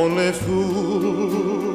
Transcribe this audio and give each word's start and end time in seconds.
only 0.00 0.32
fool. 0.32 1.69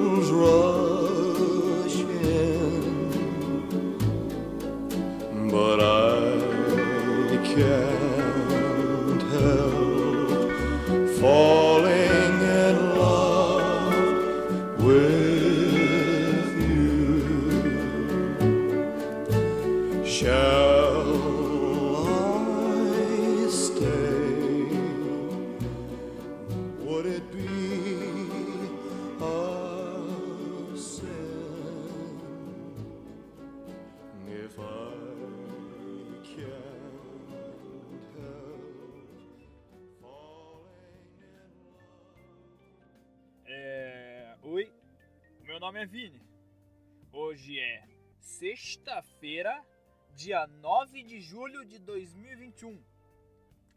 De 51.05 51.21
julho 51.21 51.63
de 51.63 51.79
2021. 51.79 52.83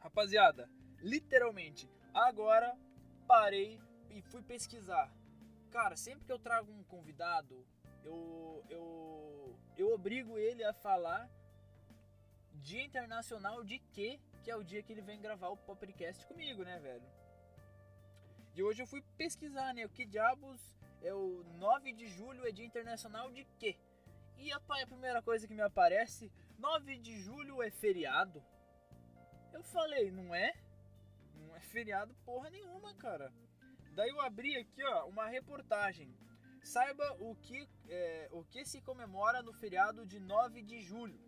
Rapaziada, 0.01 0.69
literalmente, 1.01 1.89
agora 2.15 2.77
parei 3.27 3.81
e 4.11 4.23
fui 4.23 4.43
pesquisar. 4.43 5.13
Cara, 5.71 5.97
sempre 5.97 6.25
que 6.25 6.33
eu 6.33 6.39
trago 6.39 6.73
um 6.73 6.83
convidado, 6.85 7.65
eu, 8.03 8.65
eu, 8.71 9.59
eu 9.77 9.93
obrigo 9.93 10.39
ele 10.39 10.65
a 10.65 10.73
falar 10.73 11.31
Dia 12.55 12.83
Internacional 12.83 13.63
de 13.63 13.79
quê? 13.93 14.19
Que 14.43 14.51
é 14.51 14.57
o 14.57 14.65
dia 14.65 14.83
que 14.83 14.93
ele 14.93 15.03
vem 15.03 15.21
gravar 15.21 15.49
o 15.49 15.57
podcast 15.57 16.27
comigo, 16.27 16.63
né, 16.65 16.79
velho? 16.79 17.07
E 18.55 18.63
hoje 18.63 18.83
eu 18.83 18.87
fui 18.87 19.03
pesquisar, 19.17 19.75
né? 19.75 19.85
O 19.85 19.91
que 19.91 20.05
diabos 20.05 20.61
é 21.03 21.13
o 21.13 21.45
9 21.59 21.93
de 21.93 22.07
julho 22.09 22.47
é 22.47 22.51
Dia 22.51 22.65
Internacional 22.65 23.31
de 23.31 23.45
quê? 23.59 23.77
E 24.39 24.53
a, 24.53 24.57
a 24.57 24.87
primeira 24.87 25.21
coisa 25.21 25.47
que 25.47 25.55
me 25.55 25.63
aparece, 25.63 26.33
9 26.59 26.99
de 26.99 27.21
julho 27.21 27.63
é 27.63 27.71
feriado? 27.71 28.43
Eu 29.53 29.63
falei, 29.63 30.11
não 30.11 30.35
é? 30.35 30.53
Não 31.35 31.55
é 31.55 31.61
feriado 31.61 32.15
porra 32.25 32.51
nenhuma, 32.51 32.93
cara. 32.95 33.33
Daí 33.93 34.09
eu 34.11 34.21
abri 34.21 34.57
aqui, 34.57 34.83
ó, 34.85 35.07
uma 35.07 35.29
reportagem. 35.29 36.13
Saiba 36.63 37.17
o 37.21 37.37
que, 37.37 37.69
é, 37.89 38.29
o 38.33 38.45
que 38.45 38.65
se 38.65 38.81
comemora 38.81 39.41
no 39.41 39.53
feriado 39.53 40.05
de 40.05 40.19
9 40.19 40.63
de 40.63 40.81
julho. 40.81 41.21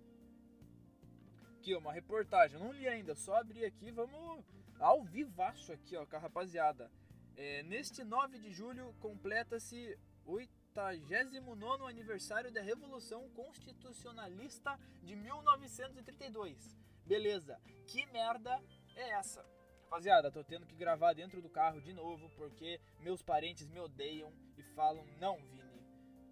Aqui, 1.53 1.75
ó, 1.75 1.79
uma 1.79 1.93
reportagem. 1.93 2.59
Não 2.59 2.73
li 2.73 2.89
ainda, 2.89 3.15
só 3.15 3.37
abri 3.37 3.65
aqui, 3.65 3.91
vamos 3.93 4.45
ao 4.81 5.05
vivaço 5.05 5.73
aqui, 5.73 5.97
ó, 5.97 6.05
com 6.07 6.17
a 6.17 6.19
rapaziada. 6.19 6.91
É, 7.37 7.63
neste 7.63 8.03
9 8.03 8.39
de 8.39 8.51
julho 8.53 8.93
completa-se 9.01 9.97
8 10.27 10.60
79 10.73 11.85
aniversário 11.87 12.51
da 12.53 12.63
Revolução 12.63 13.29
Constitucionalista 13.31 14.79
de 15.03 15.17
1932. 15.17 16.77
Beleza, 17.05 17.61
que 17.89 18.07
merda 18.07 18.63
é 18.95 19.11
essa? 19.11 19.45
Rapaziada, 19.85 20.31
tô 20.31 20.45
tendo 20.45 20.67
que 20.67 20.77
gravar 20.77 21.13
dentro 21.13 21.43
do 21.43 21.51
carro 21.51 21.81
de 21.81 21.93
novo 21.93 22.31
porque 22.37 22.81
meus 23.01 23.21
parentes 23.21 23.67
me 23.67 23.81
odeiam 23.81 24.33
e 24.57 24.63
falam: 24.63 25.05
Não, 25.19 25.37
Vini, 25.49 25.85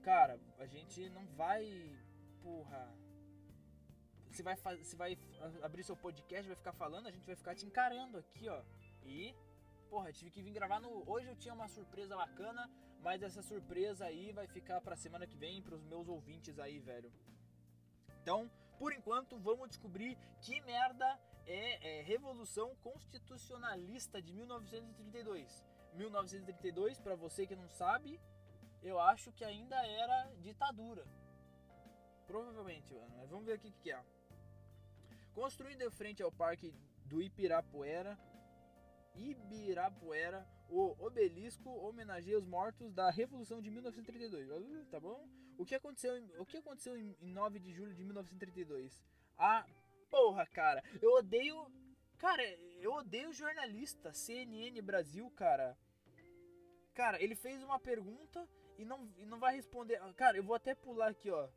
cara, 0.02 0.38
a 0.58 0.66
gente 0.66 1.08
não 1.10 1.26
vai. 1.34 1.64
Porra. 2.40 2.96
Você 4.30 4.42
vai, 4.44 4.56
faz... 4.56 4.78
você 4.78 4.94
vai 4.94 5.18
abrir 5.62 5.82
seu 5.82 5.96
podcast, 5.96 6.46
vai 6.46 6.56
ficar 6.56 6.72
falando, 6.72 7.08
a 7.08 7.10
gente 7.10 7.26
vai 7.26 7.34
ficar 7.34 7.56
te 7.56 7.66
encarando 7.66 8.18
aqui, 8.18 8.48
ó. 8.48 8.62
E 9.04 9.34
porra, 9.90 10.12
tive 10.12 10.30
que 10.30 10.40
vir 10.40 10.52
gravar 10.52 10.80
no. 10.80 11.02
Hoje 11.10 11.26
eu 11.26 11.34
tinha 11.34 11.52
uma 11.52 11.66
surpresa 11.66 12.16
bacana, 12.16 12.70
mas 13.02 13.22
essa 13.22 13.42
surpresa 13.42 14.04
aí 14.04 14.32
vai 14.32 14.46
ficar 14.46 14.80
pra 14.80 14.96
semana 14.96 15.26
que 15.26 15.36
vem 15.36 15.62
pros 15.62 15.82
meus 15.84 16.08
ouvintes 16.08 16.58
aí, 16.58 16.78
velho. 16.78 17.12
Então, 18.22 18.50
por 18.78 18.92
enquanto, 18.92 19.38
vamos 19.38 19.68
descobrir 19.68 20.18
que 20.40 20.60
merda 20.62 21.18
é, 21.46 21.98
é 21.98 22.02
Revolução 22.02 22.74
Constitucionalista 22.76 24.20
de 24.20 24.32
1932. 24.32 25.64
1932, 25.94 27.00
pra 27.00 27.14
você 27.16 27.46
que 27.46 27.56
não 27.56 27.68
sabe, 27.68 28.20
eu 28.82 29.00
acho 29.00 29.32
que 29.32 29.44
ainda 29.44 29.76
era 29.86 30.30
ditadura. 30.40 31.04
Provavelmente, 32.26 32.92
mano. 32.92 33.26
Vamos 33.26 33.46
ver 33.46 33.56
o 33.56 33.58
que 33.58 33.70
que 33.70 33.90
é. 33.90 34.04
Construído 35.34 35.82
em 35.82 35.90
frente 35.90 36.22
ao 36.22 36.30
Parque 36.30 36.74
do 37.06 37.22
Ipirapuera, 37.22 38.18
Ibirapuera, 39.14 40.46
o 40.68 40.94
obelisco 41.04 41.68
homenageia 41.70 42.38
os 42.38 42.46
mortos 42.46 42.92
da 42.92 43.10
Revolução 43.10 43.60
de 43.60 43.70
1932. 43.70 44.48
Uh, 44.50 44.86
Tá 44.86 45.00
bom? 45.00 45.26
O 45.56 45.64
que 45.64 45.74
aconteceu, 45.74 46.16
em- 46.16 46.38
o 46.38 46.46
que 46.46 46.58
aconteceu 46.58 46.96
em, 46.96 47.16
em 47.20 47.32
9 47.32 47.58
de 47.58 47.72
julho 47.72 47.94
de 47.94 48.04
1932? 48.04 49.02
Ah, 49.36 49.66
porra, 50.10 50.46
cara, 50.46 50.82
eu 51.02 51.12
odeio. 51.14 51.56
Cara, 52.18 52.42
eu 52.80 52.92
odeio 52.94 53.32
jornalista, 53.32 54.12
CNN 54.12 54.80
Brasil, 54.82 55.30
cara. 55.32 55.76
Cara, 56.94 57.22
ele 57.22 57.34
fez 57.34 57.62
uma 57.62 57.78
pergunta 57.78 58.48
e 58.76 58.84
não, 58.84 59.08
e 59.16 59.24
não 59.24 59.38
vai 59.38 59.54
responder. 59.54 60.00
Cara, 60.14 60.36
eu 60.36 60.42
vou 60.42 60.54
até 60.54 60.74
pular 60.74 61.08
aqui, 61.10 61.30
ó. 61.30 61.48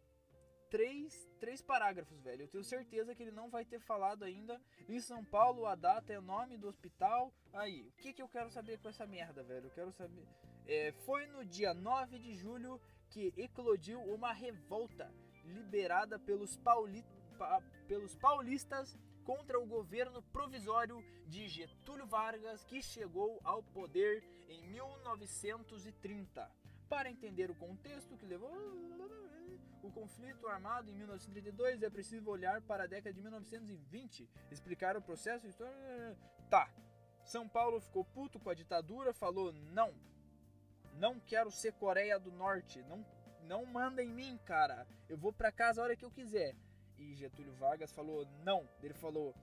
Três, 0.71 1.27
três 1.39 1.61
parágrafos, 1.61 2.19
velho. 2.21 2.43
Eu 2.43 2.47
tenho 2.47 2.63
certeza 2.63 3.13
que 3.13 3.21
ele 3.21 3.31
não 3.31 3.49
vai 3.49 3.65
ter 3.65 3.79
falado 3.81 4.23
ainda. 4.23 4.59
Em 4.87 4.99
São 5.01 5.23
Paulo, 5.23 5.65
a 5.65 5.75
data 5.75 6.11
é 6.13 6.17
o 6.17 6.21
nome 6.21 6.57
do 6.57 6.67
hospital. 6.69 7.31
Aí, 7.53 7.81
o 7.89 7.91
que, 8.01 8.13
que 8.13 8.21
eu 8.21 8.27
quero 8.29 8.49
saber 8.49 8.79
com 8.79 8.87
essa 8.87 9.05
merda, 9.05 9.43
velho? 9.43 9.65
Eu 9.67 9.71
quero 9.71 9.91
saber. 9.91 10.25
É, 10.65 10.93
foi 11.05 11.25
no 11.27 11.43
dia 11.43 11.73
9 11.73 12.17
de 12.19 12.35
julho 12.35 12.79
que 13.09 13.33
eclodiu 13.35 14.01
uma 14.03 14.31
revolta 14.31 15.13
liberada 15.43 16.17
pelos, 16.17 16.55
pauli... 16.55 17.03
pa- 17.37 17.61
pelos 17.85 18.15
paulistas 18.15 18.97
contra 19.25 19.59
o 19.59 19.65
governo 19.65 20.23
provisório 20.31 21.03
de 21.27 21.49
Getúlio 21.49 22.05
Vargas, 22.07 22.63
que 22.63 22.81
chegou 22.81 23.41
ao 23.43 23.61
poder 23.61 24.23
em 24.47 24.65
1930. 24.69 26.49
Para 26.87 27.09
entender 27.09 27.49
o 27.51 27.55
contexto 27.55 28.15
que 28.17 28.25
levou 28.25 28.51
o 29.83 29.91
conflito 29.91 30.47
armado 30.47 30.89
em 30.89 30.95
1932, 30.95 31.81
é 31.81 31.89
preciso 31.89 32.29
olhar 32.29 32.61
para 32.61 32.83
a 32.83 32.87
década 32.87 33.13
de 33.13 33.21
1920, 33.21 34.29
explicar 34.51 34.95
o 34.95 35.01
processo 35.01 35.47
histórico. 35.47 36.17
Tá. 36.49 36.69
São 37.23 37.47
Paulo 37.47 37.79
ficou 37.79 38.03
puto 38.03 38.39
com 38.39 38.49
a 38.49 38.53
ditadura, 38.53 39.13
falou: 39.13 39.53
"Não. 39.53 39.93
Não 40.95 41.19
quero 41.19 41.51
ser 41.51 41.73
Coreia 41.73 42.19
do 42.19 42.31
Norte. 42.31 42.83
Não 42.83 43.05
não 43.43 43.65
manda 43.65 44.03
em 44.03 44.09
mim, 44.09 44.37
cara. 44.45 44.87
Eu 45.09 45.17
vou 45.17 45.33
para 45.33 45.51
casa 45.51 45.81
a 45.81 45.83
hora 45.83 45.95
que 45.95 46.05
eu 46.05 46.11
quiser." 46.11 46.55
E 46.97 47.15
Getúlio 47.15 47.53
Vargas 47.53 47.91
falou: 47.91 48.25
"Não." 48.43 48.67
Ele 48.81 48.93
falou: 48.93 49.33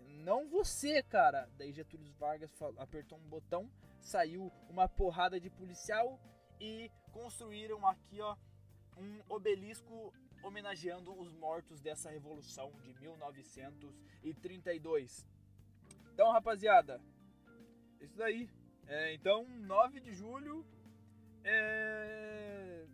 "Não 0.00 0.48
você, 0.48 1.02
cara." 1.02 1.48
Daí 1.56 1.72
Getúlio 1.72 2.12
Vargas 2.14 2.52
apertou 2.78 3.18
um 3.18 3.28
botão, 3.28 3.70
saiu 4.00 4.52
uma 4.68 4.88
porrada 4.88 5.40
de 5.40 5.50
policial 5.50 6.20
e 6.60 6.90
construíram 7.12 7.86
aqui, 7.86 8.20
ó, 8.20 8.36
um 8.96 9.20
obelisco 9.28 10.14
homenageando 10.42 11.12
os 11.18 11.32
mortos 11.32 11.80
dessa 11.80 12.10
revolução 12.10 12.70
de 12.82 12.92
1932. 13.00 15.26
Então, 16.12 16.30
rapaziada, 16.30 17.00
isso 18.00 18.16
daí. 18.16 18.48
É, 18.86 19.14
então, 19.14 19.48
9 19.48 20.00
de 20.00 20.12
julho 20.12 20.66
é 21.44 22.86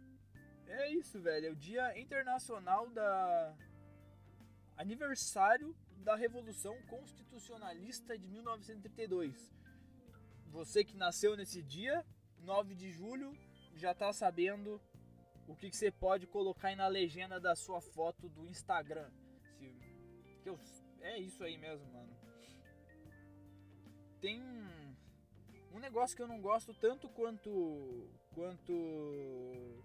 é 0.69 0.93
isso, 0.93 1.21
velho. 1.21 1.47
É 1.47 1.51
o 1.51 1.57
Dia 1.57 1.99
Internacional 1.99 2.89
da 2.91 3.57
aniversário 4.77 5.75
da 5.99 6.15
Revolução 6.15 6.81
Constitucionalista 6.83 8.17
de 8.17 8.29
1932. 8.29 9.53
Você 10.47 10.85
que 10.85 10.97
nasceu 10.97 11.37
nesse 11.37 11.63
dia, 11.63 12.05
9 12.41 12.75
de 12.75 12.91
julho, 12.91 13.37
já 13.75 13.93
tá 13.93 14.13
sabendo 14.13 14.81
o 15.49 15.57
que, 15.57 15.71
que 15.71 15.77
você 15.77 15.91
pode 15.91 16.27
colocar 16.27 16.69
aí 16.69 16.77
na 16.77 16.87
legenda 16.87 17.41
da 17.41 17.57
sua 17.57 17.81
foto 17.81 18.29
do 18.29 18.47
Instagram. 18.47 19.11
Se, 19.57 19.67
que 20.43 20.49
eu, 20.49 20.61
é 21.01 21.19
isso 21.19 21.43
aí 21.43 21.57
mesmo, 21.57 21.91
mano. 21.93 22.17
Tem 24.21 24.41
um 25.73 25.79
negócio 25.79 26.15
que 26.15 26.23
eu 26.23 26.29
não 26.29 26.41
gosto 26.41 26.75
tanto 26.75 27.09
quanto 27.09 28.09
quanto 28.35 29.83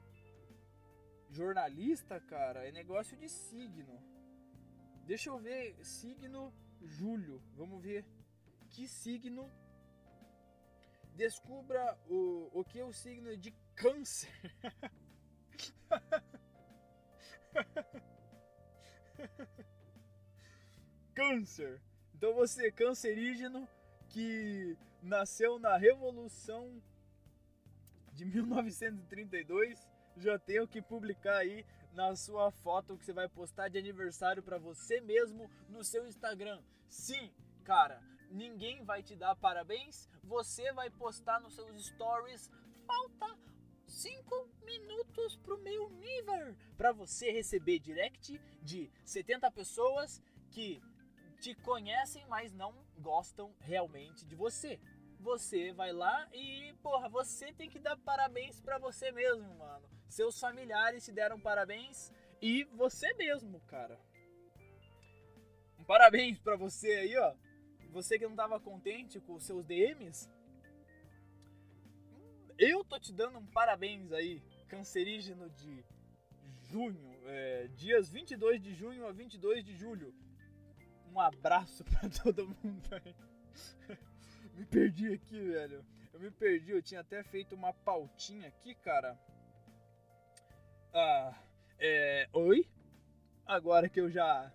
jornalista, 1.29 2.19
cara, 2.19 2.67
é 2.67 2.71
negócio 2.71 3.15
de 3.17 3.29
signo. 3.29 3.97
Deixa 5.05 5.29
eu 5.29 5.39
ver 5.39 5.83
signo 5.83 6.53
Júlio. 6.81 7.41
Vamos 7.55 7.81
ver 7.81 8.05
que 8.69 8.87
signo 8.87 9.49
Descubra 11.15 11.95
o, 12.09 12.49
o 12.51 12.65
que 12.65 12.79
é 12.79 12.85
o 12.85 12.91
signo 12.91 13.37
de 13.37 13.51
câncer. 13.75 14.31
câncer. 21.13 21.81
Então 22.15 22.33
você, 22.33 22.71
cancerígeno, 22.71 23.67
que 24.09 24.77
nasceu 25.01 25.59
na 25.59 25.77
Revolução 25.77 26.81
de 28.13 28.25
1932, 28.25 29.87
já 30.17 30.37
tenho 30.37 30.67
que 30.67 30.81
publicar 30.81 31.37
aí 31.37 31.65
na 31.93 32.15
sua 32.15 32.51
foto 32.51 32.97
que 32.97 33.05
você 33.05 33.13
vai 33.13 33.27
postar 33.27 33.69
de 33.69 33.77
aniversário 33.77 34.41
para 34.41 34.57
você 34.57 34.99
mesmo 35.01 35.49
no 35.69 35.83
seu 35.83 36.07
Instagram. 36.07 36.61
Sim, 36.87 37.31
cara, 37.63 38.01
ninguém 38.29 38.83
vai 38.83 39.01
te 39.01 39.15
dar 39.15 39.35
parabéns, 39.35 40.09
você 40.23 40.71
vai 40.73 40.89
postar 40.89 41.39
nos 41.39 41.55
seus 41.55 41.87
stories. 41.87 42.51
Falta 42.85 43.37
5 43.93 44.49
minutos 44.65 45.35
pro 45.37 45.57
meu 45.59 45.87
nível 45.89 46.55
para 46.75 46.91
você 46.91 47.31
receber 47.31 47.77
direct 47.79 48.41
de 48.61 48.91
70 49.05 49.51
pessoas 49.51 50.21
que 50.49 50.81
te 51.39 51.53
conhecem, 51.55 52.25
mas 52.27 52.51
não 52.51 52.73
gostam 52.97 53.53
realmente 53.59 54.25
de 54.25 54.35
você. 54.35 54.79
Você 55.19 55.71
vai 55.73 55.93
lá 55.93 56.27
e, 56.33 56.73
porra, 56.81 57.07
você 57.07 57.53
tem 57.53 57.69
que 57.69 57.79
dar 57.79 57.95
parabéns 57.97 58.59
para 58.59 58.79
você 58.79 59.11
mesmo, 59.11 59.53
mano. 59.55 59.87
Seus 60.09 60.39
familiares 60.39 61.05
te 61.05 61.11
deram 61.11 61.39
parabéns 61.39 62.11
e 62.41 62.63
você 62.75 63.13
mesmo, 63.13 63.59
cara. 63.61 63.99
Um 65.77 65.83
parabéns 65.83 66.39
para 66.39 66.55
você 66.55 66.91
aí, 66.93 67.17
ó. 67.17 67.35
Você 67.91 68.17
que 68.17 68.27
não 68.27 68.35
tava 68.35 68.59
contente 68.59 69.19
com 69.19 69.35
os 69.35 69.45
seus 69.45 69.63
DMs, 69.63 70.27
eu 72.57 72.83
tô 72.83 72.99
te 72.99 73.11
dando 73.13 73.39
um 73.39 73.45
parabéns 73.45 74.11
aí, 74.11 74.41
cancerígeno 74.67 75.49
de 75.49 75.83
junho, 76.69 77.13
é, 77.25 77.67
dias 77.75 78.09
22 78.09 78.61
de 78.61 78.73
junho 78.73 79.05
a 79.07 79.11
22 79.11 79.63
de 79.63 79.75
julho. 79.75 80.13
Um 81.11 81.19
abraço 81.19 81.83
pra 81.85 82.09
todo 82.09 82.47
mundo 82.47 82.87
aí. 82.91 83.15
me 84.55 84.65
perdi 84.65 85.13
aqui, 85.13 85.39
velho. 85.39 85.85
Eu 86.11 86.19
me 86.19 86.31
perdi, 86.31 86.71
eu 86.71 86.81
tinha 86.81 87.01
até 87.01 87.23
feito 87.23 87.55
uma 87.55 87.73
pautinha 87.73 88.47
aqui, 88.47 88.75
cara. 88.75 89.19
Ah, 90.93 91.35
é. 91.79 92.29
Oi? 92.33 92.67
Agora 93.45 93.89
que 93.89 93.99
eu 93.99 94.09
já 94.09 94.51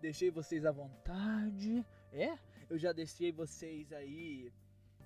deixei 0.00 0.30
vocês 0.30 0.64
à 0.64 0.72
vontade, 0.72 1.84
é? 2.12 2.36
Eu 2.68 2.78
já 2.78 2.92
deixei 2.92 3.32
vocês 3.32 3.92
aí 3.92 4.52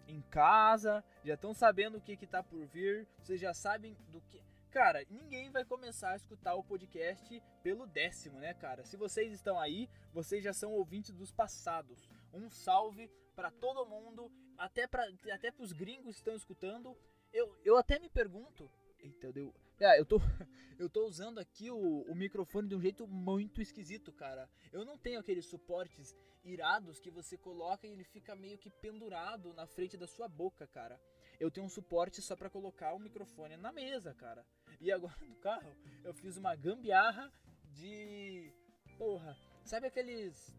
em 0.08 0.22
casa, 0.22 1.04
já 1.24 1.34
estão 1.34 1.54
sabendo 1.54 1.98
o 1.98 2.00
que 2.00 2.16
que 2.16 2.26
tá 2.26 2.42
por 2.42 2.64
vir, 2.66 3.06
vocês 3.18 3.40
já 3.40 3.54
sabem 3.54 3.96
do 4.08 4.20
que. 4.22 4.42
Cara, 4.70 5.04
ninguém 5.08 5.50
vai 5.50 5.64
começar 5.64 6.10
a 6.10 6.16
escutar 6.16 6.54
o 6.56 6.64
podcast 6.64 7.40
pelo 7.62 7.86
décimo, 7.86 8.40
né, 8.40 8.54
cara? 8.54 8.84
Se 8.84 8.96
vocês 8.96 9.32
estão 9.32 9.58
aí, 9.58 9.88
vocês 10.12 10.42
já 10.42 10.52
são 10.52 10.72
ouvintes 10.72 11.14
dos 11.14 11.30
passados. 11.30 12.08
Um 12.32 12.50
salve 12.50 13.08
para 13.36 13.52
todo 13.52 13.86
mundo, 13.86 14.30
até 14.58 14.88
para 14.88 15.04
até 15.32 15.52
pros 15.52 15.72
gringos 15.72 16.16
que 16.16 16.20
estão 16.22 16.34
escutando. 16.34 16.96
Eu, 17.32 17.56
eu 17.64 17.76
até 17.76 17.98
me 17.98 18.08
pergunto, 18.08 18.70
eita, 18.98 19.32
deu, 19.32 19.54
é, 19.80 19.98
eu 19.98 20.04
tô, 20.04 20.18
eu 20.78 20.88
tô 20.88 21.06
usando 21.06 21.38
aqui 21.38 21.70
o, 21.70 22.02
o 22.02 22.14
microfone 22.14 22.68
de 22.68 22.74
um 22.74 22.80
jeito 22.80 23.06
muito 23.06 23.60
esquisito, 23.60 24.12
cara. 24.12 24.48
Eu 24.72 24.84
não 24.84 24.96
tenho 24.96 25.20
aqueles 25.20 25.46
suportes 25.46 26.14
irados 26.44 27.00
que 27.00 27.10
você 27.10 27.36
coloca 27.36 27.86
e 27.86 27.90
ele 27.90 28.04
fica 28.04 28.34
meio 28.36 28.58
que 28.58 28.70
pendurado 28.70 29.52
na 29.54 29.66
frente 29.66 29.96
da 29.96 30.06
sua 30.06 30.28
boca, 30.28 30.66
cara. 30.66 31.00
Eu 31.40 31.50
tenho 31.50 31.66
um 31.66 31.70
suporte 31.70 32.22
só 32.22 32.36
para 32.36 32.50
colocar 32.50 32.94
o 32.94 32.98
microfone 32.98 33.56
na 33.56 33.72
mesa, 33.72 34.14
cara. 34.14 34.46
E 34.80 34.92
agora 34.92 35.16
no 35.26 35.36
carro 35.36 35.74
eu 36.04 36.14
fiz 36.14 36.36
uma 36.36 36.54
gambiarra 36.54 37.32
de. 37.72 38.52
Porra, 38.98 39.36
sabe 39.64 39.86
aqueles. 39.86 40.54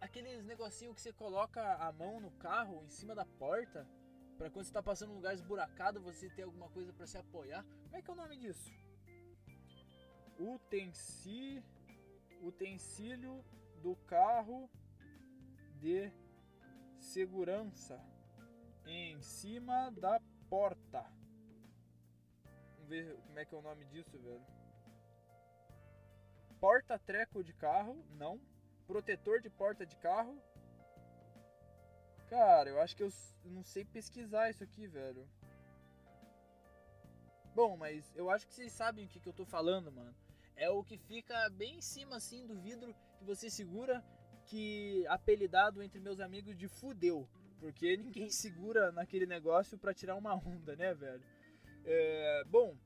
Aqueles 0.00 0.44
negocinho 0.44 0.94
que 0.94 1.00
você 1.00 1.12
coloca 1.12 1.60
a 1.74 1.92
mão 1.92 2.20
no 2.20 2.30
carro 2.32 2.84
em 2.84 2.88
cima 2.88 3.14
da 3.14 3.24
porta? 3.24 3.86
Pra 4.38 4.48
quando 4.48 4.66
você 4.66 4.72
tá 4.72 4.82
passando 4.82 5.10
um 5.10 5.16
lugar 5.16 5.34
esburacado, 5.34 6.00
você 6.00 6.30
ter 6.30 6.42
alguma 6.42 6.68
coisa 6.70 6.92
para 6.92 7.08
se 7.08 7.18
apoiar. 7.18 7.64
Como 7.82 7.96
é 7.96 8.00
que 8.00 8.08
é 8.08 8.12
o 8.12 8.16
nome 8.16 8.36
disso? 8.36 8.70
Utensi... 10.38 11.62
Utensílio 12.40 13.44
do 13.82 13.96
carro 14.06 14.70
de 15.80 16.12
segurança 17.00 18.00
em 18.86 19.20
cima 19.20 19.90
da 19.90 20.20
porta. 20.48 21.02
Vamos 22.76 22.88
ver 22.88 23.16
como 23.26 23.38
é 23.40 23.44
que 23.44 23.54
é 23.56 23.58
o 23.58 23.62
nome 23.62 23.84
disso, 23.86 24.16
velho. 24.20 24.46
Porta-treco 26.60 27.42
de 27.42 27.52
carro, 27.52 28.04
não. 28.10 28.40
Protetor 28.86 29.40
de 29.40 29.50
porta 29.50 29.84
de 29.84 29.96
carro, 29.96 30.40
Cara, 32.28 32.68
eu 32.68 32.80
acho 32.80 32.94
que 32.94 33.02
eu 33.02 33.10
não 33.46 33.62
sei 33.62 33.84
pesquisar 33.84 34.50
isso 34.50 34.62
aqui, 34.62 34.86
velho. 34.86 35.26
Bom, 37.54 37.76
mas 37.76 38.12
eu 38.14 38.28
acho 38.30 38.46
que 38.46 38.54
vocês 38.54 38.70
sabem 38.72 39.06
o 39.06 39.08
que, 39.08 39.18
que 39.18 39.28
eu 39.28 39.32
tô 39.32 39.46
falando, 39.46 39.90
mano. 39.90 40.14
É 40.54 40.68
o 40.68 40.84
que 40.84 40.98
fica 40.98 41.48
bem 41.50 41.78
em 41.78 41.80
cima, 41.80 42.16
assim, 42.16 42.46
do 42.46 42.54
vidro 42.54 42.94
que 43.18 43.24
você 43.24 43.48
segura, 43.48 44.04
que 44.46 45.06
apelidado 45.08 45.82
entre 45.82 46.00
meus 46.00 46.20
amigos 46.20 46.56
de 46.56 46.68
fudeu. 46.68 47.26
Porque 47.58 47.96
ninguém 47.96 48.30
segura 48.30 48.92
naquele 48.92 49.26
negócio 49.26 49.78
para 49.78 49.94
tirar 49.94 50.14
uma 50.14 50.34
onda, 50.34 50.76
né, 50.76 50.94
velho? 50.94 51.24
É, 51.84 52.44
bom, 52.46 52.76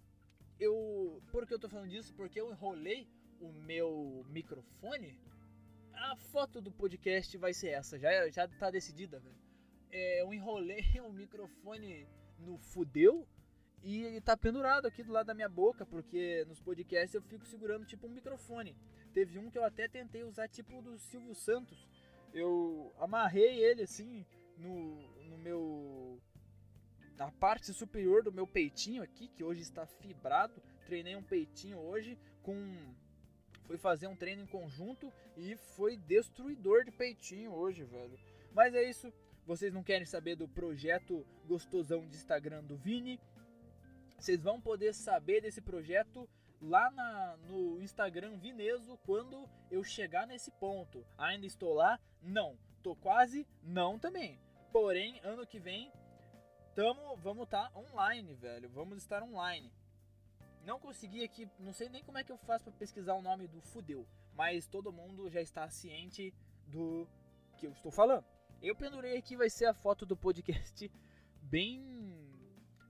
eu. 0.61 1.21
Por 1.33 1.47
que 1.47 1.55
eu 1.55 1.59
tô 1.59 1.69
falando 1.69 1.91
disso? 1.91 2.15
Porque 2.15 2.41
eu 2.41 2.51
enrolei 2.51 3.09
o 3.41 3.53
meu 3.53 4.25
microfone 4.29 5.19
a 6.11 6.17
foto 6.17 6.61
do 6.61 6.71
podcast 6.71 7.37
vai 7.39 7.55
ser 7.55 7.69
essa, 7.69 7.99
já, 7.99 8.29
já 8.29 8.49
tá 8.49 8.71
decidida, 8.71 9.21
velho. 9.21 9.37
É, 9.91 10.23
eu 10.23 10.33
enrolei 10.33 10.85
o 11.01 11.13
microfone 11.13 12.09
no 12.39 12.59
fudeu 12.59 13.27
e 13.83 14.05
ele 14.05 14.21
tá 14.21 14.37
pendurado 14.37 14.87
aqui 14.87 15.03
do 15.03 15.13
lado 15.13 15.27
da 15.27 15.35
minha 15.35 15.49
boca, 15.49 15.85
porque 15.87 16.45
nos 16.47 16.61
podcasts 16.61 17.15
eu 17.15 17.23
fico 17.23 17.47
segurando 17.47 17.87
tipo 17.87 18.07
um 18.07 18.11
microfone. 18.11 18.77
Teve 19.13 19.39
um 19.39 19.51
que 19.51 19.59
eu 19.59 19.65
até 19.65 19.89
tentei 19.89 20.25
usar 20.25 20.49
tipo 20.49 20.81
do 20.83 20.99
Silvio 20.99 21.35
Santos. 21.35 21.89
Eu 22.33 22.93
amarrei 22.99 23.63
ele 23.63 23.83
assim 23.83 24.25
no, 24.57 25.03
no 25.29 25.39
meu 25.39 26.21
na 27.17 27.31
parte 27.31 27.73
superior 27.73 28.23
do 28.23 28.33
meu 28.33 28.47
peitinho 28.47 29.03
aqui, 29.03 29.29
que 29.29 29.45
hoje 29.45 29.61
está 29.61 29.87
fibrado. 29.87 30.63
Treinei 30.87 31.15
um 31.15 31.23
peitinho 31.23 31.79
hoje 31.79 32.19
com 32.43 32.55
foi 33.67 33.79
fazer 33.79 34.07
um 34.07 34.17
treino 34.17 34.43
em 34.43 34.47
conjunto 34.47 35.13
e 35.37 35.57
foi 35.57 35.97
destruidor 35.97 36.85
de 36.85 36.91
peitinho 36.91 37.53
hoje, 37.53 37.85
velho. 37.85 38.19
Mas 38.53 38.75
é 38.75 38.83
isso. 38.83 39.13
Vocês 39.47 39.73
não 39.73 39.83
querem 39.83 40.07
saber 40.07 40.37
do 40.37 40.47
projeto 40.47 41.27
gostosão 41.47 42.07
de 42.07 42.17
Instagram 42.17 42.63
do 42.63 42.77
Vini? 42.77 43.19
Vocês 44.19 44.41
vão 44.41 44.61
poder 44.61 44.95
saber 44.95 45.41
desse 45.41 45.61
projeto 45.61 46.29
lá 46.61 46.91
na, 46.93 47.37
no 47.49 47.81
Instagram 47.83 48.37
Vineso 48.37 48.97
quando 49.05 49.49
eu 49.71 49.83
chegar 49.83 50.27
nesse 50.27 50.51
ponto. 50.53 51.05
Ainda 51.19 51.45
estou 51.45 51.75
lá? 51.75 51.99
Não. 52.23 52.57
Tô 52.83 52.95
quase? 52.95 53.47
Não 53.63 53.99
também. 53.99 54.39
Porém, 54.73 55.21
ano 55.25 55.47
que 55.47 55.59
vem, 55.59 55.93
tamo, 56.75 57.17
vamos 57.17 57.45
estar 57.45 57.69
tá 57.71 57.79
online, 57.79 58.35
velho. 58.35 58.69
Vamos 58.71 58.99
estar 58.99 59.23
online. 59.23 59.73
Não 60.65 60.79
consegui 60.79 61.25
aqui, 61.25 61.49
não 61.59 61.73
sei 61.73 61.89
nem 61.89 62.05
como 62.05 62.19
é 62.19 62.25
que 62.25 62.31
eu 62.31 62.39
faço 62.39 62.65
para 62.65 62.73
pesquisar 62.75 63.15
o 63.15 63.23
nome 63.23 63.49
do 63.49 63.61
fudeu, 63.61 64.07
mas 64.35 64.67
todo 64.67 64.93
mundo 64.93 65.29
já 65.29 65.41
está 65.41 65.69
ciente 65.69 66.33
do 66.69 67.09
que 67.59 67.67
eu 67.67 67.73
estou 67.73 67.91
falando. 67.91 68.25
Eu 68.61 68.77
pendurei 68.77 69.17
aqui, 69.17 69.37
vai 69.37 69.51
ser 69.51 69.67
a 69.67 69.75
foto 69.75 70.07
do 70.07 70.17
podcast 70.17 70.91
bem 71.43 72.03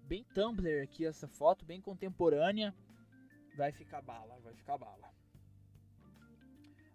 bem 0.05 0.25
Tumblr 0.35 0.83
aqui 0.83 1.07
essa 1.07 1.27
foto, 1.27 1.65
bem 1.65 1.81
contemporânea. 1.81 2.75
Vai 3.57 3.73
ficar 3.73 4.03
bala, 4.03 4.39
vai 4.41 4.55
ficar 4.55 4.77
bala. 4.77 5.11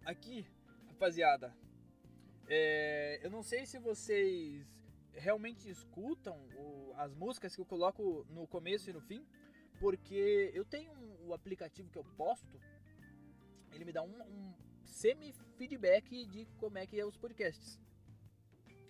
Aqui, 0.05 0.47
rapaziada, 0.87 1.55
é, 2.47 3.19
eu 3.23 3.29
não 3.29 3.41
sei 3.41 3.65
se 3.65 3.79
vocês 3.79 4.65
realmente 5.13 5.69
escutam 5.69 6.37
o, 6.55 6.93
as 6.95 7.13
músicas 7.13 7.55
que 7.55 7.61
eu 7.61 7.65
coloco 7.65 8.25
no 8.29 8.47
começo 8.47 8.89
e 8.89 8.93
no 8.93 9.01
fim, 9.01 9.25
porque 9.79 10.51
eu 10.53 10.65
tenho 10.65 10.91
um, 10.91 11.27
o 11.27 11.33
aplicativo 11.33 11.89
que 11.89 11.97
eu 11.97 12.03
posto, 12.15 12.59
ele 13.71 13.85
me 13.85 13.91
dá 13.91 14.01
um, 14.01 14.21
um 14.23 14.53
semi-feedback 14.83 16.25
de 16.25 16.45
como 16.57 16.77
é 16.77 16.85
que 16.85 16.99
é 16.99 17.05
os 17.05 17.17
podcasts. 17.17 17.79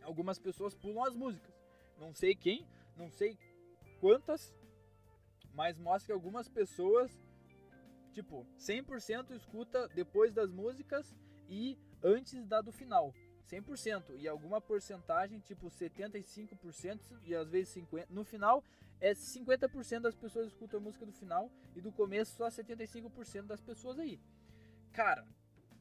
Algumas 0.01 0.39
pessoas 0.39 0.73
pulam 0.73 1.03
as 1.03 1.15
músicas. 1.15 1.53
Não 1.97 2.13
sei 2.13 2.35
quem, 2.35 2.65
não 2.95 3.11
sei 3.11 3.37
quantas, 3.99 4.55
mas 5.53 5.77
mostra 5.77 6.07
que 6.07 6.11
algumas 6.11 6.47
pessoas, 6.47 7.11
tipo, 8.13 8.45
100% 8.57 9.31
escuta 9.31 9.87
depois 9.89 10.31
das 10.31 10.51
músicas 10.51 11.13
e 11.49 11.77
antes 12.03 12.45
da 12.45 12.61
do 12.61 12.71
final. 12.71 13.13
100%. 13.47 14.15
E 14.17 14.27
alguma 14.27 14.61
porcentagem, 14.61 15.39
tipo 15.39 15.67
75% 15.67 16.99
e 17.23 17.33
às 17.33 17.49
vezes 17.49 17.73
50%. 17.75 18.05
No 18.09 18.23
final, 18.23 18.63
é 18.99 19.13
50% 19.13 20.01
das 20.01 20.15
pessoas 20.15 20.47
escutam 20.47 20.79
a 20.79 20.83
música 20.83 21.05
do 21.05 21.11
final 21.11 21.51
e 21.75 21.81
do 21.81 21.91
começo 21.91 22.35
só 22.35 22.47
75% 22.47 23.43
das 23.43 23.61
pessoas 23.61 23.99
aí. 23.99 24.19
Cara, 24.91 25.25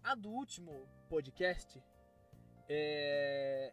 a 0.03 0.15
do 0.15 0.31
último 0.31 0.87
podcast, 1.09 1.83
é... 2.69 3.73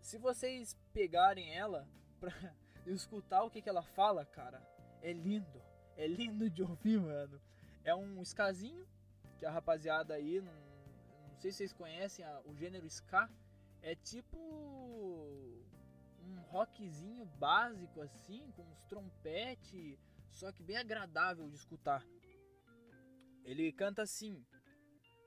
se 0.00 0.16
vocês 0.18 0.76
pegarem 0.92 1.54
ela 1.54 1.86
pra 2.18 2.32
escutar 2.86 3.42
o 3.44 3.50
que, 3.50 3.60
que 3.60 3.68
ela 3.68 3.82
fala, 3.82 4.24
cara, 4.24 4.62
é 5.02 5.12
lindo. 5.12 5.62
É 5.96 6.06
lindo 6.06 6.48
de 6.48 6.62
ouvir, 6.62 6.98
mano. 6.98 7.40
É 7.84 7.94
um 7.94 8.22
skazinho 8.22 8.86
que 9.38 9.44
a 9.44 9.50
rapaziada 9.50 10.14
aí, 10.14 10.40
não, 10.40 10.52
não 10.52 11.36
sei 11.38 11.50
se 11.50 11.58
vocês 11.58 11.72
conhecem 11.72 12.24
a, 12.24 12.40
o 12.46 12.54
gênero 12.54 12.86
ska, 12.86 13.28
é 13.82 13.94
tipo 13.94 14.38
rockzinho 16.52 17.24
básico 17.24 18.02
assim, 18.02 18.52
com 18.54 18.62
uns 18.62 18.82
trompete, 18.84 19.98
só 20.30 20.52
que 20.52 20.62
bem 20.62 20.76
agradável 20.76 21.48
de 21.48 21.56
escutar. 21.56 22.06
Ele 23.42 23.72
canta 23.72 24.02
assim: 24.02 24.44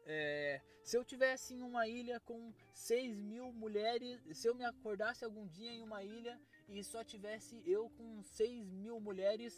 é, 0.05 0.62
se 0.84 0.96
eu 0.96 1.03
tivesse 1.03 1.55
em 1.55 1.63
uma 1.63 1.88
ilha 1.88 2.20
com 2.20 2.53
6 2.74 3.17
mil 3.22 3.51
mulheres, 3.51 4.22
se 4.38 4.48
eu 4.48 4.53
me 4.53 4.63
acordasse 4.63 5.25
algum 5.25 5.48
dia 5.48 5.72
em 5.72 5.82
uma 5.82 6.03
ilha 6.03 6.39
e 6.70 6.84
só 6.84 7.03
tivesse 7.03 7.62
eu 7.65 7.89
com 7.89 8.22
6 8.22 8.72
mil 8.72 9.00
mulheres, 9.00 9.53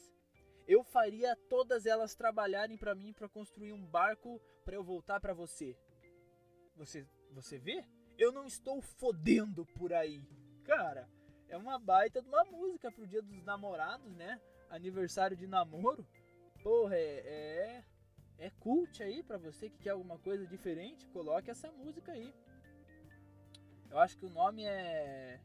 eu 0.66 0.84
faria 0.84 1.36
todas 1.50 1.86
elas 1.86 2.16
trabalharem 2.16 2.78
para 2.78 2.96
mim 2.96 3.12
para 3.12 3.28
construir 3.28 3.74
um 3.74 3.86
barco 3.86 4.42
para 4.64 4.76
eu 4.76 4.84
voltar 4.84 5.20
para 5.20 5.34
você. 5.34 5.78
Você, 6.78 7.06
você 7.32 7.58
vê? 7.58 7.86
Eu 8.18 8.32
não 8.32 8.46
estou 8.46 8.82
fodendo 8.82 9.66
por 9.66 9.92
aí, 9.94 10.22
cara. 10.64 11.17
É 11.50 11.58
uma 11.58 11.80
baita 11.80 12.22
de 12.22 12.27
uma 12.27 12.44
música 12.46 12.92
pro 12.92 13.08
Dia 13.08 13.22
dos 13.22 13.44
Namorados, 13.44 14.13
né? 14.16 14.39
Aniversário 14.70 15.38
de 15.38 15.48
namoro. 15.48 16.06
Porra, 16.62 16.96
é, 16.96 17.20
é 17.20 17.84
é 18.39 18.51
cult 18.60 19.01
aí 19.01 19.24
para 19.24 19.38
você 19.38 19.70
que 19.70 19.80
quer 19.80 19.92
alguma 19.92 20.18
coisa 20.20 20.46
diferente, 20.46 21.08
coloque 21.08 21.50
essa 21.50 21.72
música 21.72 22.12
aí. 22.12 22.34
Eu 23.89 23.98
acho 24.00 24.18
que 24.18 24.25
o 24.25 24.30
nome 24.30 24.63
é 24.63 25.39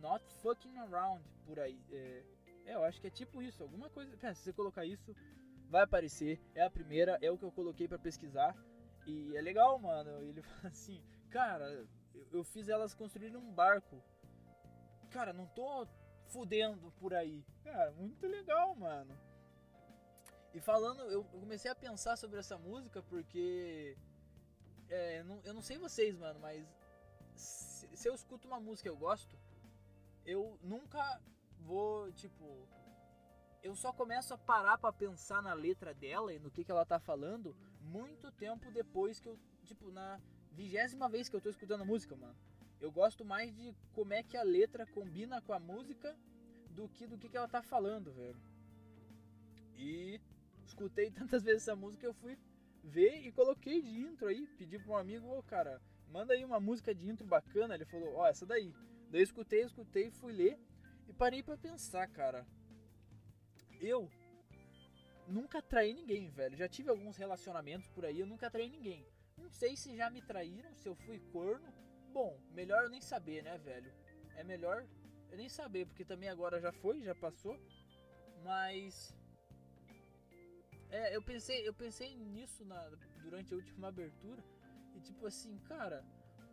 Not 0.00 0.24
Fucking 0.42 0.76
Around 0.78 1.24
por 1.46 1.58
aí. 1.58 1.80
É, 1.90 2.24
é 2.66 2.74
eu 2.74 2.84
acho 2.84 3.00
que 3.00 3.06
é 3.06 3.10
tipo 3.10 3.40
isso, 3.40 3.62
alguma 3.62 3.88
coisa. 3.88 4.14
Se 4.34 4.42
você 4.42 4.52
colocar 4.52 4.84
isso, 4.84 5.14
vai 5.70 5.82
aparecer. 5.82 6.40
É 6.54 6.62
a 6.62 6.70
primeira, 6.70 7.18
é 7.22 7.30
o 7.30 7.38
que 7.38 7.44
eu 7.44 7.52
coloquei 7.52 7.88
para 7.88 7.98
pesquisar. 7.98 8.54
E 9.06 9.34
é 9.36 9.40
legal, 9.40 9.78
mano. 9.78 10.22
Ele 10.22 10.42
fala 10.42 10.68
assim, 10.68 11.02
cara, 11.30 11.64
eu, 11.72 11.88
eu 12.32 12.44
fiz 12.44 12.68
elas 12.68 12.94
construírem 12.94 13.36
um 13.36 13.52
barco. 13.52 14.02
Cara, 15.12 15.32
não 15.32 15.46
tô 15.46 15.86
fudendo 16.28 16.90
por 16.98 17.12
aí. 17.12 17.44
Cara, 17.62 17.92
muito 17.92 18.26
legal, 18.26 18.74
mano. 18.74 19.14
E 20.54 20.60
falando, 20.60 21.02
eu 21.10 21.24
comecei 21.24 21.70
a 21.70 21.74
pensar 21.74 22.16
sobre 22.16 22.38
essa 22.38 22.56
música 22.58 23.02
porque. 23.02 23.96
É, 24.88 25.22
não, 25.22 25.40
eu 25.44 25.54
não 25.54 25.62
sei 25.62 25.78
vocês, 25.78 26.16
mano, 26.16 26.40
mas. 26.40 26.66
Se, 27.36 27.88
se 27.94 28.08
eu 28.08 28.14
escuto 28.14 28.46
uma 28.48 28.60
música 28.60 28.88
e 28.88 28.92
eu 28.92 28.96
gosto, 28.96 29.38
eu 30.24 30.58
nunca 30.62 31.20
vou, 31.60 32.10
tipo. 32.12 32.68
Eu 33.62 33.76
só 33.76 33.92
começo 33.92 34.34
a 34.34 34.38
parar 34.38 34.76
para 34.78 34.92
pensar 34.92 35.40
na 35.40 35.54
letra 35.54 35.94
dela 35.94 36.32
e 36.34 36.38
no 36.38 36.50
que, 36.50 36.64
que 36.64 36.70
ela 36.70 36.84
tá 36.84 36.98
falando 36.98 37.54
muito 37.80 38.30
tempo 38.32 38.70
depois 38.70 39.20
que 39.20 39.28
eu. 39.28 39.38
Tipo, 39.64 39.90
na 39.90 40.20
vigésima 40.50 41.08
vez 41.08 41.28
que 41.28 41.36
eu 41.36 41.40
tô 41.40 41.48
escutando 41.48 41.82
a 41.82 41.84
música, 41.84 42.16
mano. 42.16 42.36
Eu 42.82 42.90
gosto 42.90 43.24
mais 43.24 43.54
de 43.54 43.72
como 43.92 44.12
é 44.12 44.24
que 44.24 44.36
a 44.36 44.42
letra 44.42 44.84
combina 44.84 45.40
com 45.40 45.52
a 45.52 45.60
música 45.60 46.16
do 46.70 46.88
que 46.88 47.06
do 47.06 47.16
que, 47.16 47.28
que 47.28 47.36
ela 47.36 47.46
tá 47.46 47.62
falando, 47.62 48.12
velho. 48.12 48.42
E 49.76 50.20
escutei 50.64 51.08
tantas 51.12 51.44
vezes 51.44 51.62
essa 51.62 51.76
música 51.76 52.00
que 52.00 52.06
eu 52.08 52.14
fui 52.14 52.36
ver 52.82 53.24
e 53.24 53.30
coloquei 53.30 53.80
de 53.80 54.00
intro 54.00 54.26
aí. 54.26 54.48
Pedi 54.58 54.80
para 54.80 54.92
um 54.92 54.96
amigo, 54.96 55.28
ô 55.28 55.38
oh, 55.38 55.42
cara, 55.44 55.80
manda 56.08 56.34
aí 56.34 56.44
uma 56.44 56.58
música 56.58 56.92
de 56.92 57.08
intro 57.08 57.24
bacana. 57.24 57.76
Ele 57.76 57.84
falou, 57.84 58.14
ó, 58.14 58.22
oh, 58.22 58.26
essa 58.26 58.44
daí. 58.44 58.74
Daí 59.10 59.20
eu 59.20 59.24
escutei, 59.24 59.62
escutei, 59.62 60.10
fui 60.10 60.32
ler 60.32 60.58
e 61.06 61.12
parei 61.12 61.40
para 61.40 61.56
pensar, 61.56 62.08
cara. 62.08 62.44
Eu 63.80 64.10
nunca 65.28 65.62
traí 65.62 65.94
ninguém, 65.94 66.30
velho. 66.30 66.56
Já 66.56 66.68
tive 66.68 66.90
alguns 66.90 67.16
relacionamentos 67.16 67.88
por 67.90 68.04
aí, 68.04 68.18
eu 68.18 68.26
nunca 68.26 68.50
traí 68.50 68.68
ninguém. 68.68 69.06
Não 69.36 69.50
sei 69.50 69.76
se 69.76 69.96
já 69.96 70.10
me 70.10 70.20
traíram, 70.20 70.74
se 70.74 70.88
eu 70.88 70.96
fui 70.96 71.20
corno. 71.32 71.81
Bom, 72.12 72.38
melhor 72.52 72.84
eu 72.84 72.90
nem 72.90 73.00
saber, 73.00 73.42
né, 73.42 73.56
velho? 73.58 73.92
É 74.36 74.44
melhor 74.44 74.86
eu 75.30 75.36
nem 75.36 75.48
saber, 75.48 75.86
porque 75.86 76.04
também 76.04 76.28
agora 76.28 76.60
já 76.60 76.70
foi, 76.72 77.02
já 77.02 77.14
passou. 77.14 77.58
Mas 78.44 79.14
é, 80.90 81.16
eu 81.16 81.22
pensei, 81.22 81.66
eu 81.66 81.72
pensei 81.72 82.14
nisso 82.14 82.66
na, 82.66 82.78
durante 83.22 83.54
a 83.54 83.56
última 83.56 83.88
abertura. 83.88 84.44
E 84.94 85.00
tipo 85.00 85.26
assim, 85.26 85.56
cara, 85.60 86.04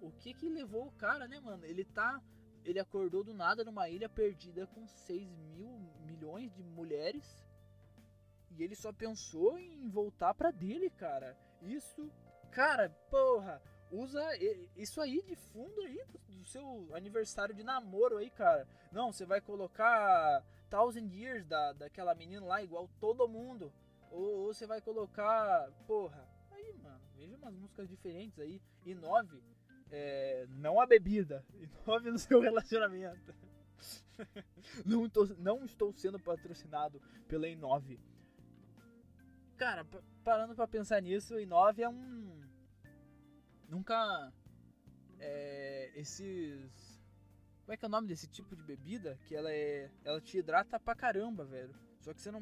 o 0.02 0.12
que 0.12 0.34
que 0.34 0.48
levou 0.48 0.88
o 0.88 0.92
cara, 0.94 1.28
né, 1.28 1.40
mano? 1.42 1.66
Ele 1.66 1.84
tá. 1.84 2.22
Ele 2.64 2.80
acordou 2.80 3.24
do 3.24 3.34
nada 3.34 3.66
numa 3.66 3.90
ilha 3.90 4.08
perdida 4.08 4.66
com 4.68 4.88
6 4.88 5.30
mil 5.56 5.70
milhões 6.06 6.54
de 6.54 6.64
mulheres. 6.64 7.46
E 8.52 8.64
ele 8.64 8.76
só 8.76 8.94
pensou 8.94 9.60
em 9.60 9.90
voltar 9.90 10.34
pra 10.34 10.52
dele, 10.52 10.90
cara. 10.90 11.38
Isso, 11.62 12.10
cara, 12.50 12.90
porra, 13.10 13.62
usa 13.92 14.22
isso 14.76 15.02
aí 15.02 15.22
de 15.24 15.36
fundo 15.36 15.82
aí 15.82 16.04
do, 16.08 16.20
seu 16.46 16.90
aniversário 16.96 17.54
de 17.54 17.64
namoro 17.64 18.18
aí, 18.18 18.30
cara. 18.30 18.68
Não, 18.92 19.12
você 19.12 19.26
vai 19.26 19.40
colocar 19.40 20.44
Thousand 20.70 21.10
Years 21.14 21.46
da, 21.46 21.74
daquela 21.74 22.16
menina 22.16 22.46
lá, 22.46 22.64
igual 22.64 22.90
todo 23.00 23.28
mundo. 23.28 23.72
Ou, 24.12 24.48
você 24.48 24.66
vai 24.66 24.82
colocar. 24.82 25.72
Porra, 25.86 26.28
aí, 26.52 26.74
mano, 26.82 27.02
veja 27.16 27.36
umas 27.38 27.54
músicas 27.54 27.88
diferentes 27.88 28.40
aí. 28.40 28.62
E 28.86 28.96
nove, 28.96 29.42
é, 29.92 30.48
não 30.50 30.80
a 30.80 30.86
bebida. 30.86 31.46
E 31.54 31.70
nove 31.86 32.12
no 32.12 32.18
seu 32.18 32.40
relacionamento. 32.42 33.34
não, 34.86 35.10
tô, 35.10 35.26
não 35.38 35.64
estou 35.64 35.94
sendo 35.94 36.20
patrocinado 36.20 37.02
pela 37.28 37.48
I9. 37.48 38.00
Cara, 39.58 39.86
parando 40.24 40.56
pra 40.56 40.68
pensar 40.68 41.02
nisso, 41.02 41.36
I9 41.36 41.80
é 41.80 41.90
um. 41.90 42.40
Nunca. 43.70 44.34
É, 45.20 45.92
esses. 45.96 47.00
Como 47.62 47.74
é 47.74 47.78
que 47.78 47.86
é 47.86 47.88
o 47.88 47.92
nome 47.92 48.08
desse 48.08 48.28
tipo 48.28 48.56
de 48.56 48.64
bebida? 48.64 49.18
Que 49.26 49.36
ela 49.36 49.52
é. 49.52 49.92
Ela 50.04 50.20
te 50.20 50.38
hidrata 50.38 50.80
pra 50.80 50.96
caramba, 50.96 51.46
velho. 51.46 51.74
Só 52.02 52.14
que 52.14 52.22
você 52.22 52.32
não 52.32 52.42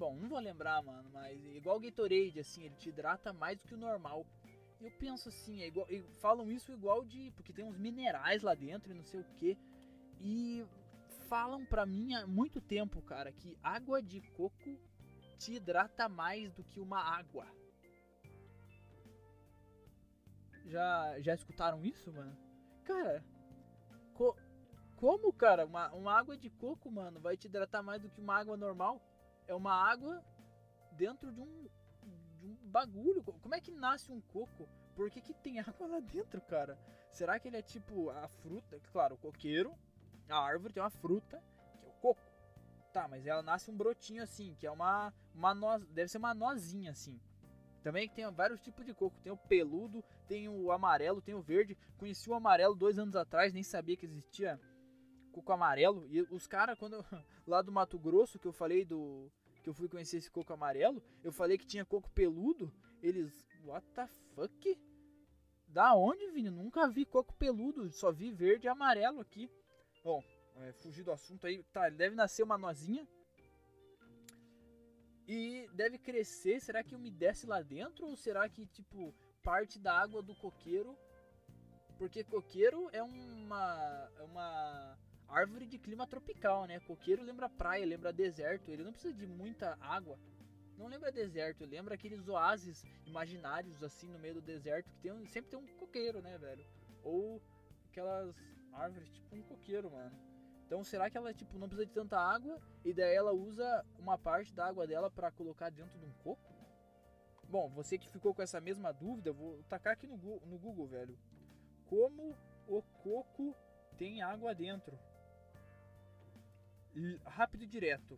Bom, 0.00 0.16
não 0.16 0.30
vou 0.30 0.38
lembrar, 0.38 0.82
mano, 0.82 1.10
mas 1.12 1.38
igual 1.54 1.76
o 1.76 1.80
Gatorade, 1.80 2.40
assim, 2.40 2.64
ele 2.64 2.74
te 2.76 2.88
hidrata 2.88 3.34
mais 3.34 3.58
do 3.58 3.68
que 3.68 3.74
o 3.74 3.76
normal. 3.76 4.26
Eu 4.80 4.90
penso 4.92 5.28
assim, 5.28 5.60
é 5.60 5.66
igual, 5.66 5.86
falam 6.22 6.50
isso 6.50 6.72
igual 6.72 7.04
de. 7.04 7.30
Porque 7.32 7.52
tem 7.52 7.66
uns 7.66 7.76
minerais 7.76 8.42
lá 8.42 8.54
dentro 8.54 8.90
e 8.90 8.94
não 8.94 9.04
sei 9.04 9.20
o 9.20 9.24
que. 9.36 9.58
E 10.18 10.64
falam 11.28 11.66
pra 11.66 11.84
mim 11.84 12.14
há 12.14 12.26
muito 12.26 12.62
tempo, 12.62 13.02
cara, 13.02 13.30
que 13.30 13.58
água 13.62 14.02
de 14.02 14.22
coco 14.22 14.80
te 15.38 15.52
hidrata 15.52 16.08
mais 16.08 16.50
do 16.50 16.64
que 16.64 16.80
uma 16.80 17.02
água. 17.02 17.46
Já, 20.66 21.20
já 21.20 21.34
escutaram 21.34 21.84
isso, 21.84 22.12
mano? 22.12 22.36
Cara, 22.84 23.24
co 24.14 24.36
como, 24.96 25.32
cara? 25.32 25.64
Uma, 25.64 25.90
uma 25.92 26.12
água 26.12 26.36
de 26.36 26.50
coco, 26.50 26.90
mano, 26.90 27.20
vai 27.20 27.36
te 27.36 27.46
hidratar 27.46 27.82
mais 27.82 28.02
do 28.02 28.10
que 28.10 28.20
uma 28.20 28.36
água 28.36 28.56
normal? 28.56 29.00
é 29.50 29.54
uma 29.54 29.74
água 29.74 30.24
dentro 30.92 31.32
de 31.32 31.40
um, 31.40 31.68
de 32.38 32.46
um 32.46 32.56
bagulho. 32.62 33.22
Como 33.22 33.54
é 33.54 33.60
que 33.60 33.72
nasce 33.72 34.12
um 34.12 34.20
coco? 34.20 34.68
Por 34.94 35.10
que, 35.10 35.20
que 35.20 35.34
tem 35.34 35.58
água 35.60 35.88
lá 35.88 36.00
dentro, 36.00 36.40
cara? 36.42 36.78
Será 37.10 37.38
que 37.38 37.48
ele 37.48 37.56
é 37.56 37.62
tipo 37.62 38.10
a 38.10 38.28
fruta? 38.28 38.80
Claro, 38.92 39.16
o 39.16 39.18
coqueiro, 39.18 39.74
a 40.28 40.38
árvore 40.38 40.72
tem 40.72 40.82
uma 40.82 40.90
fruta, 40.90 41.42
que 41.80 41.84
é 41.84 41.88
o 41.88 41.92
coco. 41.94 42.22
Tá, 42.92 43.08
mas 43.08 43.26
ela 43.26 43.42
nasce 43.42 43.70
um 43.70 43.76
brotinho 43.76 44.22
assim, 44.22 44.54
que 44.54 44.66
é 44.66 44.70
uma, 44.70 45.12
uma 45.34 45.54
noz, 45.54 45.84
deve 45.86 46.08
ser 46.08 46.18
uma 46.18 46.34
nozinha 46.34 46.92
assim. 46.92 47.20
Também 47.82 48.08
tem 48.08 48.30
vários 48.30 48.60
tipos 48.60 48.84
de 48.84 48.92
coco. 48.92 49.18
Tem 49.22 49.32
o 49.32 49.36
peludo, 49.36 50.04
tem 50.28 50.48
o 50.48 50.70
amarelo, 50.70 51.22
tem 51.22 51.34
o 51.34 51.40
verde. 51.40 51.76
Conheci 51.96 52.28
o 52.28 52.34
amarelo 52.34 52.74
dois 52.74 52.98
anos 52.98 53.16
atrás, 53.16 53.52
nem 53.52 53.62
sabia 53.62 53.96
que 53.96 54.06
existia 54.06 54.60
coco 55.32 55.52
amarelo. 55.52 56.06
E 56.08 56.20
os 56.22 56.46
caras, 56.46 56.78
quando 56.78 57.04
lá 57.46 57.62
do 57.62 57.72
Mato 57.72 57.98
Grosso, 57.98 58.38
que 58.38 58.46
eu 58.46 58.52
falei 58.52 58.84
do, 58.84 59.30
que 59.62 59.68
eu 59.68 59.74
fui 59.74 59.88
conhecer 59.88 60.18
esse 60.18 60.30
coco 60.30 60.52
amarelo, 60.52 61.02
eu 61.22 61.32
falei 61.32 61.56
que 61.56 61.66
tinha 61.66 61.84
coco 61.84 62.10
peludo. 62.10 62.72
Eles, 63.02 63.46
what 63.64 63.86
the 63.94 64.06
fuck? 64.34 64.78
Da 65.66 65.94
onde, 65.94 66.30
Vini? 66.32 66.50
Nunca 66.50 66.88
vi 66.88 67.04
coco 67.04 67.34
peludo, 67.34 67.90
só 67.92 68.10
vi 68.10 68.30
verde 68.30 68.66
e 68.66 68.68
amarelo 68.68 69.20
aqui. 69.20 69.50
Bom, 70.02 70.22
é, 70.56 70.72
fugir 70.72 71.04
do 71.04 71.12
assunto 71.12 71.46
aí. 71.46 71.62
Tá, 71.72 71.88
deve 71.88 72.14
nascer 72.14 72.42
uma 72.42 72.58
nozinha. 72.58 73.06
E 75.32 75.68
deve 75.74 75.96
crescer. 75.96 76.60
Será 76.60 76.82
que 76.82 76.96
umedece 76.96 77.46
lá 77.46 77.62
dentro? 77.62 78.04
Ou 78.04 78.16
será 78.16 78.48
que, 78.48 78.66
tipo, 78.66 79.14
parte 79.44 79.78
da 79.78 79.96
água 79.96 80.20
do 80.20 80.34
coqueiro 80.34 80.98
Porque 81.96 82.24
coqueiro 82.24 82.90
é 82.92 83.00
uma, 83.00 84.10
é 84.18 84.22
uma 84.24 84.98
árvore 85.28 85.66
de 85.66 85.78
clima 85.78 86.04
tropical, 86.04 86.66
né? 86.66 86.80
Coqueiro 86.80 87.22
lembra 87.22 87.48
praia, 87.48 87.86
lembra 87.86 88.12
deserto. 88.12 88.72
Ele 88.72 88.82
não 88.82 88.90
precisa 88.90 89.14
de 89.14 89.24
muita 89.24 89.78
água. 89.80 90.18
Não 90.76 90.88
lembra 90.88 91.12
deserto, 91.12 91.64
lembra 91.64 91.94
aqueles 91.94 92.26
oásis 92.26 92.82
imaginários 93.06 93.80
assim 93.84 94.08
no 94.08 94.18
meio 94.18 94.34
do 94.34 94.42
deserto 94.42 94.90
que 94.90 94.98
tem, 94.98 95.26
sempre 95.26 95.50
tem 95.50 95.60
um 95.60 95.76
coqueiro, 95.76 96.20
né, 96.20 96.38
velho? 96.38 96.66
Ou 97.04 97.40
aquelas 97.88 98.34
árvores 98.72 99.08
tipo 99.10 99.36
um 99.36 99.42
coqueiro, 99.42 99.90
mano. 99.90 100.29
Então 100.70 100.84
será 100.84 101.10
que 101.10 101.16
ela 101.18 101.34
tipo 101.34 101.58
não 101.58 101.66
precisa 101.68 101.84
de 101.84 101.92
tanta 101.92 102.16
água 102.16 102.56
e 102.84 102.94
daí 102.94 103.12
ela 103.12 103.32
usa 103.32 103.84
uma 103.98 104.16
parte 104.16 104.54
da 104.54 104.66
água 104.66 104.86
dela 104.86 105.10
pra 105.10 105.28
colocar 105.28 105.68
dentro 105.68 105.98
de 105.98 106.06
um 106.06 106.12
coco? 106.22 106.40
Bom, 107.48 107.68
você 107.70 107.98
que 107.98 108.08
ficou 108.08 108.32
com 108.32 108.40
essa 108.40 108.60
mesma 108.60 108.92
dúvida, 108.92 109.32
vou 109.32 109.60
tacar 109.64 109.94
aqui 109.94 110.06
no, 110.06 110.16
Gu- 110.16 110.40
no 110.46 110.56
Google, 110.60 110.86
velho. 110.86 111.18
Como 111.86 112.36
o 112.68 112.82
coco 113.02 113.52
tem 113.98 114.22
água 114.22 114.54
dentro? 114.54 114.96
Rápido 117.26 117.64
e 117.64 117.66
direto. 117.66 118.16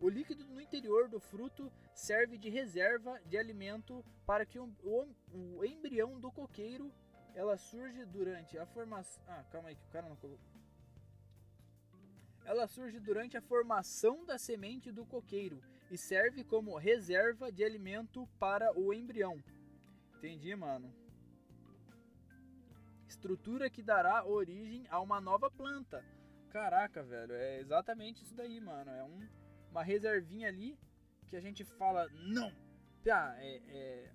O 0.00 0.08
líquido 0.08 0.46
no 0.46 0.62
interior 0.62 1.10
do 1.10 1.20
fruto 1.20 1.70
serve 1.92 2.38
de 2.38 2.48
reserva 2.48 3.20
de 3.26 3.36
alimento 3.36 4.02
para 4.24 4.46
que 4.46 4.58
o, 4.58 4.64
o, 4.82 5.58
o 5.58 5.62
embrião 5.66 6.18
do 6.18 6.32
coqueiro 6.32 6.90
ela 7.34 7.58
surge 7.58 8.06
durante 8.06 8.56
a 8.56 8.64
formação. 8.64 9.22
Ah, 9.28 9.44
calma 9.52 9.68
aí 9.68 9.76
que 9.76 9.84
o 9.86 9.90
cara 9.90 10.08
não 10.08 10.16
colocou. 10.16 10.51
Ela 12.44 12.66
surge 12.66 12.98
durante 12.98 13.36
a 13.36 13.42
formação 13.42 14.24
da 14.24 14.36
semente 14.36 14.90
do 14.90 15.06
coqueiro 15.06 15.62
e 15.90 15.96
serve 15.96 16.42
como 16.44 16.76
reserva 16.76 17.52
de 17.52 17.64
alimento 17.64 18.28
para 18.38 18.76
o 18.78 18.92
embrião. 18.92 19.42
Entendi, 20.16 20.54
mano. 20.56 20.92
Estrutura 23.08 23.70
que 23.70 23.82
dará 23.82 24.24
origem 24.24 24.86
a 24.90 25.00
uma 25.00 25.20
nova 25.20 25.50
planta. 25.50 26.04
Caraca, 26.50 27.02
velho, 27.02 27.32
é 27.34 27.60
exatamente 27.60 28.22
isso 28.22 28.34
daí, 28.34 28.60
mano. 28.60 28.90
É 28.90 29.04
um, 29.04 29.28
uma 29.70 29.82
reservinha 29.82 30.48
ali 30.48 30.78
que 31.28 31.36
a 31.36 31.40
gente 31.40 31.64
fala, 31.64 32.08
não! 32.10 32.52
Tá, 33.04 33.34
é, 33.38 33.60
é- 33.68 34.12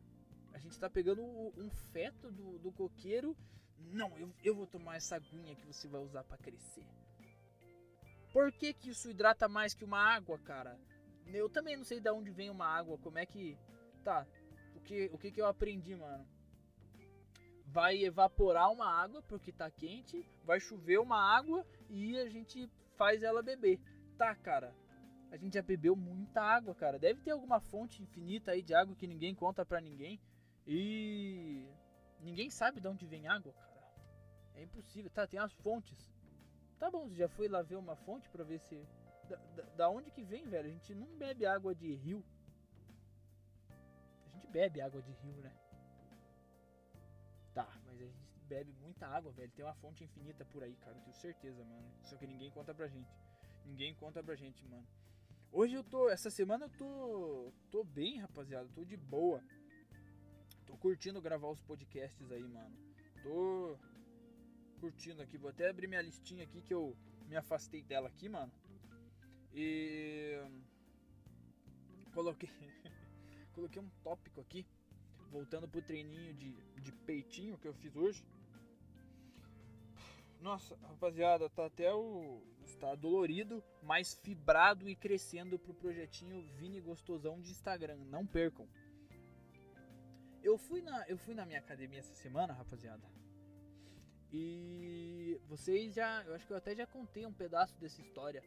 a 0.53 0.59
gente 0.59 0.79
tá 0.79 0.89
pegando 0.89 1.21
um 1.21 1.69
feto 1.91 2.31
do, 2.31 2.57
do 2.57 2.71
coqueiro. 2.71 3.35
Não, 3.77 4.17
eu, 4.17 4.33
eu 4.43 4.55
vou 4.55 4.65
tomar 4.65 4.95
essa 4.95 5.15
aguinha 5.15 5.55
que 5.55 5.65
você 5.65 5.87
vai 5.87 6.01
usar 6.01 6.23
pra 6.23 6.37
crescer. 6.37 6.85
Por 8.31 8.51
que, 8.51 8.73
que 8.73 8.89
isso 8.89 9.09
hidrata 9.09 9.47
mais 9.47 9.73
que 9.73 9.83
uma 9.83 9.99
água, 9.99 10.37
cara? 10.39 10.79
Eu 11.25 11.49
também 11.49 11.75
não 11.75 11.83
sei 11.83 11.99
de 11.99 12.09
onde 12.09 12.31
vem 12.31 12.49
uma 12.49 12.65
água, 12.65 12.97
como 12.97 13.17
é 13.17 13.25
que. 13.25 13.57
Tá, 14.03 14.25
o 14.75 14.79
que, 14.79 15.09
o 15.13 15.17
que, 15.17 15.31
que 15.31 15.41
eu 15.41 15.47
aprendi, 15.47 15.95
mano? 15.95 16.25
Vai 17.65 18.03
evaporar 18.03 18.71
uma 18.71 18.89
água 18.89 19.21
porque 19.23 19.51
tá 19.51 19.69
quente, 19.69 20.25
vai 20.45 20.59
chover 20.59 20.99
uma 20.99 21.19
água 21.19 21.65
e 21.89 22.17
a 22.17 22.29
gente 22.29 22.69
faz 22.95 23.23
ela 23.23 23.41
beber. 23.41 23.79
Tá, 24.17 24.33
cara. 24.35 24.73
A 25.29 25.35
gente 25.35 25.55
já 25.55 25.61
bebeu 25.61 25.95
muita 25.95 26.41
água, 26.41 26.73
cara. 26.73 26.97
Deve 26.97 27.21
ter 27.21 27.31
alguma 27.31 27.59
fonte 27.59 28.01
infinita 28.01 28.51
aí 28.51 28.61
de 28.61 28.73
água 28.73 28.95
que 28.95 29.05
ninguém 29.05 29.35
conta 29.35 29.65
pra 29.65 29.81
ninguém. 29.81 30.19
E 30.65 31.65
ninguém 32.21 32.49
sabe 32.49 32.79
de 32.79 32.87
onde 32.87 33.05
vem 33.05 33.27
água, 33.27 33.53
cara. 33.53 33.77
É 34.55 34.63
impossível. 34.63 35.11
Tá, 35.11 35.27
tem 35.27 35.39
as 35.39 35.53
fontes. 35.53 36.16
Tá 36.79 36.91
bom, 36.91 37.09
já 37.13 37.27
foi 37.27 37.47
lá 37.47 37.61
ver 37.61 37.75
uma 37.75 37.95
fonte 37.95 38.29
pra 38.29 38.43
ver 38.43 38.59
se. 38.59 38.79
Da, 39.27 39.35
da, 39.55 39.63
da 39.75 39.89
onde 39.89 40.11
que 40.11 40.23
vem, 40.23 40.45
velho? 40.45 40.67
A 40.67 40.71
gente 40.71 40.93
não 40.93 41.07
bebe 41.17 41.45
água 41.45 41.73
de 41.75 41.93
rio. 41.93 42.23
A 44.25 44.29
gente 44.29 44.47
bebe 44.47 44.79
água 44.79 45.01
de 45.01 45.11
rio, 45.11 45.35
né? 45.41 45.53
Tá, 47.53 47.67
mas 47.85 47.99
a 47.99 48.05
gente 48.05 48.39
bebe 48.47 48.71
muita 48.73 49.07
água, 49.07 49.31
velho. 49.31 49.51
Tem 49.51 49.65
uma 49.65 49.73
fonte 49.75 50.03
infinita 50.03 50.45
por 50.45 50.63
aí, 50.63 50.75
cara. 50.75 50.95
Eu 50.97 51.01
tenho 51.01 51.15
certeza, 51.15 51.63
mano. 51.65 51.91
Só 52.03 52.15
que 52.15 52.27
ninguém 52.27 52.51
conta 52.51 52.73
pra 52.73 52.87
gente. 52.87 53.11
Ninguém 53.65 53.93
conta 53.95 54.23
pra 54.23 54.35
gente, 54.35 54.63
mano. 54.65 54.87
Hoje 55.51 55.75
eu 55.75 55.83
tô. 55.83 56.09
Essa 56.09 56.29
semana 56.29 56.65
eu 56.65 56.69
tô. 56.69 57.51
tô 57.71 57.83
bem, 57.83 58.19
rapaziada. 58.19 58.69
Tô 58.75 58.85
de 58.85 58.95
boa. 58.95 59.43
Tô 60.65 60.77
curtindo 60.77 61.21
gravar 61.21 61.49
os 61.49 61.61
podcasts 61.61 62.31
aí, 62.31 62.43
mano. 62.43 62.77
Tô 63.23 63.77
curtindo 64.79 65.21
aqui. 65.21 65.37
Vou 65.37 65.49
até 65.49 65.69
abrir 65.69 65.87
minha 65.87 66.01
listinha 66.01 66.43
aqui 66.43 66.61
que 66.61 66.73
eu 66.73 66.95
me 67.27 67.35
afastei 67.35 67.83
dela 67.83 68.07
aqui, 68.07 68.29
mano. 68.29 68.51
E. 69.53 70.39
Coloquei. 72.13 72.49
Coloquei 73.53 73.81
um 73.81 73.89
tópico 74.03 74.39
aqui. 74.41 74.65
Voltando 75.31 75.67
pro 75.67 75.81
treininho 75.81 76.33
de, 76.33 76.53
de 76.81 76.91
peitinho 76.91 77.57
que 77.57 77.67
eu 77.67 77.73
fiz 77.73 77.95
hoje. 77.95 78.25
Nossa, 80.39 80.75
rapaziada, 80.77 81.49
tá 81.49 81.65
até 81.65 81.93
o. 81.93 82.41
Está 82.63 82.93
dolorido, 82.95 83.63
mas 83.81 84.13
fibrado 84.13 84.89
e 84.89 84.95
crescendo 84.95 85.57
pro 85.57 85.73
projetinho 85.73 86.45
Vini 86.57 86.81
Gostosão 86.81 87.39
de 87.41 87.51
Instagram. 87.51 87.97
Não 88.09 88.25
percam. 88.25 88.67
Eu 90.43 90.57
fui 90.57 90.81
na, 90.81 91.05
eu 91.07 91.17
fui 91.17 91.33
na 91.33 91.45
minha 91.45 91.59
academia 91.59 91.99
essa 91.99 92.13
semana, 92.13 92.53
rapaziada. 92.53 93.03
E 94.31 95.39
vocês 95.47 95.93
já. 95.93 96.23
Eu 96.23 96.35
acho 96.35 96.45
que 96.45 96.53
eu 96.53 96.57
até 96.57 96.75
já 96.75 96.85
contei 96.85 97.25
um 97.25 97.33
pedaço 97.33 97.77
dessa 97.79 98.01
história. 98.01 98.43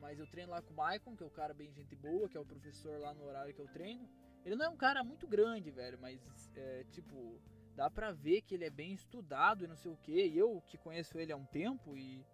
Mas 0.00 0.18
eu 0.18 0.26
treino 0.26 0.50
lá 0.50 0.62
com 0.62 0.72
o 0.72 0.76
Maicon, 0.76 1.14
que 1.14 1.22
é 1.22 1.26
o 1.26 1.30
cara 1.30 1.52
bem 1.52 1.70
gente 1.72 1.94
boa, 1.94 2.28
que 2.28 2.36
é 2.36 2.40
o 2.40 2.44
professor 2.44 2.98
lá 2.98 3.12
no 3.12 3.24
horário 3.24 3.52
que 3.52 3.60
eu 3.60 3.68
treino. 3.68 4.08
Ele 4.44 4.56
não 4.56 4.66
é 4.66 4.68
um 4.70 4.76
cara 4.76 5.04
muito 5.04 5.26
grande, 5.26 5.70
velho, 5.70 5.98
mas 6.00 6.18
é, 6.56 6.84
tipo, 6.90 7.38
dá 7.76 7.90
pra 7.90 8.10
ver 8.10 8.40
que 8.40 8.54
ele 8.54 8.64
é 8.64 8.70
bem 8.70 8.94
estudado 8.94 9.64
e 9.64 9.68
não 9.68 9.76
sei 9.76 9.90
o 9.90 9.96
que. 9.96 10.26
E 10.26 10.38
eu 10.38 10.62
que 10.66 10.78
conheço 10.78 11.18
ele 11.18 11.32
há 11.32 11.36
um 11.36 11.44
tempo 11.44 11.98
e 11.98 12.24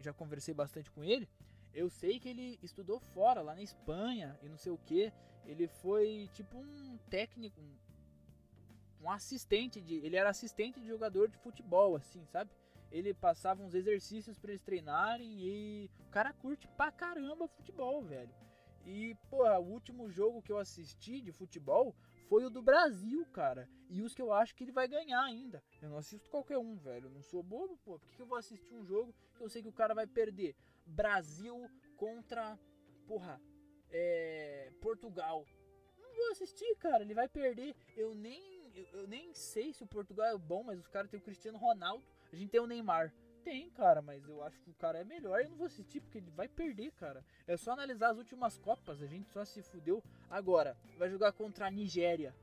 já 0.00 0.12
conversei 0.12 0.54
bastante 0.54 0.90
com 0.90 1.02
ele, 1.02 1.28
eu 1.74 1.90
sei 1.90 2.20
que 2.20 2.28
ele 2.28 2.58
estudou 2.62 3.00
fora, 3.00 3.42
lá 3.42 3.54
na 3.54 3.62
Espanha 3.62 4.38
e 4.42 4.48
não 4.48 4.56
sei 4.56 4.72
o 4.72 4.78
que. 4.78 5.12
Ele 5.44 5.66
foi 5.66 6.30
tipo 6.32 6.56
um 6.56 6.96
técnico, 7.10 7.60
um, 7.60 7.76
um 9.04 9.10
assistente 9.10 9.80
de. 9.80 9.96
Ele 9.96 10.16
era 10.16 10.30
assistente 10.30 10.80
de 10.80 10.86
jogador 10.86 11.28
de 11.28 11.36
futebol, 11.38 11.94
assim, 11.94 12.24
sabe? 12.26 12.50
Ele 12.90 13.12
passava 13.12 13.62
uns 13.62 13.74
exercícios 13.74 14.38
pra 14.38 14.50
eles 14.50 14.62
treinarem 14.62 15.40
e 15.40 15.90
o 16.00 16.10
cara 16.10 16.32
curte 16.32 16.66
pra 16.68 16.90
caramba 16.90 17.48
futebol, 17.48 18.02
velho. 18.02 18.32
E, 18.86 19.14
porra, 19.30 19.58
o 19.58 19.64
último 19.64 20.10
jogo 20.10 20.42
que 20.42 20.52
eu 20.52 20.58
assisti 20.58 21.20
de 21.20 21.32
futebol 21.32 21.94
foi 22.28 22.44
o 22.44 22.50
do 22.50 22.62
Brasil, 22.62 23.24
cara. 23.32 23.68
E 23.88 24.02
os 24.02 24.14
que 24.14 24.22
eu 24.22 24.32
acho 24.32 24.54
que 24.54 24.64
ele 24.64 24.72
vai 24.72 24.86
ganhar 24.86 25.22
ainda. 25.22 25.62
Eu 25.80 25.88
não 25.88 25.96
assisto 25.96 26.30
qualquer 26.30 26.58
um, 26.58 26.76
velho. 26.76 27.06
Eu 27.06 27.10
não 27.10 27.22
sou 27.22 27.42
bobo, 27.42 27.76
pô. 27.84 27.98
Por 27.98 28.08
que 28.08 28.16
que 28.16 28.22
eu 28.22 28.26
vou 28.26 28.38
assistir 28.38 28.74
um 28.74 28.84
jogo 28.84 29.14
que 29.36 29.42
eu 29.42 29.48
sei 29.48 29.62
que 29.62 29.68
o 29.68 29.72
cara 29.72 29.94
vai 29.94 30.06
perder? 30.06 30.54
Brasil 30.86 31.68
contra, 31.96 32.58
porra, 33.06 33.40
é, 33.90 34.70
Portugal. 34.80 35.46
Não 35.98 36.14
vou 36.14 36.30
assistir, 36.30 36.76
cara. 36.76 37.02
Ele 37.02 37.14
vai 37.14 37.28
perder. 37.28 37.74
Eu 37.96 38.14
nem, 38.14 38.53
eu, 38.92 39.06
nem 39.06 39.32
sei 39.32 39.72
se 39.72 39.82
o 39.82 39.86
Portugal 39.86 40.26
é 40.26 40.38
bom, 40.38 40.62
mas 40.64 40.78
os 40.78 40.88
caras 40.88 41.10
têm 41.10 41.20
o 41.20 41.22
Cristiano 41.22 41.58
Ronaldo. 41.58 42.04
A 42.32 42.36
gente 42.36 42.50
tem 42.50 42.60
o 42.60 42.66
Neymar. 42.66 43.12
Tem, 43.44 43.68
cara, 43.70 44.00
mas 44.00 44.26
eu 44.26 44.42
acho 44.42 44.58
que 44.62 44.70
o 44.70 44.74
cara 44.74 44.98
é 44.98 45.04
melhor. 45.04 45.40
Eu 45.40 45.50
não 45.50 45.56
vou 45.56 45.66
assistir 45.66 46.00
porque 46.00 46.18
ele 46.18 46.30
vai 46.30 46.48
perder, 46.48 46.90
cara. 46.92 47.24
É 47.46 47.56
só 47.56 47.72
analisar 47.72 48.10
as 48.10 48.18
últimas 48.18 48.58
Copas. 48.58 49.02
A 49.02 49.06
gente 49.06 49.30
só 49.30 49.44
se 49.44 49.62
fudeu. 49.62 50.02
Agora, 50.30 50.76
vai 50.98 51.10
jogar 51.10 51.32
contra 51.32 51.66
a 51.66 51.70
Nigéria. 51.70 52.34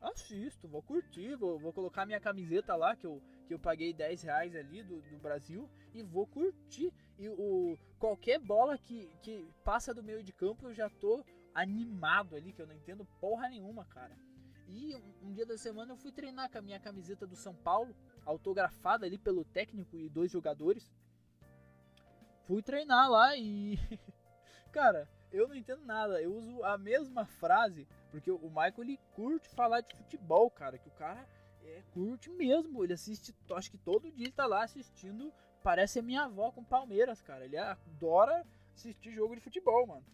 Assisto, 0.00 0.68
vou 0.68 0.82
curtir, 0.82 1.34
vou, 1.34 1.58
vou 1.58 1.72
colocar 1.72 2.06
minha 2.06 2.20
camiseta 2.20 2.74
lá, 2.76 2.94
que 2.94 3.04
eu, 3.04 3.20
que 3.46 3.52
eu 3.52 3.58
paguei 3.58 3.92
10 3.92 4.22
reais 4.22 4.54
ali 4.54 4.82
do, 4.82 5.02
do 5.02 5.18
Brasil, 5.18 5.68
e 5.92 6.02
vou 6.02 6.26
curtir. 6.26 6.92
E 7.18 7.28
o, 7.28 7.76
qualquer 7.98 8.38
bola 8.38 8.78
que, 8.78 9.10
que 9.22 9.44
passa 9.64 9.92
do 9.92 10.02
meio 10.02 10.22
de 10.22 10.32
campo, 10.32 10.68
eu 10.68 10.74
já 10.74 10.88
tô 10.88 11.24
animado 11.52 12.36
ali, 12.36 12.52
que 12.52 12.62
eu 12.62 12.66
não 12.66 12.74
entendo 12.74 13.04
porra 13.20 13.48
nenhuma, 13.48 13.84
cara. 13.86 14.16
E 14.68 14.94
um, 15.22 15.32
dia 15.32 15.46
da 15.46 15.56
semana 15.56 15.92
eu 15.92 15.96
fui 15.96 16.12
treinar 16.12 16.50
com 16.50 16.58
a 16.58 16.62
minha 16.62 16.78
camiseta 16.78 17.26
do 17.26 17.34
São 17.34 17.54
Paulo, 17.54 17.96
autografada 18.24 19.06
ali 19.06 19.16
pelo 19.16 19.44
técnico 19.44 19.96
e 19.96 20.08
dois 20.08 20.30
jogadores. 20.30 20.92
Fui 22.44 22.62
treinar 22.62 23.10
lá 23.10 23.36
e. 23.36 23.78
Cara, 24.70 25.08
eu 25.32 25.48
não 25.48 25.54
entendo 25.54 25.84
nada. 25.84 26.20
Eu 26.20 26.34
uso 26.34 26.62
a 26.62 26.76
mesma 26.76 27.24
frase, 27.24 27.88
porque 28.10 28.30
o 28.30 28.48
Michael 28.48 28.74
ele 28.78 29.00
curte 29.14 29.48
falar 29.48 29.80
de 29.80 29.96
futebol, 29.96 30.50
cara. 30.50 30.78
Que 30.78 30.88
o 30.88 30.92
cara 30.92 31.26
é, 31.62 31.82
curte 31.92 32.30
mesmo. 32.30 32.84
Ele 32.84 32.92
assiste, 32.92 33.34
acho 33.52 33.70
que 33.70 33.78
todo 33.78 34.12
dia 34.12 34.26
ele 34.26 34.32
tá 34.32 34.46
lá 34.46 34.64
assistindo. 34.64 35.32
Parece 35.62 35.98
a 35.98 36.02
minha 36.02 36.24
avó 36.24 36.52
com 36.52 36.62
Palmeiras, 36.62 37.22
cara. 37.22 37.44
Ele 37.46 37.56
adora 37.56 38.46
assistir 38.74 39.10
jogo 39.12 39.34
de 39.34 39.40
futebol, 39.40 39.86
mano. 39.86 40.04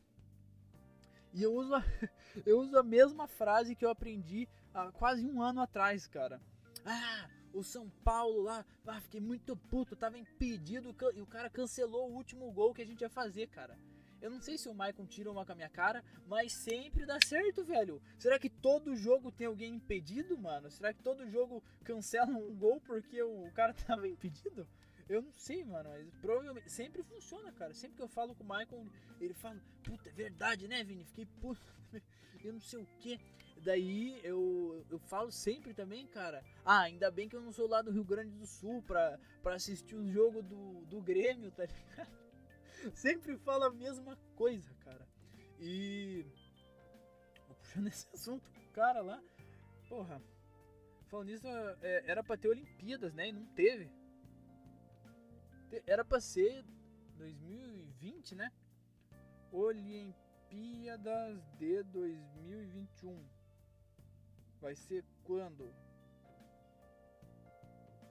E 1.35 1.43
eu 1.43 1.53
uso, 1.53 1.75
a, 1.75 1.83
eu 2.47 2.61
uso 2.61 2.79
a 2.79 2.83
mesma 2.83 3.27
frase 3.27 3.75
que 3.75 3.85
eu 3.85 3.91
aprendi 3.91 4.49
há 4.73 4.93
quase 4.93 5.27
um 5.27 5.43
ano 5.43 5.61
atrás, 5.61 6.07
cara. 6.07 6.41
Ah, 6.87 7.29
o 7.53 7.65
São 7.65 7.91
Paulo 8.05 8.43
lá, 8.43 8.65
ah, 8.87 9.01
fiquei 9.01 9.21
muito 9.21 9.57
puto, 9.57 9.97
tava 9.97 10.17
impedido 10.17 10.95
e 11.13 11.21
o 11.21 11.27
cara 11.27 11.51
cancelou 11.51 12.09
o 12.09 12.15
último 12.15 12.51
gol 12.53 12.73
que 12.73 12.83
a 12.83 12.87
gente 12.87 13.01
ia 13.01 13.11
fazer, 13.11 13.49
cara. 13.49 13.77
Eu 14.23 14.31
não 14.31 14.41
sei 14.41 14.57
se 14.57 14.69
o 14.69 14.75
Maicon 14.75 15.07
tira 15.07 15.31
uma 15.31 15.45
com 15.45 15.53
a 15.53 15.55
minha 15.55 15.69
cara, 15.69 16.03
mas 16.27 16.53
sempre 16.53 17.05
dá 17.05 17.19
certo, 17.27 17.65
velho. 17.65 18.01
Será 18.19 18.39
que 18.39 18.49
todo 18.49 18.97
jogo 18.97 19.31
tem 19.31 19.47
alguém 19.47 19.75
impedido, 19.75 20.39
mano? 20.39 20.71
Será 20.71 20.95
que 20.95 21.03
todo 21.03 21.29
jogo 21.29 21.63
cancela 21.83 22.31
um 22.31 22.55
gol 22.55 22.81
porque 22.81 23.21
o 23.23 23.51
cara 23.53 23.75
tava 23.87 24.09
impedido? 24.09 24.67
Eu 25.09 25.23
não 25.23 25.33
sei, 25.33 25.65
mano, 25.65 25.91
mas 25.91 26.09
provavelmente 26.21 26.71
sempre 26.71 27.03
funciona, 27.03 27.53
cara. 27.53 27.75
Sempre 27.75 27.97
que 27.97 28.03
eu 28.03 28.09
falo 28.09 28.35
com 28.35 28.43
o 28.43 28.47
Maicon, 28.47 28.87
ele 29.21 29.35
fala, 29.35 29.61
puta, 29.83 30.09
é 30.09 30.13
verdade, 30.13 30.67
né, 30.67 30.83
Vini? 30.83 31.05
Fiquei 31.05 31.27
puto, 31.41 31.61
eu 32.43 32.53
não 32.53 32.61
sei 32.61 32.81
o 32.81 32.87
que. 32.99 33.21
Daí 33.63 34.21
eu, 34.25 34.85
eu 34.91 34.99
falo 34.99 35.31
sempre 35.31 35.73
também, 35.73 36.07
cara. 36.07 36.45
Ah, 36.65 36.81
ainda 36.81 37.11
bem 37.11 37.29
que 37.29 37.37
eu 37.37 37.41
não 37.41 37.53
sou 37.53 37.69
lá 37.69 37.81
do 37.83 37.91
Rio 37.91 38.05
Grande 38.05 38.33
do 38.33 38.47
Sul 38.47 38.83
pra, 38.83 39.19
pra 39.43 39.55
assistir 39.55 39.95
o 39.95 40.07
jogo 40.07 40.43
do, 40.43 40.85
do 40.87 41.01
Grêmio, 41.01 41.51
tá 41.51 41.65
ligado? 41.65 42.11
sempre 42.95 43.37
fala 43.39 43.69
a 43.69 43.73
mesma 43.73 44.19
coisa, 44.37 44.75
cara. 44.85 45.07
E. 45.61 46.27
Puxando 47.59 47.89
esse 47.89 48.07
assunto, 48.13 48.51
cara 48.73 49.01
lá. 49.01 49.23
Porra. 49.89 50.21
Falando 51.09 51.29
nisso, 51.29 51.47
é, 51.83 52.05
era 52.07 52.23
pra 52.23 52.37
ter 52.37 52.49
Olimpíadas, 52.49 53.15
né? 53.15 53.29
E 53.29 53.33
não 53.33 53.47
teve. 53.55 53.91
Era 55.87 56.05
pra 56.05 56.21
ser 56.21 56.65
2020, 57.17 58.35
né? 58.35 58.53
Olimpíadas 59.51 61.43
de 61.59 61.83
2021. 61.85 63.25
Vai 64.61 64.75
ser 64.75 65.05
quando? 65.25 65.73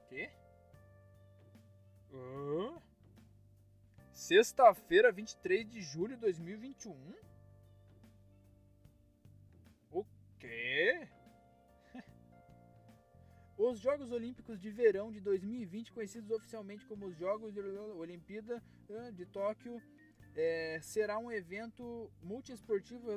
Quê? 0.08 0.32
Hã? 2.12 2.82
Sexta-feira, 4.12 5.12
23 5.12 5.68
de 5.68 5.82
julho 5.82 6.16
de 6.16 6.22
2021? 6.22 6.94
O 9.92 10.06
quê? 10.40 11.08
Os 13.66 13.80
Jogos 13.80 14.12
Olímpicos 14.12 14.60
de 14.60 14.70
Verão 14.70 15.10
de 15.10 15.22
2020, 15.22 15.94
conhecidos 15.94 16.30
oficialmente 16.32 16.86
como 16.86 17.06
os 17.06 17.18
Jogos 17.18 17.54
de 17.54 17.62
Olimpíada 17.62 18.62
de 19.14 19.26
Tóquio, 19.26 19.82
é, 20.36 20.80
será 20.82 21.18
um 21.18 21.32
evento 21.32 22.12
multiesportivo 22.22 23.08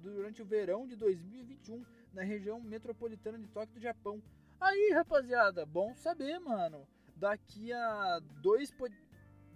durante 0.00 0.40
o 0.40 0.44
verão 0.44 0.86
de 0.86 0.94
2021 0.94 1.84
na 2.14 2.22
região 2.22 2.60
metropolitana 2.60 3.36
de 3.36 3.48
Tóquio 3.48 3.74
do 3.74 3.80
Japão. 3.80 4.22
Aí, 4.60 4.92
rapaziada, 4.94 5.66
bom 5.66 5.92
saber, 5.96 6.38
mano. 6.38 6.86
Daqui 7.16 7.72
a 7.72 8.20
dois 8.40 8.72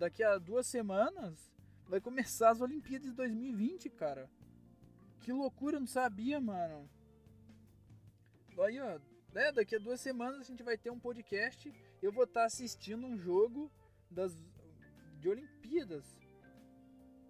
daqui 0.00 0.24
a 0.24 0.36
duas 0.36 0.66
semanas 0.66 1.54
vai 1.86 2.00
começar 2.00 2.50
as 2.50 2.60
Olimpíadas 2.60 3.06
de 3.06 3.14
2020, 3.14 3.88
cara. 3.90 4.28
Que 5.20 5.32
loucura, 5.32 5.78
não 5.78 5.86
sabia, 5.86 6.40
mano. 6.40 6.90
Aí, 8.58 8.80
ó, 8.80 8.98
né, 9.32 9.52
daqui 9.52 9.76
a 9.76 9.78
duas 9.78 10.00
semanas 10.00 10.40
a 10.40 10.44
gente 10.44 10.62
vai 10.62 10.76
ter 10.76 10.90
um 10.90 11.00
podcast. 11.00 11.72
Eu 12.00 12.12
vou 12.12 12.24
estar 12.24 12.40
tá 12.40 12.46
assistindo 12.46 13.06
um 13.06 13.18
jogo 13.18 13.70
das 14.10 14.36
de 15.18 15.28
Olimpíadas. 15.28 16.04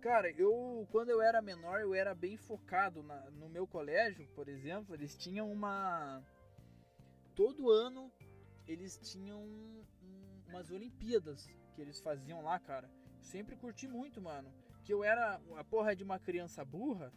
Cara, 0.00 0.30
eu 0.32 0.86
quando 0.90 1.10
eu 1.10 1.22
era 1.22 1.40
menor, 1.40 1.80
eu 1.80 1.94
era 1.94 2.14
bem 2.14 2.36
focado 2.36 3.02
na, 3.02 3.30
no 3.30 3.48
meu 3.48 3.66
colégio, 3.66 4.26
por 4.34 4.48
exemplo, 4.48 4.94
eles 4.94 5.16
tinham 5.16 5.50
uma 5.50 6.22
todo 7.34 7.70
ano 7.70 8.12
eles 8.66 8.98
tinham 8.98 9.42
um, 9.42 9.84
umas 10.48 10.70
Olimpíadas 10.70 11.46
que 11.74 11.80
eles 11.80 12.00
faziam 12.00 12.42
lá, 12.42 12.58
cara. 12.58 12.88
Sempre 13.20 13.56
curti 13.56 13.86
muito, 13.88 14.20
mano. 14.20 14.52
Que 14.84 14.92
eu 14.92 15.04
era 15.04 15.40
a 15.56 15.64
porra 15.64 15.94
de 15.94 16.02
uma 16.02 16.18
criança 16.18 16.64
burra, 16.64 17.12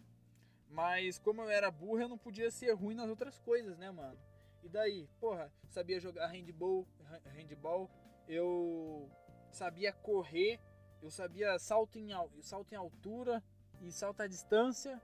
mas 0.69 1.17
como 1.19 1.41
eu 1.41 1.49
era 1.49 1.71
burra, 1.71 2.03
eu 2.03 2.09
não 2.09 2.17
podia 2.17 2.51
ser 2.51 2.71
ruim 2.73 2.95
nas 2.95 3.09
outras 3.09 3.39
coisas, 3.39 3.77
né, 3.77 3.91
mano? 3.91 4.17
E 4.65 4.69
daí, 4.69 5.07
porra, 5.19 5.53
sabia 5.69 5.99
jogar 5.99 6.25
handball, 6.25 6.87
handball, 7.25 7.87
eu 8.27 9.07
sabia 9.51 9.93
correr, 9.93 10.59
eu 11.03 11.11
sabia 11.11 11.59
salto 11.59 11.99
em, 11.99 12.09
salto 12.41 12.73
em 12.73 12.75
altura 12.75 13.43
e 13.79 13.91
salto 13.91 14.21
à 14.21 14.27
distância. 14.27 14.99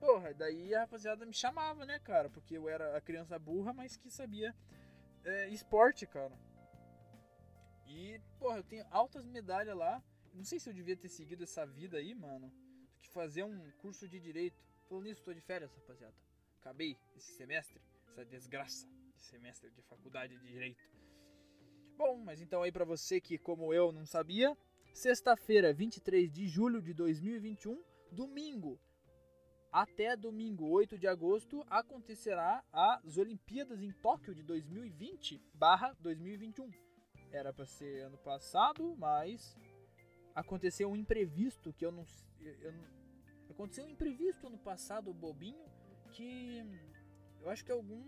Porra, 0.00 0.34
daí 0.34 0.74
a 0.74 0.80
rapaziada 0.80 1.24
me 1.24 1.32
chamava, 1.32 1.86
né, 1.86 2.00
cara? 2.00 2.28
Porque 2.28 2.58
eu 2.58 2.68
era 2.68 2.96
a 2.96 3.00
criança 3.00 3.38
burra, 3.38 3.72
mas 3.72 3.96
que 3.96 4.10
sabia 4.10 4.52
é, 5.24 5.48
esporte, 5.48 6.08
cara. 6.08 6.36
E, 7.86 8.20
porra, 8.40 8.56
eu 8.56 8.64
tenho 8.64 8.84
altas 8.90 9.24
medalhas 9.24 9.76
lá. 9.76 10.02
Não 10.32 10.44
sei 10.44 10.58
se 10.58 10.68
eu 10.68 10.74
devia 10.74 10.96
ter 10.96 11.08
seguido 11.08 11.44
essa 11.44 11.64
vida 11.64 11.98
aí, 11.98 12.16
mano. 12.16 12.52
Que 13.00 13.08
fazer 13.10 13.44
um 13.44 13.70
curso 13.78 14.08
de 14.08 14.18
direito. 14.18 14.60
Falando 14.88 15.04
nisso, 15.04 15.22
tô 15.22 15.32
de 15.32 15.40
férias, 15.40 15.72
rapaziada. 15.72 16.16
Acabei 16.58 16.98
esse 17.14 17.32
semestre, 17.34 17.80
essa 18.08 18.24
desgraça 18.24 18.88
de 18.88 19.03
semestre 19.18 19.70
de 19.70 19.82
faculdade 19.82 20.38
de 20.38 20.46
direito. 20.46 20.82
Bom, 21.96 22.18
mas 22.18 22.40
então 22.40 22.62
aí 22.62 22.72
para 22.72 22.84
você 22.84 23.20
que, 23.20 23.38
como 23.38 23.72
eu, 23.72 23.92
não 23.92 24.04
sabia, 24.04 24.56
sexta-feira, 24.92 25.72
23 25.72 26.28
de 26.30 26.46
julho 26.46 26.82
de 26.82 26.92
2021, 26.92 27.82
domingo, 28.10 28.78
até 29.72 30.16
domingo 30.16 30.68
8 30.68 30.98
de 30.98 31.06
agosto 31.06 31.64
acontecerá 31.68 32.62
as 32.72 33.16
Olimpíadas 33.16 33.80
em 33.82 33.92
Tóquio 33.92 34.34
de 34.34 34.42
2020/2021. 34.44 36.70
Era 37.32 37.52
para 37.52 37.66
ser 37.66 38.02
ano 38.02 38.18
passado, 38.18 38.94
mas 38.96 39.56
aconteceu 40.34 40.90
um 40.90 40.96
imprevisto 40.96 41.72
que 41.72 41.84
eu 41.84 41.90
não, 41.90 42.06
eu 42.40 42.72
aconteceu 43.50 43.84
um 43.84 43.88
imprevisto 43.88 44.46
ano 44.46 44.58
passado, 44.58 45.12
bobinho, 45.12 45.66
que 46.12 46.62
eu 47.40 47.50
acho 47.50 47.64
que 47.64 47.72
algum 47.72 48.00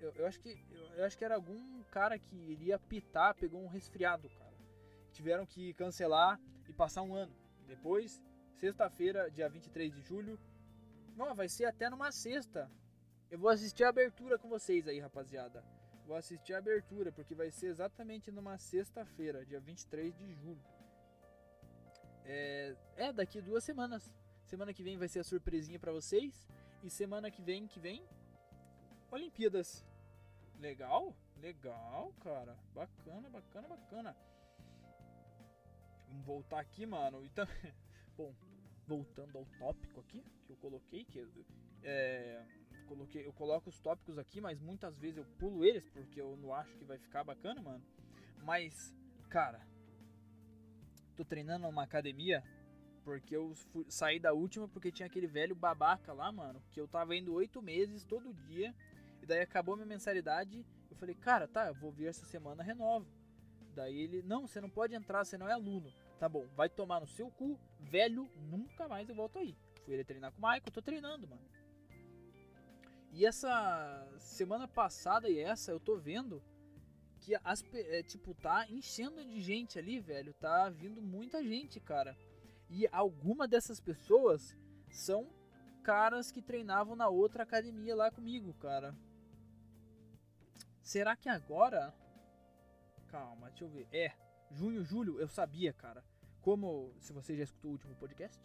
eu, 0.00 0.12
eu 0.14 0.26
acho 0.26 0.40
que 0.40 0.50
eu, 0.70 0.84
eu 0.96 1.04
acho 1.04 1.16
que 1.16 1.24
era 1.24 1.34
algum 1.34 1.82
cara 1.84 2.18
que 2.18 2.36
iria 2.36 2.78
pitar, 2.78 3.34
pegou 3.34 3.60
um 3.62 3.68
resfriado, 3.68 4.28
cara. 4.30 4.56
Tiveram 5.12 5.46
que 5.46 5.72
cancelar 5.74 6.38
e 6.68 6.72
passar 6.72 7.02
um 7.02 7.14
ano. 7.14 7.34
Depois, 7.66 8.22
sexta-feira, 8.54 9.30
dia 9.30 9.48
23 9.48 9.92
de 9.92 10.02
julho, 10.02 10.38
não, 11.16 11.34
vai 11.34 11.48
ser 11.48 11.64
até 11.64 11.88
numa 11.88 12.12
sexta. 12.12 12.70
Eu 13.30 13.38
vou 13.38 13.48
assistir 13.48 13.84
a 13.84 13.88
abertura 13.88 14.38
com 14.38 14.48
vocês 14.48 14.86
aí, 14.86 15.00
rapaziada. 15.00 15.64
Vou 16.06 16.14
assistir 16.14 16.54
a 16.54 16.58
abertura, 16.58 17.10
porque 17.10 17.34
vai 17.34 17.50
ser 17.50 17.66
exatamente 17.66 18.30
numa 18.30 18.58
sexta-feira, 18.58 19.44
dia 19.44 19.58
23 19.58 20.14
de 20.14 20.34
julho. 20.34 20.62
É, 22.24 22.76
é, 22.96 23.12
daqui 23.12 23.40
duas 23.40 23.64
semanas. 23.64 24.12
Semana 24.44 24.72
que 24.72 24.82
vem 24.82 24.96
vai 24.98 25.08
ser 25.08 25.20
a 25.20 25.24
surpresinha 25.24 25.78
para 25.78 25.90
vocês. 25.90 26.46
E 26.82 26.90
semana 26.90 27.30
que 27.30 27.42
vem, 27.42 27.66
que 27.66 27.80
vem, 27.80 28.04
Olimpíadas. 29.10 29.84
Legal? 30.58 31.14
Legal, 31.40 32.12
cara. 32.22 32.56
Bacana, 32.74 33.28
bacana, 33.28 33.68
bacana. 33.68 34.16
Vamos 36.08 36.24
voltar 36.24 36.60
aqui, 36.60 36.86
mano. 36.86 37.24
E 37.24 37.28
também... 37.30 37.54
Bom, 38.16 38.34
voltando 38.86 39.36
ao 39.36 39.44
tópico 39.58 40.00
aqui 40.00 40.24
que 40.46 40.52
eu 40.52 40.56
coloquei, 40.56 41.04
que 41.04 41.26
é, 41.82 42.42
coloquei, 42.86 43.26
eu 43.26 43.32
coloco 43.32 43.68
os 43.68 43.78
tópicos 43.80 44.16
aqui, 44.18 44.40
mas 44.40 44.60
muitas 44.60 44.96
vezes 44.98 45.18
eu 45.18 45.24
pulo 45.38 45.64
eles 45.64 45.88
porque 45.90 46.20
eu 46.20 46.36
não 46.36 46.54
acho 46.54 46.74
que 46.76 46.84
vai 46.84 46.98
ficar 46.98 47.24
bacana, 47.24 47.60
mano. 47.60 47.84
Mas, 48.42 48.94
cara, 49.28 49.60
tô 51.16 51.24
treinando 51.24 51.66
numa 51.66 51.82
academia 51.82 52.42
porque 53.04 53.36
eu 53.36 53.54
fui, 53.72 53.84
saí 53.88 54.18
da 54.18 54.32
última 54.32 54.66
porque 54.68 54.90
tinha 54.90 55.06
aquele 55.06 55.26
velho 55.26 55.54
babaca 55.54 56.12
lá, 56.12 56.32
mano, 56.32 56.62
que 56.70 56.80
eu 56.80 56.88
tava 56.88 57.14
indo 57.14 57.34
oito 57.34 57.60
meses 57.60 58.04
todo 58.04 58.32
dia 58.34 58.74
e 59.26 59.28
daí 59.28 59.40
acabou 59.40 59.74
minha 59.74 59.86
mensalidade. 59.86 60.64
Eu 60.88 60.96
falei, 60.96 61.16
cara, 61.16 61.48
tá, 61.48 61.66
eu 61.66 61.74
vou 61.74 61.90
vir 61.90 62.06
essa 62.06 62.24
semana, 62.24 62.62
renovo. 62.62 63.06
Daí 63.74 63.98
ele, 63.98 64.22
não, 64.22 64.46
você 64.46 64.60
não 64.60 64.70
pode 64.70 64.94
entrar, 64.94 65.24
você 65.24 65.36
não 65.36 65.48
é 65.48 65.52
aluno. 65.52 65.92
Tá 66.20 66.28
bom, 66.28 66.46
vai 66.54 66.68
tomar 66.68 67.00
no 67.00 67.08
seu 67.08 67.28
cu, 67.28 67.58
velho, 67.80 68.30
nunca 68.36 68.86
mais 68.86 69.08
eu 69.08 69.16
volto 69.16 69.40
aí. 69.40 69.56
Fui 69.84 69.94
ele 69.94 70.04
treinar 70.04 70.30
com 70.30 70.38
o 70.38 70.40
Michael, 70.40 70.72
tô 70.72 70.80
treinando, 70.80 71.26
mano. 71.26 71.42
E 73.12 73.26
essa 73.26 74.06
semana 74.20 74.68
passada 74.68 75.28
e 75.28 75.40
essa 75.40 75.72
eu 75.72 75.80
tô 75.80 75.96
vendo 75.96 76.40
que 77.18 77.34
as 77.42 77.64
é, 77.74 78.02
tipo 78.04 78.32
tá 78.32 78.64
enchendo 78.70 79.24
de 79.24 79.40
gente 79.40 79.76
ali, 79.76 79.98
velho, 79.98 80.32
tá 80.34 80.70
vindo 80.70 81.02
muita 81.02 81.42
gente, 81.42 81.80
cara. 81.80 82.16
E 82.70 82.86
alguma 82.92 83.48
dessas 83.48 83.80
pessoas 83.80 84.56
são 84.88 85.28
caras 85.82 86.30
que 86.30 86.40
treinavam 86.40 86.94
na 86.94 87.08
outra 87.08 87.42
academia 87.42 87.96
lá 87.96 88.10
comigo, 88.10 88.54
cara. 88.54 88.94
Será 90.86 91.16
que 91.16 91.28
agora 91.28 91.92
Calma, 93.08 93.48
deixa 93.48 93.64
eu 93.64 93.68
ver. 93.68 93.88
É, 93.92 94.12
junho, 94.52 94.84
julho, 94.84 95.18
eu 95.18 95.26
sabia, 95.26 95.72
cara. 95.72 96.04
Como 96.40 96.94
se 97.00 97.12
você 97.12 97.36
já 97.36 97.42
escutou 97.42 97.70
o 97.70 97.72
último 97.72 97.96
podcast, 97.96 98.40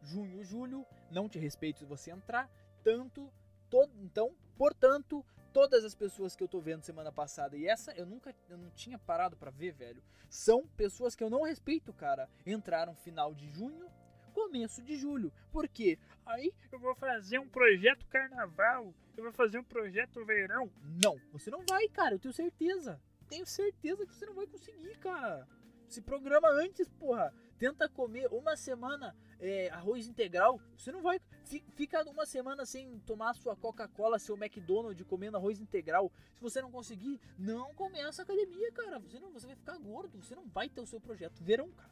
junho, 0.00 0.44
julho, 0.44 0.86
não 1.10 1.28
te 1.28 1.36
respeito 1.36 1.80
se 1.80 1.84
você 1.84 2.12
entrar, 2.12 2.48
tanto 2.84 3.32
Todo, 3.70 3.92
então, 4.02 4.34
portanto, 4.58 5.24
todas 5.52 5.84
as 5.84 5.94
pessoas 5.94 6.34
que 6.34 6.42
eu 6.42 6.48
tô 6.48 6.60
vendo 6.60 6.82
semana 6.82 7.12
passada 7.12 7.56
e 7.56 7.68
essa 7.68 7.92
eu 7.92 8.04
nunca 8.04 8.34
eu 8.48 8.58
não 8.58 8.68
tinha 8.70 8.98
parado 8.98 9.36
pra 9.36 9.50
ver, 9.50 9.72
velho. 9.72 10.02
São 10.28 10.66
pessoas 10.76 11.14
que 11.14 11.22
eu 11.22 11.30
não 11.30 11.44
respeito, 11.44 11.92
cara. 11.92 12.28
Entraram 12.44 12.96
final 12.96 13.32
de 13.32 13.48
junho, 13.48 13.88
começo 14.30 14.82
de 14.82 14.96
julho. 14.96 15.32
Por 15.52 15.68
quê? 15.68 15.98
Aí 16.26 16.52
eu 16.70 16.78
vou 16.78 16.94
fazer 16.94 17.38
um 17.38 17.48
projeto 17.48 18.06
carnaval, 18.06 18.94
eu 19.16 19.24
vou 19.24 19.32
fazer 19.32 19.58
um 19.58 19.64
projeto 19.64 20.24
verão. 20.24 20.70
Não, 21.02 21.16
você 21.32 21.50
não 21.50 21.64
vai, 21.68 21.88
cara, 21.88 22.14
eu 22.14 22.18
tenho 22.18 22.32
certeza. 22.34 23.00
Tenho 23.28 23.46
certeza 23.46 24.06
que 24.06 24.14
você 24.14 24.26
não 24.26 24.34
vai 24.34 24.46
conseguir, 24.46 24.96
cara. 24.98 25.46
Se 25.88 26.00
programa 26.00 26.48
antes, 26.50 26.88
porra. 26.88 27.32
Tenta 27.58 27.88
comer 27.90 28.26
uma 28.32 28.56
semana 28.56 29.14
é, 29.38 29.68
arroz 29.70 30.08
integral. 30.08 30.58
Você 30.78 30.90
não 30.90 31.02
vai. 31.02 31.20
fi- 31.44 31.62
Fica 31.74 32.02
uma 32.08 32.24
semana 32.24 32.64
sem 32.64 32.98
tomar 33.00 33.34
sua 33.34 33.54
Coca-Cola, 33.54 34.18
seu 34.18 34.34
McDonald's 34.34 35.06
comendo 35.06 35.36
arroz 35.36 35.60
integral. 35.60 36.10
Se 36.34 36.40
você 36.40 36.62
não 36.62 36.70
conseguir, 36.70 37.20
não 37.38 37.74
começa 37.74 38.22
a 38.22 38.24
academia, 38.24 38.72
cara. 38.72 38.98
Você, 39.00 39.20
não, 39.20 39.30
você 39.30 39.46
vai 39.46 39.56
ficar 39.56 39.76
gordo. 39.78 40.22
Você 40.22 40.34
não 40.34 40.46
vai 40.48 40.70
ter 40.70 40.80
o 40.80 40.86
seu 40.86 40.98
projeto 41.00 41.44
verão, 41.44 41.68
cara. 41.72 41.90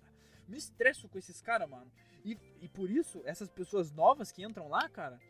Me 0.48 0.56
estresso 0.56 1.08
com 1.08 1.18
esses 1.18 1.40
caras, 1.40 1.68
mano. 1.68 1.90
E, 2.24 2.36
e 2.60 2.68
por 2.68 2.90
isso, 2.90 3.22
essas 3.24 3.50
pessoas 3.50 3.92
novas 3.92 4.32
que 4.32 4.42
entram 4.42 4.68
lá, 4.68 4.88
cara, 4.88 5.20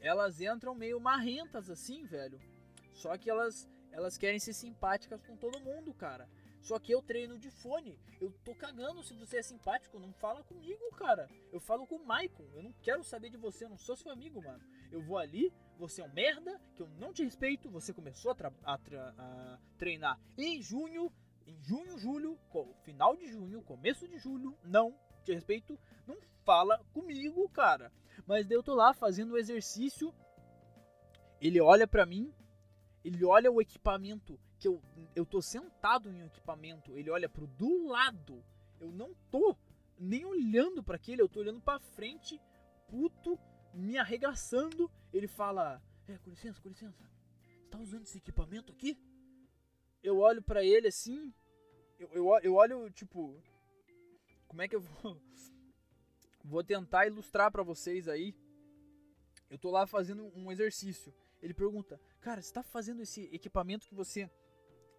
elas 0.00 0.40
entram 0.40 0.74
meio 0.74 1.00
marrentas 1.00 1.70
assim, 1.70 2.04
velho. 2.04 2.40
Só 2.92 3.16
que 3.16 3.30
elas, 3.30 3.68
elas 3.92 4.18
querem 4.18 4.38
ser 4.38 4.52
simpáticas 4.52 5.22
com 5.22 5.36
todo 5.36 5.60
mundo, 5.60 5.94
cara. 5.94 6.28
Só 6.62 6.78
que 6.78 6.92
eu 6.92 7.02
treino 7.02 7.38
de 7.38 7.50
fone. 7.50 7.98
Eu 8.20 8.30
tô 8.44 8.54
cagando 8.54 9.02
se 9.02 9.14
você 9.14 9.38
é 9.38 9.42
simpático. 9.42 9.98
Não 9.98 10.12
fala 10.12 10.44
comigo, 10.44 10.80
cara. 10.96 11.28
Eu 11.52 11.58
falo 11.58 11.86
com 11.86 11.96
o 11.96 12.06
Maicon. 12.06 12.48
Eu 12.54 12.62
não 12.62 12.72
quero 12.80 13.02
saber 13.02 13.30
de 13.30 13.36
você. 13.36 13.64
Eu 13.64 13.70
não 13.70 13.76
sou 13.76 13.96
seu 13.96 14.12
amigo, 14.12 14.40
mano. 14.40 14.62
Eu 14.92 15.02
vou 15.02 15.18
ali. 15.18 15.52
Você 15.78 16.02
é 16.02 16.04
um 16.04 16.12
merda. 16.12 16.60
Que 16.76 16.82
eu 16.82 16.88
não 17.00 17.12
te 17.12 17.24
respeito. 17.24 17.68
Você 17.70 17.92
começou 17.92 18.30
a, 18.30 18.52
a 18.64 18.78
a 19.18 19.58
treinar 19.76 20.20
em 20.38 20.62
junho. 20.62 21.12
Em 21.46 21.62
junho, 21.62 21.98
julho. 21.98 22.38
Final 22.82 23.16
de 23.16 23.30
junho. 23.30 23.62
Começo 23.62 24.06
de 24.08 24.18
julho. 24.18 24.56
Não 24.64 24.94
te 25.24 25.32
respeito. 25.32 25.78
Não 26.06 26.16
fala 26.44 26.78
comigo, 26.92 27.48
cara. 27.48 27.92
Mas 28.26 28.50
eu 28.50 28.62
tô 28.62 28.74
lá 28.74 28.92
fazendo 28.92 29.32
o 29.32 29.38
exercício. 29.38 30.14
Ele 31.40 31.60
olha 31.60 31.86
pra 31.86 32.06
mim. 32.06 32.32
Ele 33.04 33.24
olha 33.24 33.50
o 33.50 33.60
equipamento 33.60 34.38
que 34.62 34.68
eu, 34.68 34.80
eu 35.16 35.26
tô 35.26 35.42
sentado 35.42 36.08
em 36.08 36.22
um 36.22 36.26
equipamento, 36.26 36.96
ele 36.96 37.10
olha 37.10 37.28
pro 37.28 37.48
do 37.48 37.88
lado. 37.88 38.44
Eu 38.78 38.92
não 38.92 39.12
tô 39.28 39.56
nem 39.98 40.24
olhando 40.24 40.84
para 40.84 40.94
aquele, 40.94 41.20
eu 41.20 41.28
tô 41.28 41.40
olhando 41.40 41.60
para 41.60 41.80
frente, 41.80 42.40
puto, 42.86 43.36
me 43.74 43.98
arregaçando. 43.98 44.88
Ele 45.12 45.26
fala: 45.26 45.82
"É, 46.06 46.16
com 46.18 46.30
licença, 46.30 46.60
com 46.60 46.68
licença. 46.68 47.02
Você 47.40 47.68
tá 47.70 47.78
usando 47.78 48.04
esse 48.04 48.18
equipamento 48.18 48.72
aqui?" 48.72 48.96
Eu 50.02 50.18
olho 50.18 50.42
para 50.42 50.64
ele 50.64 50.88
assim, 50.88 51.32
eu, 51.98 52.08
eu, 52.12 52.38
eu 52.42 52.54
olho 52.54 52.90
tipo 52.90 53.40
como 54.48 54.62
é 54.62 54.68
que 54.68 54.76
eu 54.76 54.80
vou 55.02 55.20
vou 56.44 56.64
tentar 56.64 57.06
ilustrar 57.06 57.50
para 57.50 57.62
vocês 57.62 58.08
aí. 58.08 58.34
Eu 59.48 59.58
tô 59.58 59.70
lá 59.70 59.86
fazendo 59.86 60.24
um 60.34 60.50
exercício. 60.50 61.14
Ele 61.40 61.54
pergunta: 61.54 62.00
"Cara, 62.20 62.40
você 62.42 62.52
tá 62.52 62.62
fazendo 62.62 63.02
esse 63.02 63.28
equipamento 63.32 63.88
que 63.88 63.94
você 63.94 64.28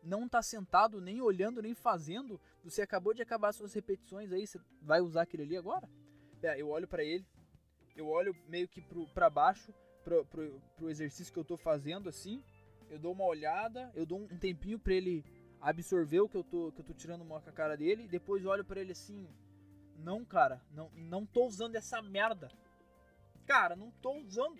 não 0.03 0.27
tá 0.27 0.41
sentado, 0.41 0.99
nem 0.99 1.21
olhando, 1.21 1.61
nem 1.61 1.73
fazendo. 1.73 2.39
Você 2.63 2.81
acabou 2.81 3.13
de 3.13 3.21
acabar 3.21 3.53
suas 3.53 3.73
repetições 3.73 4.31
aí, 4.31 4.45
você 4.45 4.59
vai 4.81 5.01
usar 5.01 5.23
aquele 5.23 5.43
ali 5.43 5.57
agora? 5.57 5.89
É, 6.41 6.59
eu 6.59 6.69
olho 6.69 6.87
pra 6.87 7.03
ele, 7.03 7.25
eu 7.95 8.07
olho 8.07 8.35
meio 8.47 8.67
que 8.67 8.81
pro, 8.81 9.07
pra 9.07 9.29
baixo, 9.29 9.73
pro, 10.03 10.25
pro, 10.25 10.61
pro 10.75 10.89
exercício 10.89 11.31
que 11.31 11.39
eu 11.39 11.45
tô 11.45 11.57
fazendo, 11.57 12.09
assim. 12.09 12.43
Eu 12.93 12.99
dou 12.99 13.11
uma 13.11 13.25
olhada, 13.25 13.91
eu 13.95 14.05
dou 14.05 14.19
um 14.19 14.37
tempinho 14.37 14.77
pra 14.77 14.93
ele 14.93 15.25
absorver 15.59 16.19
o 16.19 16.29
que 16.29 16.37
eu 16.37 16.43
tô, 16.43 16.71
que 16.71 16.81
eu 16.81 16.85
tô 16.85 16.93
tirando 16.93 17.21
uma 17.21 17.41
com 17.41 17.49
a 17.49 17.53
cara 17.53 17.75
dele. 17.75 18.07
Depois 18.07 18.43
eu 18.43 18.51
olho 18.51 18.63
pra 18.63 18.79
ele 18.79 18.91
assim: 18.91 19.27
Não, 19.97 20.23
cara, 20.23 20.61
não, 20.71 20.89
não 20.95 21.25
tô 21.25 21.45
usando 21.47 21.75
essa 21.75 22.01
merda. 22.03 22.51
Cara, 23.47 23.75
não 23.75 23.89
tô 24.01 24.13
usando. 24.19 24.59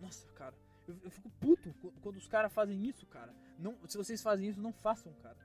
Nossa, 0.00 0.26
cara, 0.32 0.54
eu, 0.88 0.96
eu 1.04 1.10
fico 1.10 1.30
puto 1.40 1.72
qu- 1.74 1.92
quando 2.02 2.16
os 2.16 2.26
caras 2.26 2.52
fazem 2.52 2.84
isso, 2.84 3.06
cara. 3.06 3.32
Não, 3.58 3.76
se 3.86 3.96
vocês 3.96 4.20
fazem 4.20 4.48
isso, 4.48 4.60
não 4.60 4.72
façam, 4.72 5.12
cara. 5.22 5.38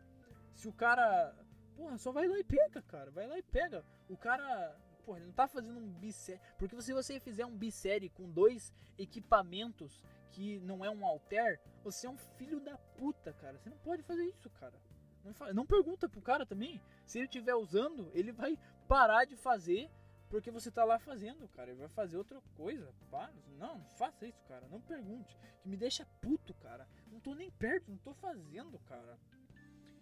Se 0.56 0.68
o 0.68 0.74
cara. 0.74 1.36
Porra, 1.76 1.96
só 2.00 2.12
vai 2.12 2.28
lá 2.28 2.40
e 2.40 2.44
pega, 2.44 2.82
cara. 2.82 3.12
Vai 3.12 3.28
lá 3.28 3.38
e 3.38 3.44
pega. 3.44 3.86
O 4.10 4.18
cara. 4.18 4.76
Porra, 5.06 5.20
ele 5.20 5.28
não 5.28 5.34
tá 5.34 5.48
fazendo 5.48 5.78
um 5.80 5.88
bissérie. 5.94 6.42
Porque 6.58 6.82
se 6.82 6.92
você 6.92 7.20
fizer 7.20 7.46
um 7.46 7.56
bissérie 7.56 8.10
com 8.10 8.28
dois 8.30 8.74
equipamentos 8.98 10.04
que 10.32 10.60
não 10.60 10.84
é 10.84 10.90
um 10.90 11.06
alter, 11.06 11.60
você 11.84 12.08
é 12.08 12.10
um 12.10 12.18
filho 12.18 12.60
da 12.60 12.78
puta, 12.78 13.34
cara. 13.34 13.58
Você 13.58 13.70
não 13.70 13.78
pode 13.78 14.04
fazer 14.04 14.26
isso, 14.26 14.50
cara. 14.52 14.76
Não, 15.24 15.34
fa- 15.34 15.54
não 15.54 15.66
pergunta 15.66 16.08
pro 16.08 16.22
cara 16.22 16.46
também. 16.46 16.82
Se 17.06 17.18
ele 17.20 17.26
estiver 17.26 17.56
usando, 17.56 18.10
ele 18.14 18.32
vai 18.32 18.58
parar 18.88 19.26
de 19.26 19.36
fazer 19.36 19.90
porque 20.30 20.52
você 20.52 20.70
tá 20.70 20.84
lá 20.84 21.00
fazendo, 21.00 21.48
cara. 21.50 21.72
Ele 21.72 21.80
vai 21.80 21.90
fazer 21.90 22.18
outra 22.18 22.42
coisa. 22.56 22.94
Para. 23.10 23.34
Não, 23.58 23.80
não 23.80 23.90
faça 23.92 24.28
isso, 24.28 24.44
cara. 24.46 24.68
Não 24.68 24.80
pergunte. 24.82 25.38
Que 25.62 25.70
me 25.70 25.76
deixa 25.78 26.06
puto, 26.22 26.54
cara. 26.56 26.88
Não 27.12 27.20
tô 27.20 27.34
nem 27.34 27.50
perto, 27.52 27.90
não 27.92 27.98
tô 27.98 28.14
fazendo, 28.14 28.78
cara. 28.80 29.18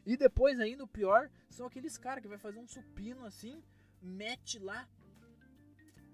E 0.05 0.15
depois 0.17 0.59
ainda 0.59 0.83
o 0.83 0.87
pior 0.87 1.29
são 1.49 1.65
aqueles 1.65 1.97
caras 1.97 2.21
que 2.21 2.27
vai 2.27 2.37
fazer 2.37 2.59
um 2.59 2.67
supino 2.67 3.25
assim, 3.25 3.63
mete 4.01 4.59
lá 4.59 4.87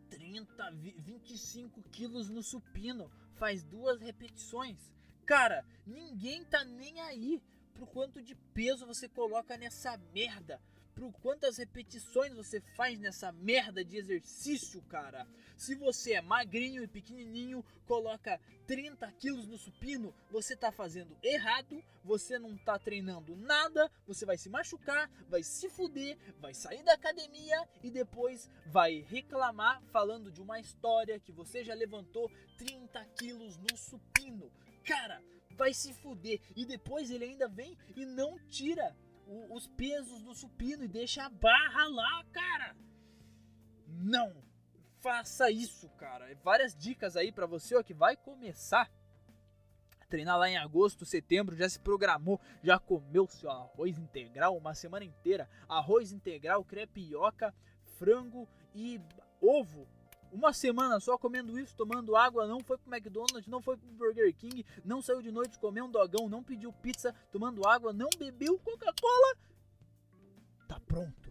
30, 0.10 0.71
vi- 0.71 0.95
25 1.00 1.82
quilos 1.84 2.30
no 2.30 2.41
supino, 2.43 3.10
faz 3.41 3.63
duas 3.63 3.99
repetições. 3.99 4.77
Cara, 5.25 5.65
ninguém 5.84 6.45
tá 6.45 6.63
nem 6.63 7.01
aí 7.01 7.41
pro 7.73 7.88
quanto 7.88 8.21
de 8.21 8.36
peso 8.54 8.86
você 8.86 9.10
coloca 9.10 9.58
nessa 9.58 9.97
merda. 10.13 10.62
Pro 10.93 11.12
quantas 11.21 11.58
repetições 11.58 12.34
você 12.34 12.62
faz 12.75 12.99
nessa 12.99 13.32
merda 13.32 13.84
de 13.84 13.97
exercício, 13.97 14.82
cara. 14.84 15.27
Se 15.58 15.75
você 15.75 16.13
é 16.13 16.21
magrinho 16.21 16.84
e 16.84 16.88
pequenininho, 16.88 17.63
coloca 17.86 18.39
30 18.67 19.12
quilos 19.13 19.47
no 19.47 19.58
supino, 19.58 20.13
você 20.30 20.56
tá 20.56 20.71
fazendo 20.71 21.15
errado, 21.21 21.84
você 22.04 22.39
não 22.39 22.58
tá 22.58 22.80
treinando 22.80 23.36
nada, 23.36 23.91
você 24.08 24.25
vai 24.25 24.38
se 24.38 24.49
machucar, 24.49 25.10
vai 25.30 25.43
se 25.43 25.69
fuder, 25.69 26.17
vai 26.39 26.54
sair 26.54 26.84
da 26.84 26.93
academia 26.93 27.67
e 27.84 27.91
depois 27.91 28.49
vai 28.67 29.06
reclamar 29.08 29.82
falando 29.91 30.32
de 30.32 30.41
uma 30.41 30.60
história 30.60 31.19
que 31.19 31.32
você 31.32 31.63
já 31.63 31.73
levantou 31.73 32.32
30 32.58 33.06
quilos 33.17 33.58
no 33.58 33.77
supino. 33.77 34.51
Cara, 34.84 35.21
vai 35.51 35.73
se 35.73 35.93
fuder. 35.93 36.39
E 36.56 36.65
depois 36.65 37.12
ele 37.12 37.25
ainda 37.25 37.47
vem 37.47 37.77
e 37.95 38.06
não 38.06 38.39
tira 38.49 38.95
o- 39.32 39.56
os 39.56 39.67
pesos 39.67 40.22
do 40.24 40.34
supino 40.36 40.84
e 40.84 40.88
deixa 40.88 41.24
a 41.26 41.30
barra 41.30 41.88
lá, 41.88 42.24
cara. 42.32 42.76
Não 43.88 44.34
faça 45.00 45.50
isso, 45.50 45.89
cara. 45.91 46.36
Várias 46.44 46.76
dicas 46.76 47.15
aí 47.15 47.32
pra 47.32 47.46
você 47.46 47.76
ó, 47.76 47.82
que 47.84 47.94
vai 47.94 48.15
começar 48.15 48.89
a 50.00 50.06
treinar 50.06 50.38
lá 50.38 50.50
em 50.50 50.58
agosto, 50.58 51.06
setembro, 51.06 51.56
já 51.56 51.67
se 51.70 51.80
programou, 51.80 52.39
já 52.62 52.78
comeu 52.78 53.26
seu 53.28 53.50
arroz 53.50 53.98
integral 53.98 54.58
uma 54.58 54.74
semana 54.76 55.06
inteira, 55.06 55.50
arroz 55.67 56.12
integral, 56.12 56.63
crepioca, 56.65 57.54
frango 57.98 58.48
e 58.76 59.00
ovo. 59.41 59.88
Uma 60.32 60.54
semana 60.54 61.00
só 61.00 61.17
comendo 61.17 61.60
isso, 61.60 61.76
tomando 61.76 62.15
água, 62.15 62.48
não 62.48 62.62
foi 62.62 62.78
pro 62.78 62.94
McDonald's, 62.94 63.48
não 63.48 63.62
foi 63.62 63.76
pro 63.76 63.88
Burger 63.89 64.34
King, 64.34 64.65
não 64.86 65.02
saiu 65.02 65.22
de 65.22 65.32
noite 65.32 65.60
comer 65.60 65.82
um 65.82 65.91
dogão, 65.91 66.30
não 66.30 66.41
pediu 66.41 66.72
pizza, 66.72 67.13
tomando 67.32 67.67
água, 67.67 67.91
não 67.91 68.10
bebeu 68.17 68.58
Coca-Cola. 68.60 69.38
Tá 70.67 70.80
pronto. 70.80 71.30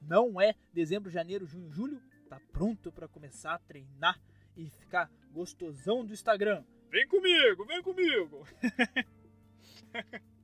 Não 0.00 0.40
é 0.40 0.54
dezembro, 0.72 1.08
janeiro, 1.08 1.46
junho, 1.46 1.70
julho, 1.70 2.02
tá 2.28 2.40
pronto 2.52 2.90
pra 2.90 3.06
começar 3.06 3.54
a 3.54 3.58
treinar 3.60 4.20
e 4.56 4.68
ficar 4.70 5.08
gostosão 5.30 6.04
do 6.04 6.12
Instagram. 6.12 6.64
Vem 6.90 7.06
comigo, 7.06 7.64
vem 7.64 7.82
comigo. 7.82 8.46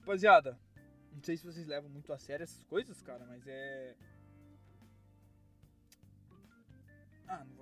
Rapaziada, 0.00 0.58
não 1.12 1.22
sei 1.22 1.36
se 1.36 1.44
vocês 1.46 1.66
levam 1.66 1.88
muito 1.88 2.12
a 2.12 2.18
sério 2.18 2.44
essas 2.44 2.62
coisas, 2.64 3.00
cara, 3.00 3.24
mas 3.26 3.46
é. 3.46 3.96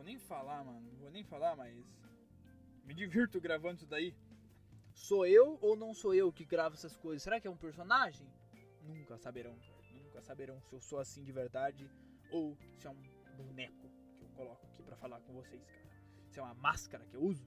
Vou 0.01 0.05
nem 0.05 0.19
falar, 0.19 0.65
mano. 0.65 0.81
Não 0.81 0.99
vou 0.99 1.11
nem 1.11 1.23
falar, 1.23 1.55
mas. 1.55 1.77
Me 2.85 2.95
divirto 2.95 3.39
gravando 3.39 3.77
isso 3.77 3.87
daí. 3.87 4.15
Sou 4.95 5.27
eu 5.27 5.59
ou 5.61 5.77
não 5.77 5.93
sou 5.95 6.15
eu 6.15 6.33
que 6.33 6.45
gravo 6.45 6.75
essas 6.75 6.97
coisas? 6.97 7.23
Será 7.23 7.39
que 7.39 7.47
é 7.47 7.51
um 7.51 7.57
personagem? 7.57 8.27
Nunca 8.83 9.19
saberão. 9.19 9.57
Nunca 9.93 10.23
saberão 10.23 10.61
se 10.63 10.73
eu 10.73 10.81
sou 10.81 10.99
assim 10.99 11.23
de 11.23 11.33
verdade 11.33 11.89
ou 12.31 12.57
se 12.77 12.87
é 12.87 12.91
um 12.91 13.03
boneco 13.37 13.91
que 14.17 14.25
eu 14.25 14.29
coloco 14.31 14.67
aqui 14.67 14.83
pra 14.83 14.97
falar 14.97 15.21
com 15.21 15.35
vocês, 15.35 15.63
cara. 15.71 15.91
Se 16.31 16.39
é 16.39 16.43
uma 16.43 16.55
máscara 16.55 17.05
que 17.05 17.15
eu 17.15 17.23
uso. 17.23 17.47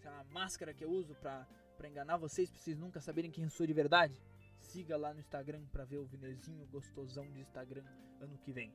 Se 0.00 0.06
é 0.06 0.10
uma 0.10 0.24
máscara 0.24 0.74
que 0.74 0.84
eu 0.84 0.90
uso 0.90 1.14
pra, 1.14 1.46
pra 1.76 1.88
enganar 1.88 2.16
vocês, 2.16 2.50
pra 2.50 2.60
vocês 2.60 2.76
nunca 2.76 3.00
saberem 3.00 3.30
quem 3.30 3.44
eu 3.44 3.50
sou 3.50 3.66
de 3.66 3.72
verdade. 3.72 4.20
Siga 4.58 4.96
lá 4.96 5.14
no 5.14 5.20
Instagram 5.20 5.64
pra 5.66 5.84
ver 5.84 5.98
o 5.98 6.04
Vinezinho 6.04 6.66
gostosão 6.66 7.30
de 7.30 7.40
Instagram 7.40 7.84
ano 8.20 8.36
que 8.38 8.52
vem. 8.52 8.74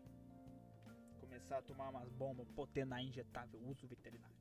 Começar 1.48 1.60
a 1.60 1.62
tomar 1.62 1.90
umas 1.92 2.10
bombas, 2.10 2.46
potenar 2.50 3.02
injetável, 3.02 3.58
uso 3.62 3.88
veterinário. 3.88 4.36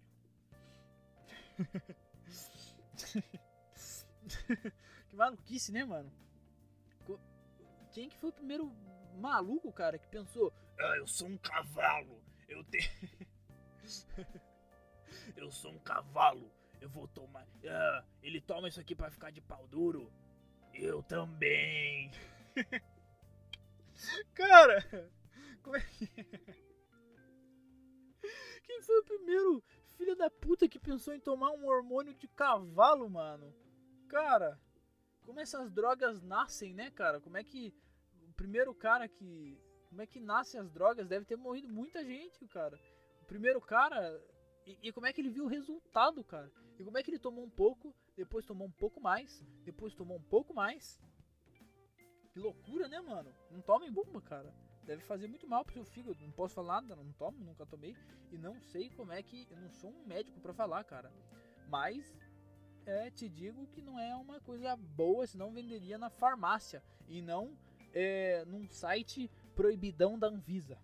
que 5.08 5.14
maluquice, 5.14 5.70
né, 5.70 5.84
mano? 5.84 6.12
Quem 7.92 8.08
que 8.08 8.16
foi 8.16 8.30
o 8.30 8.32
primeiro 8.32 8.72
maluco, 9.20 9.72
cara, 9.72 9.98
que 9.98 10.08
pensou: 10.08 10.52
Ah, 10.80 10.96
eu 10.96 11.06
sou 11.06 11.28
um 11.28 11.38
cavalo, 11.38 12.20
eu 12.48 12.64
tenho. 12.64 12.90
eu 15.36 15.52
sou 15.52 15.70
um 15.70 15.78
cavalo, 15.78 16.50
eu 16.80 16.88
vou 16.88 17.06
tomar. 17.06 17.46
Ah, 17.64 18.04
ele 18.20 18.40
toma 18.40 18.66
isso 18.66 18.80
aqui 18.80 18.96
pra 18.96 19.12
ficar 19.12 19.30
de 19.30 19.40
pau 19.40 19.68
duro. 19.68 20.12
Eu 20.74 21.04
também. 21.04 22.10
cara, 24.34 24.84
como 25.62 25.76
é 25.76 25.80
que. 25.82 26.10
Quem 28.66 28.82
foi 28.82 28.98
o 28.98 29.04
primeiro 29.04 29.62
filho 29.96 30.16
da 30.16 30.28
puta 30.28 30.68
que 30.68 30.78
pensou 30.78 31.14
em 31.14 31.20
tomar 31.20 31.52
um 31.52 31.66
hormônio 31.66 32.14
de 32.14 32.26
cavalo, 32.28 33.08
mano? 33.08 33.54
Cara, 34.08 34.60
como 35.24 35.40
essas 35.40 35.70
drogas 35.70 36.20
nascem, 36.22 36.74
né, 36.74 36.90
cara? 36.90 37.20
Como 37.20 37.36
é 37.36 37.44
que 37.44 37.72
o 38.28 38.32
primeiro 38.32 38.74
cara 38.74 39.08
que. 39.08 39.58
Como 39.88 40.02
é 40.02 40.06
que 40.06 40.20
nascem 40.20 40.60
as 40.60 40.70
drogas? 40.70 41.08
Deve 41.08 41.24
ter 41.24 41.36
morrido 41.36 41.68
muita 41.68 42.04
gente, 42.04 42.46
cara. 42.48 42.78
O 43.22 43.24
primeiro 43.24 43.60
cara. 43.60 44.20
E, 44.66 44.88
e 44.88 44.92
como 44.92 45.06
é 45.06 45.12
que 45.12 45.20
ele 45.20 45.30
viu 45.30 45.44
o 45.44 45.48
resultado, 45.48 46.24
cara? 46.24 46.50
E 46.78 46.84
como 46.84 46.98
é 46.98 47.02
que 47.02 47.10
ele 47.10 47.18
tomou 47.18 47.44
um 47.44 47.50
pouco, 47.50 47.94
depois 48.16 48.44
tomou 48.44 48.66
um 48.66 48.72
pouco 48.72 49.00
mais, 49.00 49.42
depois 49.64 49.94
tomou 49.94 50.18
um 50.18 50.22
pouco 50.22 50.52
mais? 50.52 51.00
Que 52.32 52.38
loucura, 52.38 52.88
né, 52.88 53.00
mano? 53.00 53.34
Não 53.50 53.62
tomem 53.62 53.90
bomba, 53.90 54.20
cara. 54.20 54.52
Deve 54.86 55.02
fazer 55.02 55.26
muito 55.26 55.48
mal 55.48 55.64
pro 55.64 55.74
seu 55.74 55.84
fígado. 55.84 56.18
Não 56.22 56.30
posso 56.30 56.54
falar 56.54 56.80
nada, 56.80 56.94
não 56.96 57.12
tomo, 57.12 57.44
nunca 57.44 57.66
tomei. 57.66 57.96
E 58.30 58.38
não 58.38 58.60
sei 58.60 58.88
como 58.90 59.12
é 59.12 59.22
que. 59.22 59.46
Eu 59.50 59.56
não 59.56 59.70
sou 59.70 59.90
um 59.90 60.06
médico 60.06 60.40
pra 60.40 60.54
falar, 60.54 60.84
cara. 60.84 61.12
Mas 61.68 62.16
é, 62.86 63.10
te 63.10 63.28
digo 63.28 63.66
que 63.66 63.82
não 63.82 63.98
é 63.98 64.14
uma 64.14 64.40
coisa 64.40 64.76
boa, 64.76 65.26
senão 65.26 65.52
venderia 65.52 65.98
na 65.98 66.08
farmácia 66.08 66.82
e 67.08 67.20
não 67.20 67.58
é, 67.92 68.44
num 68.46 68.68
site 68.68 69.28
proibidão 69.56 70.16
da 70.16 70.28
Anvisa. 70.28 70.78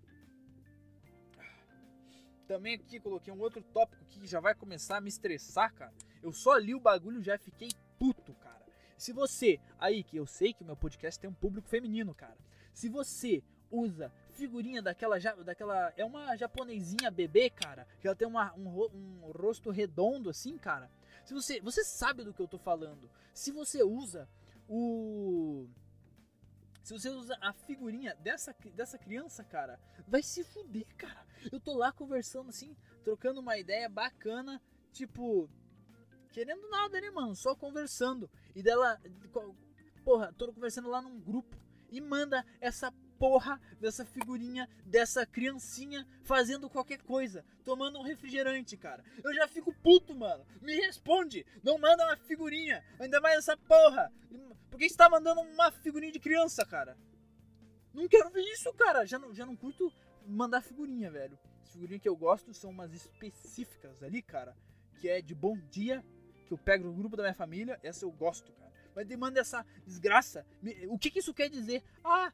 Também 2.49 2.75
aqui 2.75 2.99
coloquei 2.99 3.33
um 3.33 3.41
outro 3.41 3.63
tópico 3.63 4.05
que 4.07 4.27
já 4.27 4.41
vai 4.41 4.55
começar 4.55 4.97
a 4.97 5.01
me 5.01 5.09
estressar, 5.09 5.73
cara. 5.73 5.95
Eu 6.23 6.33
só 6.33 6.57
li 6.57 6.75
o 6.75 6.81
bagulho 6.81 7.21
e 7.21 7.25
já 7.25 7.39
fiquei 7.39 7.69
puto, 7.99 8.35
cara. 8.35 8.67
Se 8.99 9.13
você, 9.13 9.61
aí 9.79 10.03
que 10.03 10.17
eu 10.17 10.27
sei 10.27 10.53
que 10.53 10.63
o 10.63 10.67
meu 10.67 10.77
podcast 10.77 11.21
tem 11.21 11.31
um 11.31 11.35
público 11.35 11.69
feminino, 11.69 12.15
cara. 12.15 12.37
Se 12.73 12.89
você 12.89 13.43
usa 13.73 14.13
figurinha 14.33 14.81
daquela, 14.81 15.19
daquela 15.19 15.93
é 15.97 16.05
uma 16.05 16.37
japonesinha 16.37 17.11
bebê, 17.11 17.51
cara, 17.51 17.87
que 18.01 18.07
ela 18.07 18.15
tem 18.15 18.29
uma- 18.29 18.55
um, 18.55 18.69
um 18.95 19.33
rosto 19.33 19.71
redondo 19.71 20.31
assim, 20.31 20.57
cara. 20.57 20.91
Se 21.25 21.35
você, 21.35 21.61
você 21.61 21.83
sabe 21.85 22.23
do 22.23 22.33
que 22.33 22.41
eu 22.41 22.49
tô 22.49 22.59
falando. 22.59 23.11
Se 23.33 23.51
você 23.51 23.83
usa 23.83 24.29
o 24.69 25.67
se 26.83 26.93
você 26.93 27.09
usa 27.11 27.39
a 27.41 27.53
figurinha 27.53 28.15
dessa, 28.17 28.55
dessa 28.75 28.99
criança, 28.99 29.45
cara, 29.45 29.79
vai 30.07 30.21
se 30.23 30.43
fuder, 30.43 30.87
cara. 30.97 31.25
Eu 31.51 31.61
tô 31.61 31.77
lá 31.77 31.93
conversando 31.93 32.49
assim, 32.49 32.77
trocando 33.05 33.39
uma 33.41 33.57
ideia 33.57 33.89
bacana, 33.89 34.61
tipo, 34.93 35.49
querendo 36.33 36.69
nada, 36.69 37.01
né, 37.01 37.09
mano? 37.11 37.37
Só 37.37 37.55
conversando. 37.55 38.29
E 38.55 38.63
dela, 38.65 39.01
porra, 40.05 40.33
tô 40.33 40.53
conversando 40.53 40.89
lá 40.89 41.01
num 41.01 41.21
grupo 41.21 41.57
e 41.89 42.01
manda 42.01 42.45
essa 42.61 42.93
porra 43.23 43.61
dessa 43.81 44.05
figurinha 44.05 44.69
dessa 44.85 45.25
criancinha 45.25 46.05
fazendo 46.25 46.69
qualquer 46.69 47.01
coisa, 47.03 47.45
tomando 47.65 48.01
um 48.01 48.03
refrigerante, 48.03 48.77
cara. 48.77 49.05
Eu 49.23 49.33
já 49.33 49.47
fico 49.47 49.73
puto, 49.73 50.13
mano. 50.13 50.45
Me 50.61 50.75
responde, 50.75 51.47
não 51.63 51.79
manda 51.79 52.05
uma 52.05 52.17
figurinha, 52.17 52.85
ainda 52.99 53.21
mais 53.21 53.39
essa 53.39 53.57
porra. 53.57 54.13
Por 54.69 54.77
que 54.77 54.89
você 54.89 54.97
tá 54.97 55.09
mandando 55.09 55.41
uma 55.41 55.71
figurinha 55.71 56.11
de 56.11 56.19
criança, 56.19 56.67
cara? 56.67 56.99
Não 57.95 58.09
quero 58.09 58.29
ver 58.31 58.43
isso, 58.43 58.73
cara. 58.75 59.07
Já 59.07 59.21
não, 59.21 59.33
já 59.33 59.47
não 59.47 59.55
curto 59.55 59.93
mandar 60.27 60.61
figurinha, 60.61 61.09
velho. 61.09 61.39
As 61.63 61.71
figurinhas 61.71 62.03
que 62.03 62.09
eu 62.09 62.17
gosto 62.17 62.53
são 62.53 62.71
umas 62.71 62.93
específicas 62.93 64.03
ali, 64.03 64.21
cara. 64.21 64.57
Que 64.99 65.09
é 65.09 65.23
de 65.23 65.33
bom 65.33 65.57
dia, 65.71 66.05
que 66.49 66.53
eu 66.53 66.59
pego 66.59 66.89
no 66.89 66.93
grupo 66.93 67.17
da 67.17 67.23
minha 67.23 67.35
família. 67.35 67.79
Essa 67.85 68.05
eu 68.05 68.11
gosto, 68.11 68.51
cara. 68.51 68.73
Mas 68.97 69.07
demanda 69.07 69.39
essa 69.39 69.65
desgraça. 69.87 70.45
O 70.89 70.99
que, 70.99 71.09
que 71.09 71.21
isso 71.21 71.33
quer 71.33 71.49
dizer? 71.49 71.85
Ah, 72.03 72.33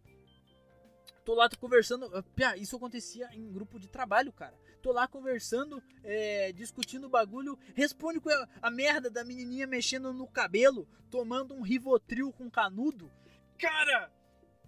tô 1.28 1.34
lá 1.34 1.46
tô 1.46 1.58
conversando. 1.58 2.06
ah, 2.16 2.22
Pia, 2.34 2.56
isso 2.56 2.74
acontecia 2.74 3.28
em 3.34 3.52
grupo 3.52 3.78
de 3.78 3.86
trabalho, 3.86 4.32
cara. 4.32 4.58
Tô 4.80 4.92
lá 4.92 5.06
conversando, 5.06 5.82
é, 6.02 6.52
discutindo 6.52 7.04
o 7.06 7.10
bagulho. 7.10 7.58
Responde 7.74 8.18
com 8.18 8.30
a, 8.30 8.48
a 8.62 8.70
merda 8.70 9.10
da 9.10 9.22
menininha 9.22 9.66
mexendo 9.66 10.10
no 10.14 10.26
cabelo, 10.26 10.88
tomando 11.10 11.52
um 11.54 11.60
rivotril 11.60 12.32
com 12.32 12.48
canudo. 12.50 13.12
Cara, 13.58 14.10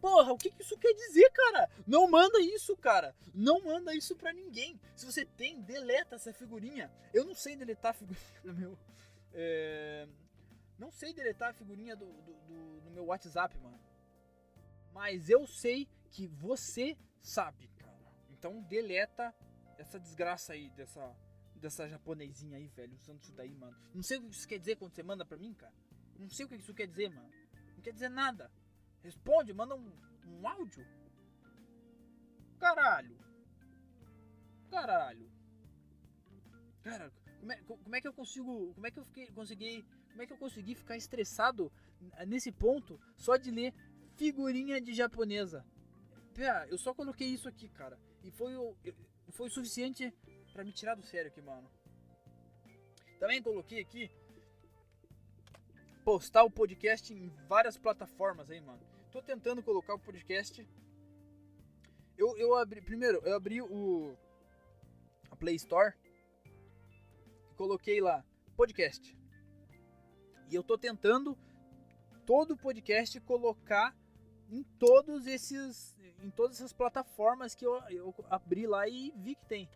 porra, 0.03 0.33
o 0.33 0.37
que, 0.37 0.51
que 0.51 0.61
isso 0.63 0.77
quer 0.77 0.93
dizer, 0.93 1.31
cara? 1.31 1.71
Não 1.87 2.07
manda 2.11 2.39
isso, 2.41 2.77
cara. 2.77 3.17
Não 3.33 3.63
manda 3.63 3.95
isso 3.95 4.15
pra 4.15 4.31
ninguém. 4.31 4.79
Se 4.95 5.07
você 5.07 5.25
tem, 5.25 5.63
deleta 5.63 6.17
essa 6.17 6.31
figurinha. 6.35 6.91
Eu 7.15 7.25
não 7.25 7.35
sei 7.35 7.57
deletar 7.57 7.93
a 7.93 7.95
figurinha 7.95 8.27
meu. 8.53 8.79
é, 9.33 10.07
não 10.79 10.91
sei 10.91 11.15
deletar 11.15 11.51
a 11.51 11.55
figurinha 11.55 11.97
do, 11.97 12.05
do, 12.05 12.33
do- 12.35 12.81
do 12.83 12.91
meu 12.91 13.07
WhatsApp, 13.07 13.57
mano. 13.59 13.81
Mas 14.93 15.31
eu 15.31 15.47
sei 15.47 15.89
que 16.11 16.27
você 16.27 16.97
sabe, 17.21 17.69
cara. 17.79 17.99
Então 18.31 18.63
deleta 18.63 19.35
essa 19.79 19.99
desgraça 19.99 20.53
aí 20.53 20.71
dessa 20.71 21.17
dessa 21.61 21.87
japonesinha 21.87 22.57
aí, 22.57 22.69
velho, 22.69 22.95
usando 22.97 23.21
isso 23.23 23.33
daí, 23.33 23.55
mano. 23.55 23.77
Não 23.95 24.03
sei 24.03 24.17
o 24.17 24.23
que 24.23 24.31
isso 24.31 24.49
quer 24.49 24.59
dizer 24.59 24.77
quando 24.77 24.95
você 24.95 25.03
manda 25.03 25.25
pra 25.27 25.37
mim, 25.37 25.53
cara. 25.53 25.75
Não 26.19 26.31
sei 26.31 26.47
o 26.47 26.49
que 26.49 26.57
isso 26.57 26.75
quer 26.75 26.87
dizer, 26.87 27.11
mano. 27.11 27.31
Não 27.75 27.83
quer 27.83 27.93
dizer 27.93 28.09
nada. 28.09 28.51
Responde, 29.03 29.53
manda 29.53 29.75
um, 29.75 29.93
um 30.27 30.49
áudio. 30.49 30.87
Caralho. 32.59 33.19
Caralho. 34.71 35.31
Cara, 36.83 37.13
como 37.41 37.53
é, 37.53 37.57
como 37.63 37.97
é 37.97 38.01
que 38.01 38.09
eu 38.09 38.13
consigo. 38.13 38.73
Como 38.75 38.87
é 38.87 38.91
que 38.91 38.99
eu 38.99 39.05
fiquei, 39.05 39.27
consegui. 39.29 39.85
Como 40.11 40.23
é 40.23 40.27
que 40.27 40.33
eu 40.33 40.39
consegui 40.39 40.75
ficar 40.75 40.97
estressado 40.97 41.71
nesse 42.27 42.51
ponto 42.51 43.01
só 43.17 43.37
de 43.37 43.51
ler 43.51 43.75
figurinha 44.17 44.81
de 44.81 44.93
japonesa? 44.93 45.65
Pera, 46.41 46.67
eu 46.71 46.79
só 46.79 46.95
coloquei 46.95 47.29
isso 47.29 47.47
aqui, 47.47 47.69
cara. 47.69 47.99
E 48.25 48.31
foi 48.31 48.57
o. 48.57 48.75
Foi 49.33 49.49
o 49.49 49.51
suficiente 49.51 50.11
pra 50.55 50.65
me 50.65 50.73
tirar 50.73 50.95
do 50.95 51.03
sério 51.03 51.31
aqui, 51.31 51.43
mano. 51.43 51.71
Também 53.19 53.43
coloquei 53.43 53.83
aqui 53.83 54.11
postar 56.03 56.43
o 56.45 56.51
podcast 56.51 57.13
em 57.13 57.29
várias 57.47 57.77
plataformas 57.77 58.51
aí, 58.51 58.59
mano. 58.59 58.81
Tô 59.13 59.21
tentando 59.21 59.63
colocar 59.63 59.93
o 59.93 59.99
podcast. 59.99 60.67
Eu, 62.17 62.35
eu 62.39 62.55
abri. 62.57 62.81
Primeiro, 62.81 63.19
eu 63.19 63.37
abri 63.37 63.61
o. 63.61 64.17
A 65.31 65.37
Play 65.37 65.57
Store. 65.57 65.93
Coloquei 67.55 68.01
lá. 68.01 68.25
Podcast. 68.57 69.15
E 70.49 70.55
eu 70.55 70.63
tô 70.63 70.79
tentando 70.79 71.37
todo 72.25 72.53
o 72.53 72.57
podcast 72.57 73.21
colocar 73.21 73.95
em 74.51 74.63
todos 74.79 75.27
esses. 75.27 75.97
Em 76.23 76.31
todas 76.31 76.57
essas 76.57 76.73
plataformas 76.73 77.55
que 77.55 77.65
eu, 77.65 77.81
eu 77.89 78.15
abri 78.29 78.67
lá 78.67 78.87
e 78.87 79.13
vi 79.17 79.35
que 79.35 79.47
tem. 79.47 79.69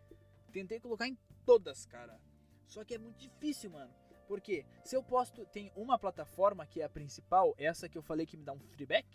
Tentei 0.51 0.79
colocar 0.79 1.07
em 1.07 1.17
todas, 1.43 1.85
cara. 1.85 2.19
Só 2.67 2.83
que 2.83 2.93
é 2.93 2.97
muito 2.97 3.17
difícil, 3.17 3.71
mano. 3.71 3.91
Porque 4.27 4.65
se 4.83 4.95
eu 4.95 5.03
posto, 5.03 5.45
tem 5.47 5.71
uma 5.75 5.97
plataforma 5.97 6.65
que 6.65 6.81
é 6.81 6.85
a 6.85 6.89
principal, 6.89 7.55
essa 7.57 7.87
que 7.87 7.97
eu 7.97 8.01
falei 8.01 8.25
que 8.25 8.37
me 8.37 8.43
dá 8.43 8.53
um 8.53 8.59
feedback, 8.59 9.07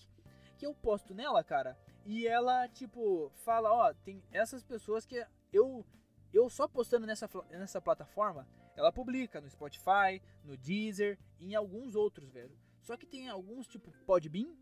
que 0.57 0.67
eu 0.67 0.75
posto 0.75 1.15
nela, 1.15 1.43
cara, 1.43 1.77
e 2.05 2.27
ela 2.27 2.69
tipo 2.69 3.31
fala, 3.35 3.73
ó, 3.73 3.93
tem 3.93 4.23
essas 4.31 4.63
pessoas 4.63 5.05
que 5.05 5.25
eu 5.53 5.85
eu 6.33 6.49
só 6.49 6.69
postando 6.69 7.07
nessa 7.07 7.29
nessa 7.51 7.81
plataforma, 7.81 8.47
ela 8.77 8.93
publica 8.93 9.41
no 9.41 9.51
Spotify, 9.51 10.23
no 10.45 10.57
Deezer 10.57 11.19
em 11.41 11.55
alguns 11.55 11.95
outros, 11.95 12.31
velho. 12.31 12.57
Só 12.81 12.97
que 12.97 13.07
tem 13.07 13.29
alguns 13.29 13.67
tipo 13.67 13.91
Podbean, 14.07 14.55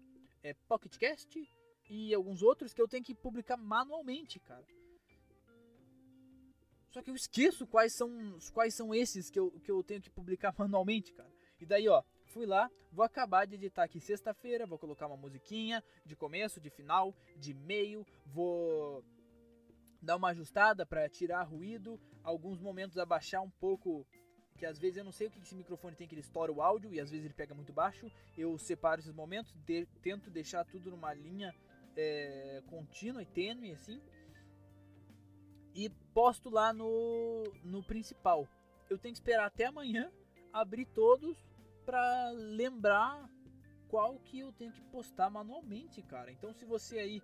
é 0.43 0.55
Pocketcast 0.69 1.49
e 1.89 2.15
alguns 2.15 2.43
outros 2.43 2.73
que 2.73 2.81
eu 2.81 2.89
tenho 2.89 3.05
que 3.05 3.15
publicar 3.15 3.57
manualmente, 3.57 4.39
cara. 4.41 4.65
Só 6.91 7.03
que 7.03 7.11
eu 7.11 7.15
esqueço 7.15 7.67
quais 7.67 7.95
são, 7.95 8.39
quais 8.53 8.75
são 8.75 8.95
esses 8.95 9.31
que 9.31 9.39
eu, 9.39 9.51
que 9.63 9.71
eu 9.71 9.83
tenho 9.83 10.01
que 10.01 10.11
publicar 10.11 10.55
manualmente, 10.59 11.13
cara. 11.13 11.31
E 11.61 11.67
daí, 11.67 11.89
ó, 11.89 12.03
fui 12.27 12.47
lá, 12.47 12.71
vou 12.93 13.05
acabar 13.05 13.47
de 13.47 13.55
editar 13.55 13.85
aqui 13.85 14.01
sexta-feira, 14.01 14.67
vou 14.67 14.79
colocar 14.79 15.07
uma 15.07 15.17
musiquinha 15.17 15.83
de 16.05 16.15
começo, 16.17 16.61
de 16.61 16.71
final, 16.71 17.15
de 17.37 17.53
meio, 17.53 18.07
vou 18.27 19.05
dar 20.01 20.17
uma 20.17 20.29
ajustada 20.29 20.87
para 20.87 21.09
tirar 21.09 21.43
ruído, 21.43 22.01
alguns 22.23 22.61
momentos 22.61 22.97
abaixar 22.99 23.43
um 23.43 23.51
pouco, 23.51 24.07
que 24.59 24.67
às 24.67 24.79
vezes 24.79 24.97
eu 24.99 25.05
não 25.05 25.13
sei 25.13 25.29
o 25.29 25.31
que 25.31 25.39
esse 25.39 25.55
microfone 25.55 25.95
tem 25.97 26.07
que 26.07 26.15
ele 26.15 26.21
estoura 26.21 26.53
o 26.53 26.61
áudio 26.61 26.93
e 26.93 27.01
às 27.01 27.11
vezes 27.11 27.25
ele 27.25 27.35
pega 27.35 27.55
muito 27.55 27.73
baixo. 27.73 28.11
Eu 28.37 28.59
separo 28.59 29.01
esses 29.01 29.13
momentos, 29.15 29.53
de- 29.65 29.87
tento 30.03 30.31
deixar 30.31 30.65
tudo 30.65 30.91
numa 30.91 31.15
linha 31.15 31.55
é, 31.97 32.63
contínua 32.67 33.23
e 33.23 33.27
tênue 33.27 33.73
assim 33.73 34.01
e 35.75 35.89
posto 36.13 36.51
lá 36.51 36.73
no, 36.73 37.45
no 37.65 37.83
principal. 37.83 38.49
Eu 38.91 38.99
tenho 38.99 39.13
que 39.15 39.21
esperar 39.21 39.47
até 39.47 39.67
amanhã 39.67 40.11
abrir 40.53 40.87
todos 40.87 41.37
pra 41.85 42.31
lembrar 42.33 43.31
qual 43.89 44.19
que 44.19 44.41
eu 44.41 44.53
tenho 44.53 44.73
que 44.73 44.81
postar 44.83 45.31
manualmente, 45.31 46.03
cara. 46.03 46.31
Então 46.33 46.53
se 46.53 46.65
você 46.65 46.99
aí 46.99 47.23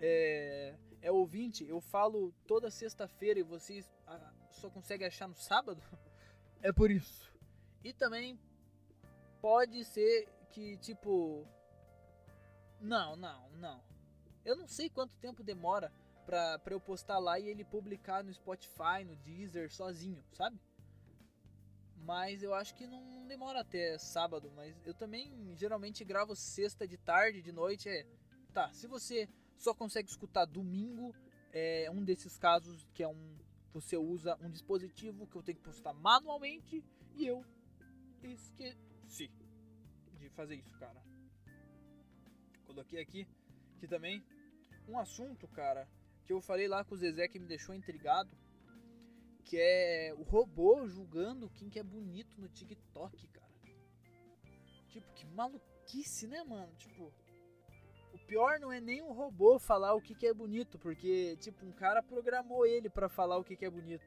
é, 0.00 0.74
é 1.00 1.10
ouvinte, 1.10 1.66
eu 1.68 1.80
falo 1.80 2.32
toda 2.46 2.70
sexta-feira 2.70 3.40
e 3.40 3.42
vocês 3.42 3.90
ah, 4.06 4.32
só 4.50 4.70
conseguem 4.70 5.06
achar 5.06 5.28
no 5.28 5.34
sábado, 5.34 5.82
é 6.62 6.72
por 6.72 6.90
isso. 6.90 7.30
E 7.84 7.92
também 7.92 8.38
pode 9.40 9.84
ser 9.84 10.28
que, 10.50 10.76
tipo. 10.78 11.46
Não, 12.80 13.16
não, 13.16 13.50
não. 13.52 13.82
Eu 14.44 14.56
não 14.56 14.66
sei 14.66 14.88
quanto 14.88 15.16
tempo 15.16 15.42
demora 15.42 15.92
pra, 16.26 16.60
eu 16.70 16.80
postar 16.80 17.18
lá 17.18 17.38
e 17.38 17.48
ele 17.48 17.64
publicar 17.64 18.24
no 18.24 18.32
Spotify, 18.32 19.04
no 19.04 19.16
Deezer, 19.16 19.70
sozinho, 19.70 20.22
sabe? 20.32 20.58
Mas 21.96 22.42
eu 22.42 22.52
acho 22.54 22.74
que 22.74 22.86
não 22.86 23.26
demora 23.26 23.60
até 23.60 23.98
sábado. 23.98 24.50
Mas 24.54 24.74
eu 24.84 24.94
também 24.94 25.54
geralmente 25.56 26.04
gravo 26.04 26.34
sexta 26.34 26.86
de 26.86 26.96
tarde, 26.96 27.42
de 27.42 27.52
noite. 27.52 27.88
É. 27.88 28.06
Tá, 28.52 28.72
se 28.72 28.86
você 28.86 29.28
só 29.56 29.72
consegue 29.72 30.10
escutar 30.10 30.44
domingo, 30.44 31.14
é 31.52 31.90
um 31.90 32.04
desses 32.04 32.36
casos 32.36 32.86
que 32.92 33.02
é 33.02 33.08
um. 33.08 33.36
Você 33.72 33.96
usa 33.96 34.36
um 34.40 34.50
dispositivo 34.50 35.26
que 35.26 35.36
eu 35.36 35.42
tenho 35.42 35.58
que 35.58 35.64
postar 35.64 35.94
manualmente 35.94 36.84
e 37.16 37.26
eu 37.26 37.44
esqueci 38.22 39.30
de 40.18 40.28
fazer 40.30 40.56
isso, 40.56 40.76
cara. 40.78 41.02
Coloquei 42.66 43.00
aqui 43.00 43.26
que 43.78 43.88
também 43.88 44.22
um 44.88 44.98
assunto, 44.98 45.48
cara, 45.48 45.88
que 46.24 46.32
eu 46.32 46.40
falei 46.40 46.68
lá 46.68 46.84
com 46.84 46.94
o 46.94 46.98
Zezé 46.98 47.28
que 47.28 47.38
me 47.38 47.46
deixou 47.46 47.74
intrigado, 47.74 48.36
que 49.44 49.56
é 49.58 50.14
o 50.16 50.22
robô 50.22 50.86
julgando 50.86 51.50
quem 51.50 51.68
que 51.68 51.78
é 51.78 51.82
bonito 51.82 52.40
no 52.40 52.48
TikTok, 52.48 53.26
cara. 53.28 53.52
Tipo, 54.88 55.10
que 55.14 55.26
maluquice, 55.26 56.26
né, 56.26 56.44
mano? 56.44 56.74
Tipo, 56.76 57.12
pior 58.32 58.58
não 58.58 58.72
é 58.72 58.80
nem 58.80 59.02
um 59.02 59.12
robô 59.12 59.58
falar 59.58 59.92
o 59.92 60.00
que 60.00 60.14
que 60.14 60.26
é 60.26 60.32
bonito, 60.32 60.78
porque 60.78 61.36
tipo, 61.36 61.66
um 61.66 61.72
cara 61.72 62.02
programou 62.02 62.64
ele 62.64 62.88
para 62.88 63.06
falar 63.06 63.36
o 63.36 63.44
que 63.44 63.54
que 63.54 63.66
é 63.66 63.68
bonito. 63.70 64.06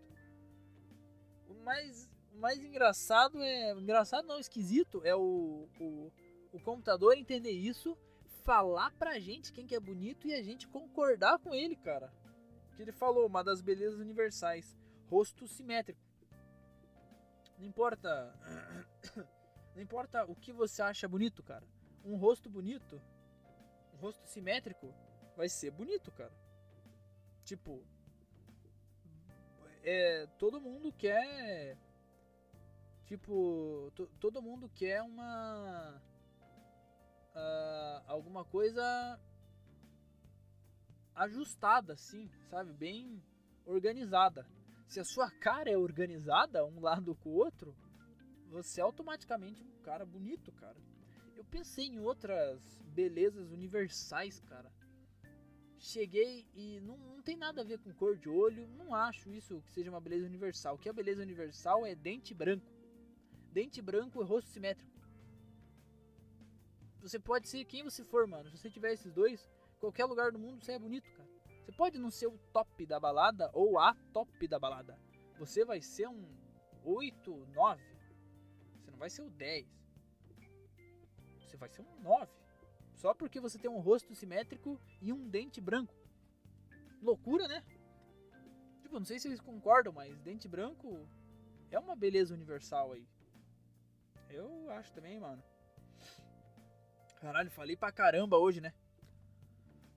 O 1.47 1.53
mais 1.63 2.09
o 2.33 2.39
mais 2.39 2.63
engraçado 2.63 3.39
é. 3.43 3.73
Engraçado 3.73 4.27
não, 4.27 4.39
esquisito 4.39 4.99
é 5.05 5.15
o, 5.15 5.69
o, 5.79 6.11
o 6.51 6.59
computador 6.59 7.15
entender 7.15 7.51
isso, 7.51 7.95
falar 8.43 8.89
pra 8.97 9.19
gente 9.19 9.53
quem 9.53 9.67
que 9.67 9.75
é 9.75 9.79
bonito 9.79 10.27
e 10.27 10.33
a 10.33 10.41
gente 10.41 10.67
concordar 10.67 11.37
com 11.37 11.53
ele, 11.53 11.75
cara. 11.75 12.11
Que 12.75 12.81
ele 12.81 12.91
falou, 12.91 13.27
uma 13.27 13.43
das 13.43 13.61
belezas 13.61 13.99
universais. 13.99 14.75
Rosto 15.07 15.47
simétrico. 15.47 16.01
Não 17.59 17.67
importa. 17.67 18.33
Não 19.75 19.81
importa 19.83 20.25
o 20.25 20.35
que 20.35 20.51
você 20.51 20.81
acha 20.81 21.07
bonito, 21.07 21.43
cara. 21.43 21.63
Um 22.03 22.15
rosto 22.15 22.49
bonito, 22.49 22.99
rosto 23.95 24.25
simétrico, 24.27 24.93
vai 25.35 25.49
ser 25.49 25.71
bonito, 25.71 26.11
cara. 26.11 26.33
Tipo. 27.43 27.83
É. 29.83 30.27
Todo 30.37 30.59
mundo 30.59 30.91
quer 30.91 31.77
Tipo, 33.05 33.91
todo 34.19 34.41
mundo 34.41 34.67
quer 34.73 35.01
uma. 35.03 36.01
Uh, 37.35 38.01
alguma 38.07 38.43
coisa 38.45 39.19
ajustada, 41.13 41.93
assim, 41.93 42.29
sabe? 42.49 42.73
Bem 42.73 43.21
organizada. 43.65 44.47
Se 44.87 44.99
a 44.99 45.03
sua 45.03 45.29
cara 45.39 45.69
é 45.69 45.77
organizada, 45.77 46.65
um 46.65 46.79
lado 46.79 47.15
com 47.15 47.29
o 47.29 47.35
outro, 47.35 47.75
você 48.49 48.81
é 48.81 48.83
automaticamente 48.83 49.63
um 49.63 49.83
cara 49.83 50.05
bonito, 50.05 50.51
cara. 50.53 50.77
Eu 51.35 51.43
pensei 51.43 51.85
em 51.85 51.99
outras 51.99 52.81
belezas 52.93 53.51
universais, 53.51 54.39
cara. 54.41 54.71
Cheguei 55.77 56.47
e 56.53 56.79
não, 56.81 56.97
não 56.97 57.21
tem 57.21 57.35
nada 57.35 57.61
a 57.61 57.63
ver 57.63 57.77
com 57.79 57.93
cor 57.93 58.17
de 58.17 58.29
olho, 58.29 58.67
não 58.69 58.95
acho 58.95 59.29
isso 59.29 59.61
que 59.61 59.71
seja 59.71 59.89
uma 59.89 59.99
beleza 59.99 60.25
universal. 60.25 60.75
O 60.75 60.77
que 60.77 60.89
é 60.89 60.93
beleza 60.93 61.21
universal 61.21 61.85
é 61.85 61.93
dente 61.93 62.33
branco 62.33 62.75
dente 63.55 63.81
branco 63.81 64.21
e 64.21 64.25
rosto 64.25 64.49
simétrico. 64.49 64.91
Você 66.99 67.17
pode 67.17 67.47
ser 67.47 67.63
quem 67.63 67.83
você 67.83 68.03
for, 68.03 68.27
mano. 68.27 68.49
Se 68.49 68.57
você 68.57 68.69
tiver 68.69 68.91
esses 68.91 69.13
dois, 69.13 69.49
qualquer 69.79 70.03
lugar 70.03 70.33
do 70.33 70.37
mundo 70.37 70.61
você 70.61 70.73
é 70.73 70.79
bonito, 70.79 71.09
cara. 71.13 71.29
Você 71.63 71.71
pode 71.71 71.97
não 71.97 72.11
ser 72.11 72.27
o 72.27 72.37
top 72.51 72.85
da 72.85 72.99
balada 72.99 73.49
ou 73.53 73.79
a 73.79 73.95
top 74.11 74.45
da 74.45 74.59
balada. 74.59 74.99
Você 75.39 75.63
vai 75.63 75.81
ser 75.81 76.09
um 76.09 76.27
8, 76.83 77.47
9. 77.53 77.83
Você 78.81 78.91
não 78.91 78.97
vai 78.97 79.09
ser 79.09 79.21
o 79.21 79.29
10. 79.29 79.65
Você 81.45 81.57
vai 81.57 81.69
ser 81.69 81.81
um 81.81 82.01
9. 82.01 82.31
Só 82.93 83.13
porque 83.13 83.39
você 83.39 83.59
tem 83.59 83.69
um 83.69 83.79
rosto 83.79 84.15
simétrico 84.15 84.79
e 85.01 85.11
um 85.11 85.27
dente 85.27 85.59
branco. 85.61 85.93
Loucura, 87.01 87.47
né? 87.47 87.63
Tipo, 88.81 88.99
não 88.99 89.05
sei 89.05 89.19
se 89.19 89.27
vocês 89.27 89.41
concordam, 89.41 89.93
mas 89.93 90.17
dente 90.19 90.47
branco 90.47 91.07
é 91.69 91.77
uma 91.77 91.95
beleza 91.95 92.33
universal 92.33 92.93
aí. 92.93 93.07
Eu 94.29 94.69
acho 94.71 94.93
também, 94.93 95.19
mano. 95.19 95.43
Caralho, 97.19 97.49
falei 97.51 97.75
pra 97.75 97.91
caramba 97.91 98.37
hoje, 98.37 98.61
né? 98.61 98.73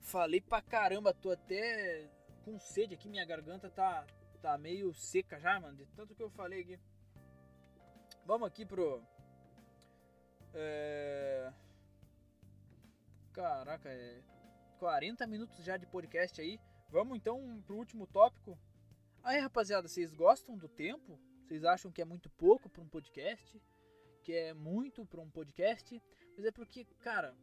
Falei 0.01 0.41
pra 0.41 0.63
caramba, 0.63 1.13
tô 1.13 1.31
até 1.31 2.09
com 2.45 2.59
sede 2.59 2.95
aqui, 2.95 3.09
minha 3.09 3.27
garganta 3.27 3.69
tá, 3.69 4.07
tá 4.41 4.57
meio 4.57 4.95
seca 4.95 5.39
já, 5.39 5.61
mano, 5.61 5.77
de 5.77 5.87
tanto 5.89 6.15
que 6.15 6.23
eu 6.23 6.31
falei 6.31 6.63
aqui. 6.63 6.81
Vamos 8.25 8.49
aqui 8.49 8.65
pro. 8.65 9.03
É... 10.55 11.53
Caraca, 13.33 13.89
é 13.89 14.21
40 14.79 15.27
minutos 15.27 15.65
já 15.65 15.77
de 15.77 15.87
podcast 15.87 16.41
aí. 16.41 16.61
Vamos 16.91 17.17
então 17.17 17.63
pro 17.67 17.77
último 17.77 18.07
tópico. 18.07 18.59
Aí, 19.23 19.39
rapaziada, 19.39 19.89
vocês 19.89 20.13
gostam 20.13 20.57
do 20.57 20.69
tempo? 20.69 21.19
Vocês 21.45 21.65
acham 21.65 21.93
que 21.93 22.03
é 22.03 22.05
muito 22.05 22.31
pouco 22.31 22.69
para 22.69 22.83
um 22.83 22.89
podcast? 22.89 23.61
que 24.29 24.35
é 24.35 24.53
muito 24.53 25.07
pra 25.07 25.23
um 25.23 25.31
podcast, 25.31 26.03
mas 26.37 26.45
é 26.45 26.51
porque, 26.51 26.85
cara, 27.01 27.35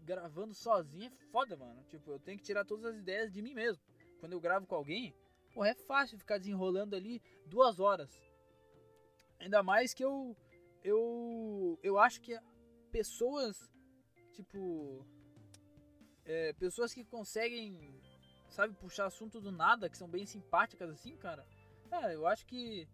gravando 0.00 0.54
sozinho 0.54 1.12
é 1.12 1.30
foda, 1.30 1.58
mano. 1.58 1.84
Tipo, 1.90 2.12
eu 2.12 2.18
tenho 2.18 2.38
que 2.38 2.44
tirar 2.44 2.64
todas 2.64 2.86
as 2.86 2.96
ideias 2.96 3.30
de 3.30 3.42
mim 3.42 3.52
mesmo. 3.52 3.82
Quando 4.18 4.32
eu 4.32 4.40
gravo 4.40 4.66
com 4.66 4.74
alguém, 4.74 5.14
pô, 5.52 5.62
é 5.62 5.74
fácil 5.74 6.18
ficar 6.18 6.38
desenrolando 6.38 6.96
ali 6.96 7.22
duas 7.44 7.78
horas. 7.78 8.10
Ainda 9.38 9.62
mais 9.62 9.92
que 9.92 10.02
eu. 10.02 10.34
Eu. 10.82 11.78
Eu 11.82 11.98
acho 11.98 12.20
que 12.20 12.38
pessoas. 12.90 13.70
Tipo. 14.32 15.04
É, 16.24 16.52
pessoas 16.54 16.92
que 16.94 17.04
conseguem. 17.04 18.00
Sabe, 18.48 18.74
puxar 18.74 19.06
assunto 19.06 19.40
do 19.40 19.52
nada, 19.52 19.88
que 19.88 19.96
são 19.96 20.08
bem 20.08 20.26
simpáticas 20.26 20.90
assim, 20.90 21.16
cara. 21.16 21.46
Cara, 21.88 22.12
eu 22.12 22.26
acho 22.26 22.44
que 22.46 22.88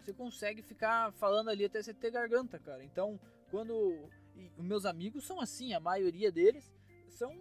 você 0.00 0.12
consegue 0.12 0.62
ficar 0.62 1.12
falando 1.12 1.50
ali 1.50 1.64
até 1.64 1.82
você 1.82 1.92
ter 1.92 2.10
garganta, 2.10 2.58
cara. 2.58 2.84
Então, 2.84 3.18
quando. 3.50 4.08
os 4.56 4.64
meus 4.64 4.84
amigos 4.84 5.26
são 5.26 5.40
assim, 5.40 5.74
a 5.74 5.80
maioria 5.80 6.30
deles 6.30 6.72
são 7.08 7.36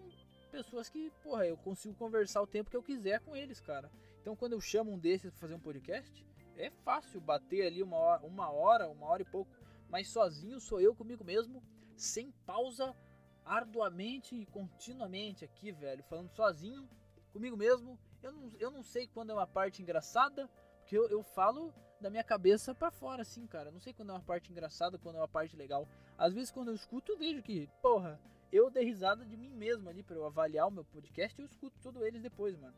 pessoas 0.51 0.89
que, 0.89 1.09
porra, 1.23 1.47
eu 1.47 1.57
consigo 1.57 1.95
conversar 1.95 2.41
o 2.41 2.47
tempo 2.47 2.69
que 2.69 2.77
eu 2.77 2.83
quiser 2.83 3.19
com 3.21 3.35
eles, 3.35 3.59
cara. 3.59 3.89
Então, 4.21 4.35
quando 4.35 4.53
eu 4.53 4.61
chamo 4.61 4.91
um 4.91 4.99
desses 4.99 5.31
pra 5.31 5.39
fazer 5.39 5.55
um 5.55 5.59
podcast, 5.59 6.25
é 6.55 6.69
fácil 6.69 7.19
bater 7.19 7.65
ali 7.65 7.81
uma 7.81 7.97
hora, 7.97 8.25
uma 8.25 8.51
hora, 8.51 8.89
uma 8.89 9.07
hora 9.07 9.21
e 9.21 9.25
pouco. 9.25 9.51
Mas 9.91 10.07
sozinho 10.07 10.59
sou 10.61 10.79
eu 10.79 10.95
comigo 10.95 11.21
mesmo, 11.21 11.61
sem 11.97 12.31
pausa, 12.45 12.95
arduamente 13.43 14.33
e 14.33 14.45
continuamente 14.45 15.43
aqui, 15.43 15.69
velho, 15.69 16.01
falando 16.03 16.29
sozinho, 16.29 16.87
comigo 17.33 17.57
mesmo. 17.57 17.99
Eu 18.23 18.31
não, 18.31 18.51
eu 18.57 18.71
não 18.71 18.81
sei 18.81 19.05
quando 19.07 19.31
é 19.31 19.33
uma 19.33 19.45
parte 19.45 19.81
engraçada, 19.81 20.49
porque 20.79 20.97
eu, 20.97 21.09
eu 21.09 21.21
falo 21.21 21.73
da 21.99 22.09
minha 22.09 22.23
cabeça 22.23 22.73
para 22.73 22.89
fora, 22.89 23.23
assim, 23.23 23.45
cara. 23.45 23.69
Não 23.69 23.81
sei 23.81 23.93
quando 23.93 24.11
é 24.11 24.13
uma 24.13 24.21
parte 24.21 24.49
engraçada, 24.49 24.97
quando 24.97 25.17
é 25.17 25.19
uma 25.19 25.27
parte 25.27 25.57
legal. 25.57 25.85
Às 26.17 26.33
vezes, 26.33 26.51
quando 26.51 26.69
eu 26.69 26.75
escuto, 26.75 27.11
eu 27.11 27.17
vejo 27.17 27.43
que, 27.43 27.67
porra, 27.81 28.17
eu 28.49 28.69
dei 28.69 28.85
risada 28.85 29.25
de 29.25 29.35
mim 29.35 29.49
mesmo 29.49 29.89
ali 29.89 30.03
para 30.03 30.15
eu 30.15 30.25
avaliar 30.25 30.67
o 30.67 30.71
meu 30.71 30.85
podcast 30.85 31.37
eu 31.37 31.45
escuto 31.45 31.77
todos 31.81 32.01
eles 32.01 32.21
depois, 32.21 32.57
mano. 32.57 32.75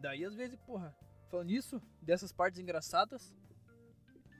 Daí, 0.00 0.24
às 0.24 0.34
vezes, 0.34 0.56
porra, 0.60 0.96
falando 1.28 1.48
nisso, 1.48 1.82
dessas 2.00 2.32
partes 2.32 2.58
engraçadas, 2.58 3.34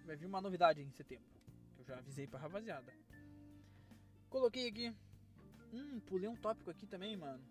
vai 0.07 0.17
vir 0.17 0.27
uma 0.27 0.41
novidade 0.41 0.81
em 0.81 0.91
setembro. 0.91 1.27
Que 1.75 1.83
eu 1.83 1.85
já 1.85 1.99
avisei 1.99 2.27
pra 2.27 2.41
rapaziada. 2.41 2.93
Coloquei 4.31 4.69
aqui. 4.69 4.95
Hum, 5.73 6.01
pulei 6.01 6.29
um 6.29 6.37
tópico 6.37 6.71
aqui 6.71 6.87
também, 6.87 7.17
mano. 7.17 7.45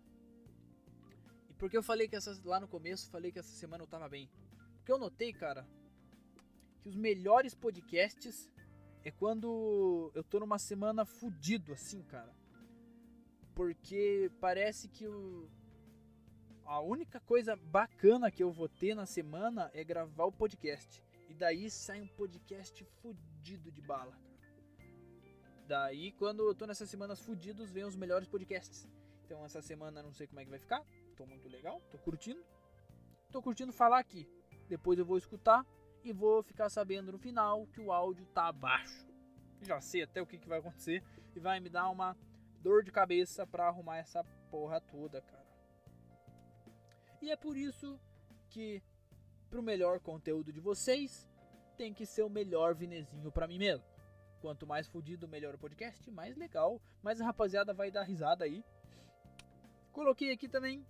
E 1.48 1.54
porque 1.54 1.76
eu 1.76 1.82
falei 1.82 2.08
que 2.08 2.16
essa, 2.16 2.40
lá 2.44 2.58
no 2.58 2.66
começo, 2.66 3.10
falei 3.10 3.30
que 3.30 3.38
essa 3.38 3.54
semana 3.54 3.84
eu 3.84 3.88
tava 3.88 4.08
bem 4.08 4.28
que 4.86 4.92
eu 4.92 4.98
notei, 4.98 5.32
cara, 5.32 5.66
que 6.80 6.88
os 6.88 6.94
melhores 6.94 7.54
podcasts 7.56 8.48
é 9.04 9.10
quando 9.10 10.12
eu 10.14 10.22
tô 10.22 10.38
numa 10.38 10.60
semana 10.60 11.04
fudido, 11.04 11.72
assim, 11.72 12.02
cara. 12.04 12.32
Porque 13.52 14.30
parece 14.40 14.88
que 14.88 15.04
a 16.64 16.80
única 16.80 17.18
coisa 17.18 17.56
bacana 17.56 18.30
que 18.30 18.42
eu 18.42 18.52
vou 18.52 18.68
ter 18.68 18.94
na 18.94 19.06
semana 19.06 19.70
é 19.74 19.82
gravar 19.82 20.24
o 20.24 20.32
podcast. 20.32 21.04
E 21.28 21.34
daí 21.34 21.70
sai 21.70 22.00
um 22.00 22.06
podcast 22.06 22.84
fudido 23.02 23.70
de 23.70 23.82
bala. 23.82 24.16
Daí, 25.66 26.12
quando 26.12 26.46
eu 26.46 26.54
tô 26.54 26.66
nessas 26.66 26.88
semanas 26.88 27.20
fudidos, 27.20 27.70
vem 27.70 27.84
os 27.84 27.96
melhores 27.96 28.28
podcasts. 28.28 28.88
Então, 29.24 29.44
essa 29.44 29.60
semana 29.60 30.02
não 30.02 30.12
sei 30.12 30.26
como 30.26 30.40
é 30.40 30.44
que 30.44 30.50
vai 30.50 30.60
ficar. 30.60 30.84
Tô 31.16 31.26
muito 31.26 31.48
legal, 31.48 31.80
tô 31.90 31.98
curtindo. 31.98 32.44
Tô 33.32 33.42
curtindo 33.42 33.72
falar 33.72 33.98
aqui. 33.98 34.28
Depois 34.68 34.98
eu 34.98 35.04
vou 35.04 35.18
escutar 35.18 35.66
e 36.04 36.12
vou 36.12 36.42
ficar 36.42 36.68
sabendo 36.68 37.10
no 37.10 37.18
final 37.18 37.66
que 37.66 37.80
o 37.80 37.90
áudio 37.90 38.24
tá 38.26 38.52
baixo. 38.52 39.06
Já 39.62 39.80
sei 39.80 40.02
até 40.02 40.22
o 40.22 40.26
que, 40.26 40.38
que 40.38 40.48
vai 40.48 40.60
acontecer 40.60 41.02
e 41.34 41.40
vai 41.40 41.58
me 41.58 41.68
dar 41.68 41.88
uma 41.90 42.16
dor 42.60 42.84
de 42.84 42.92
cabeça 42.92 43.46
pra 43.46 43.66
arrumar 43.66 43.96
essa 43.96 44.22
porra 44.50 44.80
toda, 44.80 45.20
cara. 45.20 45.46
E 47.20 47.30
é 47.30 47.36
por 47.36 47.56
isso 47.56 47.98
que 48.48 48.82
pro 49.50 49.62
melhor 49.62 50.00
conteúdo 50.00 50.52
de 50.52 50.60
vocês 50.60 51.28
tem 51.76 51.92
que 51.92 52.06
ser 52.06 52.22
o 52.22 52.30
melhor 52.30 52.74
vinezinho 52.74 53.30
pra 53.30 53.46
mim 53.46 53.58
mesmo. 53.58 53.84
Quanto 54.40 54.66
mais 54.66 54.86
fudido, 54.86 55.28
melhor 55.28 55.54
o 55.54 55.58
podcast, 55.58 56.10
mais 56.10 56.36
legal. 56.36 56.80
Mas 57.02 57.20
a 57.20 57.24
rapaziada 57.24 57.74
vai 57.74 57.90
dar 57.90 58.02
risada 58.02 58.44
aí. 58.44 58.64
Coloquei 59.92 60.30
aqui 60.32 60.48
também 60.48 60.84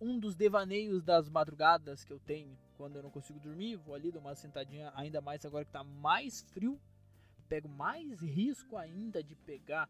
um 0.00 0.18
dos 0.18 0.34
devaneios 0.34 1.02
das 1.02 1.28
madrugadas 1.28 2.04
que 2.04 2.12
eu 2.12 2.18
tenho 2.20 2.58
quando 2.76 2.96
eu 2.96 3.02
não 3.02 3.10
consigo 3.10 3.40
dormir. 3.40 3.76
Vou 3.76 3.94
ali 3.94 4.10
dar 4.10 4.20
uma 4.20 4.34
sentadinha, 4.34 4.92
ainda 4.94 5.20
mais 5.20 5.44
agora 5.44 5.64
que 5.64 5.70
tá 5.70 5.84
mais 5.84 6.42
frio. 6.42 6.80
Pego 7.48 7.68
mais 7.68 8.20
risco 8.20 8.76
ainda 8.76 9.22
de 9.22 9.34
pegar 9.34 9.88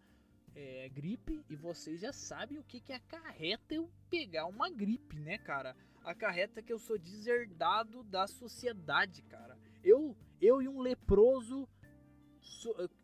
é, 0.54 0.88
gripe. 0.88 1.44
E 1.48 1.56
vocês 1.56 2.00
já 2.00 2.12
sabem 2.12 2.58
o 2.58 2.64
que, 2.64 2.80
que 2.80 2.92
acarreta 2.92 3.74
eu 3.74 3.90
pegar 4.10 4.46
uma 4.46 4.70
gripe, 4.70 5.18
né, 5.18 5.38
cara? 5.38 5.76
Acarreta 6.04 6.62
que 6.62 6.72
eu 6.72 6.78
sou 6.78 6.98
deserdado 6.98 8.02
da 8.02 8.26
sociedade, 8.26 9.22
cara. 9.22 9.58
Eu, 9.82 10.16
eu 10.40 10.60
e 10.60 10.68
um 10.68 10.80
leproso 10.80 11.68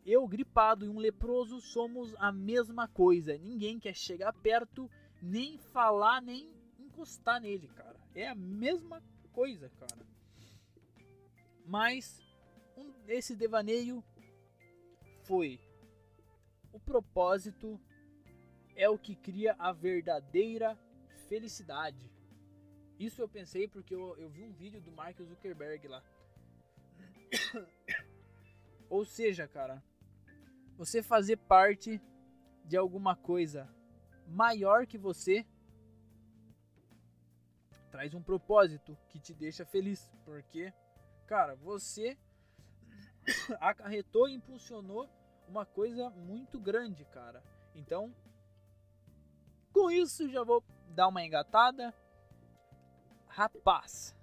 eu 0.05 0.27
gripado 0.27 0.85
e 0.85 0.89
um 0.89 0.97
leproso 0.97 1.59
somos 1.59 2.15
a 2.17 2.31
mesma 2.31 2.87
coisa. 2.87 3.37
Ninguém 3.37 3.79
quer 3.79 3.95
chegar 3.95 4.31
perto, 4.33 4.89
nem 5.21 5.57
falar, 5.57 6.21
nem 6.21 6.53
encostar 6.77 7.41
nele, 7.41 7.67
cara. 7.67 7.99
É 8.15 8.27
a 8.27 8.35
mesma 8.35 9.03
coisa, 9.33 9.69
cara. 9.69 10.05
Mas 11.65 12.21
um, 12.77 12.93
esse 13.07 13.35
devaneio 13.35 14.03
foi 15.23 15.59
o 16.71 16.79
propósito 16.79 17.79
é 18.75 18.89
o 18.89 18.97
que 18.97 19.15
cria 19.15 19.55
a 19.59 19.71
verdadeira 19.71 20.77
felicidade. 21.27 22.09
Isso 22.99 23.21
eu 23.21 23.29
pensei 23.29 23.65
porque 23.65 23.95
eu, 23.95 24.17
eu 24.17 24.29
vi 24.29 24.43
um 24.43 24.51
vídeo 24.51 24.81
do 24.81 24.91
Mark 24.91 25.17
Zuckerberg 25.21 25.87
lá. 25.87 26.03
Ou 28.89 29.05
seja, 29.05 29.47
cara, 29.47 29.81
você 30.77 31.01
fazer 31.01 31.37
parte 31.37 32.01
de 32.65 32.75
alguma 32.75 33.15
coisa 33.15 33.73
maior 34.27 34.85
que 34.85 34.97
você 34.97 35.45
traz 37.89 38.13
um 38.13 38.21
propósito 38.21 38.97
que 39.07 39.17
te 39.17 39.33
deixa 39.33 39.65
feliz, 39.65 40.11
porque, 40.25 40.73
cara, 41.25 41.55
você 41.55 42.17
acarretou 43.61 44.27
e 44.27 44.33
impulsionou 44.33 45.09
uma 45.47 45.65
coisa 45.65 46.09
muito 46.09 46.59
grande, 46.59 47.05
cara. 47.05 47.41
Então, 47.73 48.13
com 49.71 49.89
isso 49.89 50.29
já 50.29 50.43
vou 50.43 50.63
dar 50.89 51.07
uma 51.07 51.23
engatada. 51.23 51.93
Rapaz, 53.39 54.13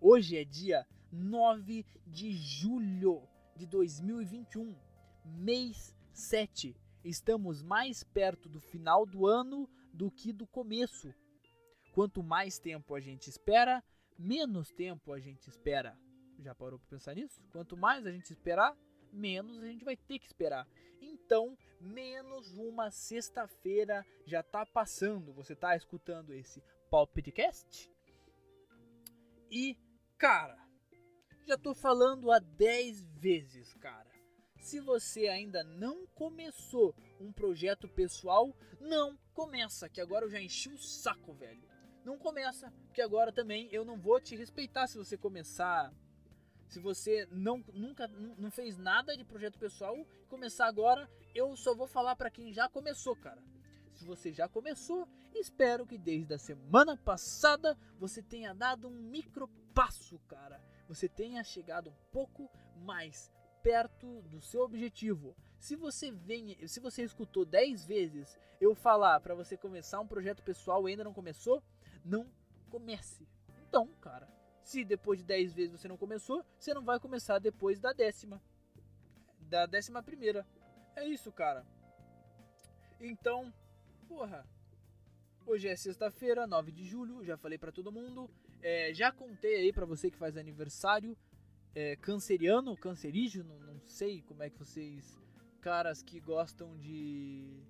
hoje 0.00 0.36
é 0.36 0.44
dia 0.44 0.84
9 1.12 1.86
de 2.04 2.32
julho 2.32 3.22
de 3.54 3.64
2021, 3.64 4.74
mês 5.24 5.94
7. 6.12 6.74
Estamos 7.04 7.62
mais 7.62 8.02
perto 8.02 8.48
do 8.48 8.60
final 8.60 9.06
do 9.06 9.24
ano 9.24 9.70
do 9.92 10.10
que 10.10 10.32
do 10.32 10.48
começo. 10.48 11.14
Quanto 11.92 12.24
mais 12.24 12.58
tempo 12.58 12.96
a 12.96 12.98
gente 12.98 13.30
espera, 13.30 13.84
menos 14.18 14.72
tempo 14.72 15.12
a 15.12 15.20
gente 15.20 15.48
espera. 15.48 15.96
Já 16.40 16.56
parou 16.56 16.80
para 16.80 16.88
pensar 16.88 17.14
nisso? 17.14 17.40
Quanto 17.52 17.76
mais 17.76 18.04
a 18.04 18.10
gente 18.10 18.32
esperar, 18.32 18.76
menos 19.12 19.62
a 19.62 19.66
gente 19.68 19.84
vai 19.84 19.96
ter 19.96 20.18
que 20.18 20.26
esperar. 20.26 20.66
Então, 21.00 21.56
menos 21.80 22.58
uma 22.58 22.90
sexta-feira 22.90 24.04
já 24.26 24.42
tá 24.42 24.66
passando. 24.66 25.32
Você 25.34 25.54
tá 25.54 25.76
escutando 25.76 26.34
esse 26.34 26.60
podcast? 26.90 27.93
E, 29.54 29.78
cara, 30.18 30.58
já 31.46 31.56
tô 31.56 31.76
falando 31.76 32.32
há 32.32 32.40
10 32.40 33.02
vezes, 33.20 33.72
cara. 33.74 34.10
Se 34.58 34.80
você 34.80 35.28
ainda 35.28 35.62
não 35.62 36.08
começou 36.08 36.92
um 37.20 37.32
projeto 37.32 37.88
pessoal, 37.88 38.52
não 38.80 39.16
começa, 39.32 39.88
que 39.88 40.00
agora 40.00 40.24
eu 40.24 40.30
já 40.30 40.40
enchi 40.40 40.70
o 40.70 40.76
saco, 40.76 41.32
velho. 41.34 41.62
Não 42.04 42.18
começa, 42.18 42.72
que 42.92 43.00
agora 43.00 43.32
também 43.32 43.68
eu 43.70 43.84
não 43.84 43.96
vou 43.96 44.20
te 44.20 44.34
respeitar 44.34 44.88
se 44.88 44.98
você 44.98 45.16
começar. 45.16 45.94
Se 46.66 46.80
você 46.80 47.28
não 47.30 47.62
nunca 47.72 48.08
não 48.08 48.50
fez 48.50 48.76
nada 48.76 49.16
de 49.16 49.22
projeto 49.22 49.56
pessoal, 49.56 50.04
começar 50.28 50.66
agora, 50.66 51.08
eu 51.32 51.56
só 51.56 51.76
vou 51.76 51.86
falar 51.86 52.16
para 52.16 52.28
quem 52.28 52.52
já 52.52 52.68
começou, 52.68 53.14
cara. 53.14 53.40
Se 53.94 54.04
você 54.04 54.32
já 54.32 54.48
começou, 54.48 55.08
espero 55.34 55.86
que 55.86 55.96
desde 55.96 56.34
a 56.34 56.38
semana 56.38 56.96
passada 56.96 57.76
você 57.98 58.22
tenha 58.22 58.52
dado 58.52 58.88
um 58.88 58.90
micro 58.90 59.48
passo, 59.72 60.18
cara 60.28 60.60
você 60.88 61.08
tenha 61.08 61.42
chegado 61.42 61.90
um 61.90 61.96
pouco 62.12 62.50
mais 62.76 63.30
perto 63.62 64.22
do 64.22 64.40
seu 64.40 64.62
objetivo. 64.62 65.34
Se 65.58 65.74
você 65.74 66.10
vem, 66.10 66.56
se 66.68 66.80
você 66.80 67.02
escutou 67.02 67.44
10 67.44 67.86
vezes 67.86 68.38
eu 68.60 68.74
falar 68.74 69.20
para 69.20 69.34
você 69.34 69.56
começar 69.56 70.00
um 70.00 70.06
projeto 70.06 70.42
pessoal 70.42 70.86
e 70.86 70.92
ainda 70.92 71.04
não 71.04 71.14
começou, 71.14 71.62
não 72.04 72.26
comece. 72.70 73.26
Então, 73.68 73.88
cara, 74.00 74.28
se 74.62 74.84
depois 74.84 75.20
de 75.20 75.24
10 75.24 75.54
vezes 75.54 75.80
você 75.80 75.88
não 75.88 75.96
começou, 75.96 76.44
você 76.58 76.74
não 76.74 76.84
vai 76.84 77.00
começar 77.00 77.38
depois 77.38 77.80
da 77.80 77.92
décima. 77.92 78.42
Da 79.40 79.66
décima 79.66 80.02
primeira. 80.02 80.46
É 80.94 81.06
isso, 81.06 81.32
cara. 81.32 81.66
Então, 83.00 83.52
porra. 84.14 84.46
Hoje 85.44 85.66
é 85.66 85.74
sexta-feira, 85.74 86.46
9 86.46 86.70
de 86.70 86.84
julho, 86.84 87.24
já 87.24 87.36
falei 87.36 87.58
para 87.58 87.72
todo 87.72 87.90
mundo. 87.90 88.30
É, 88.62 88.94
já 88.94 89.10
contei 89.10 89.56
aí 89.56 89.72
para 89.72 89.84
você 89.84 90.08
que 90.08 90.16
faz 90.16 90.36
aniversário 90.36 91.18
é, 91.74 91.96
canceriano, 91.96 92.76
cancerígeno, 92.76 93.58
não 93.58 93.80
sei 93.80 94.22
como 94.22 94.44
é 94.44 94.48
que 94.48 94.56
vocês, 94.56 95.20
caras 95.60 96.00
que 96.00 96.20
gostam 96.20 96.78
de, 96.78 97.60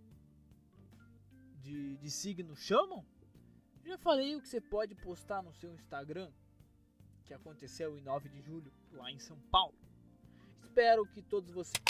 de, 1.63 1.97
de 1.97 2.11
signo, 2.11 2.55
chamam. 2.55 3.03
Já 3.83 3.97
falei 3.97 4.37
o 4.37 4.43
que 4.43 4.49
você 4.49 4.61
pode 4.61 4.95
postar 4.95 5.43
no 5.43 5.55
seu 5.55 5.73
Instagram, 5.73 6.31
que 7.25 7.33
aconteceu 7.33 7.97
em 7.97 8.03
9 8.03 8.29
de 8.29 8.43
julho, 8.43 8.71
lá 8.93 9.11
em 9.11 9.19
São 9.19 9.41
Paulo. 9.51 9.79
Espero 10.61 11.07
que 11.07 11.23
todos 11.23 11.51
vocês. 11.51 11.83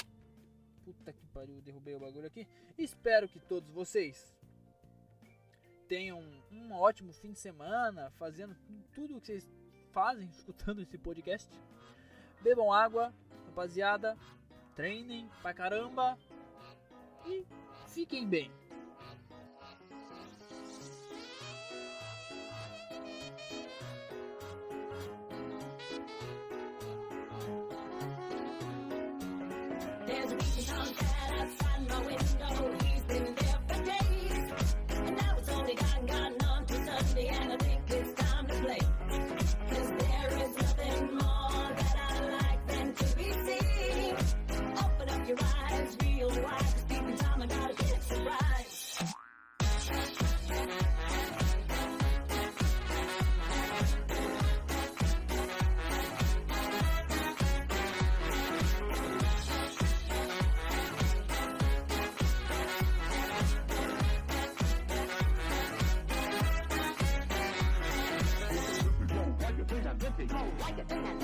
Puta 0.85 1.13
que 1.13 1.27
pariu, 1.29 1.61
derrubei 1.63 1.97
o 1.97 2.01
bagulho 2.01 2.27
aqui. 2.27 2.47
Espero 2.79 3.27
que 3.27 3.41
todos 3.41 3.71
vocês 3.71 4.34
tenham 5.95 6.21
um 6.51 6.73
ótimo 6.73 7.13
fim 7.13 7.31
de 7.31 7.39
semana, 7.39 8.11
fazendo 8.19 8.57
tudo 8.93 9.17
o 9.17 9.21
que 9.21 9.27
vocês 9.29 9.49
fazem, 9.93 10.27
escutando 10.37 10.83
esse 10.83 10.99
podcast. 10.99 11.49
Bebam 12.43 12.73
água, 12.73 13.15
rapaziada. 13.47 14.19
Treinem 14.75 15.31
pra 15.41 15.55
caramba. 15.55 16.19
E 17.25 17.47
fiquem 17.87 18.29
bem. 18.29 18.51
There's 30.07 30.33
a 30.33 30.37
my 31.89 32.07
window. 32.07 32.84
Go 70.17 70.37
like 70.61 70.79
a 70.79 70.85
that? 70.85 71.24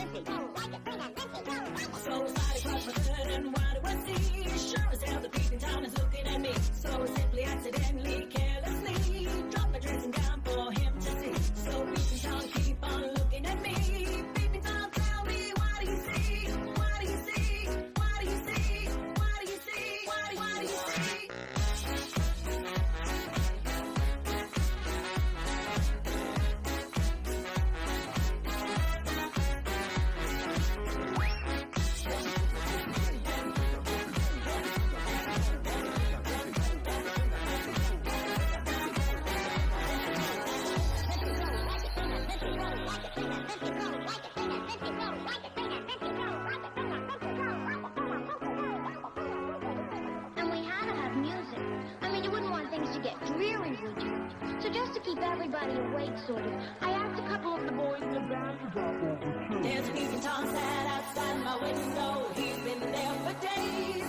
Everybody 55.23 55.75
awake, 55.75 56.17
sort 56.27 56.45
of, 56.45 56.53
I 56.81 56.91
asked 56.91 57.21
a 57.21 57.29
couple 57.29 57.55
of 57.57 57.65
the 57.65 57.73
boys 57.73 58.03
in 58.03 58.15
the 58.15 58.21
band 58.21 58.59
to 58.61 58.67
drop 58.73 58.95
over. 58.95 59.63
There's 59.63 59.89
a 59.89 59.93
peeping 59.93 60.21
Tom 60.21 60.47
sat 60.47 60.87
outside 60.87 61.45
my 61.45 61.57
window. 61.57 62.31
He's 62.35 62.57
been 62.65 62.81
there 62.93 63.15
for 63.25 63.35
days. 63.41 64.09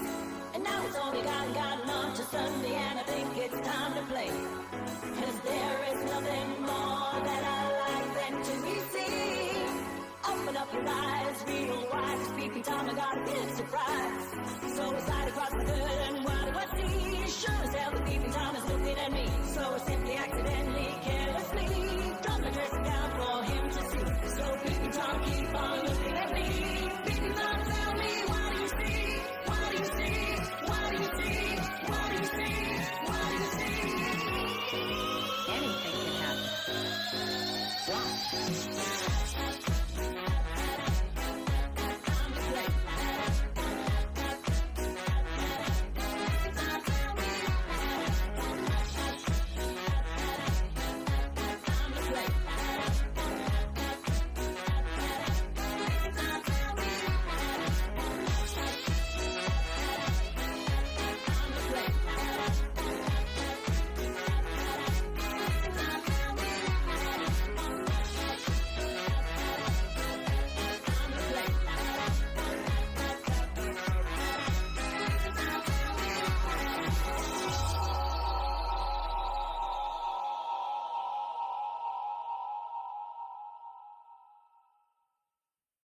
And 0.53 0.63
now 0.63 0.85
it's 0.85 0.97
only 0.97 1.21
gotten, 1.21 1.53
gotten 1.53 1.89
on 1.89 2.15
to 2.15 2.23
Sunday, 2.23 2.75
and 2.75 2.99
I 2.99 3.03
think 3.03 3.37
it's 3.37 3.67
time 3.67 3.93
to 3.95 4.01
play. 4.11 4.29
Cause 4.29 5.37
there 5.45 5.79
is 5.91 6.03
nothing 6.11 6.49
more 6.61 7.13
that 7.27 7.43
I 7.43 7.61
like 7.85 8.09
than 8.19 8.33
to 8.43 8.53
be 8.65 8.75
seen. 8.93 9.67
Open 10.27 10.57
up 10.57 10.73
your 10.73 10.87
eyes, 10.87 11.43
real 11.47 11.87
wide. 11.91 12.19
This 12.19 12.31
peeping 12.37 12.63
Tom, 12.63 12.89
I 12.89 12.93
got 12.93 13.17
a 13.17 13.25
big 13.25 13.49
surprise. 13.55 14.25
So 14.75 14.95
I 14.95 14.99
slide 14.99 15.27
across 15.27 15.51
the 15.51 15.63
hood 15.63 16.00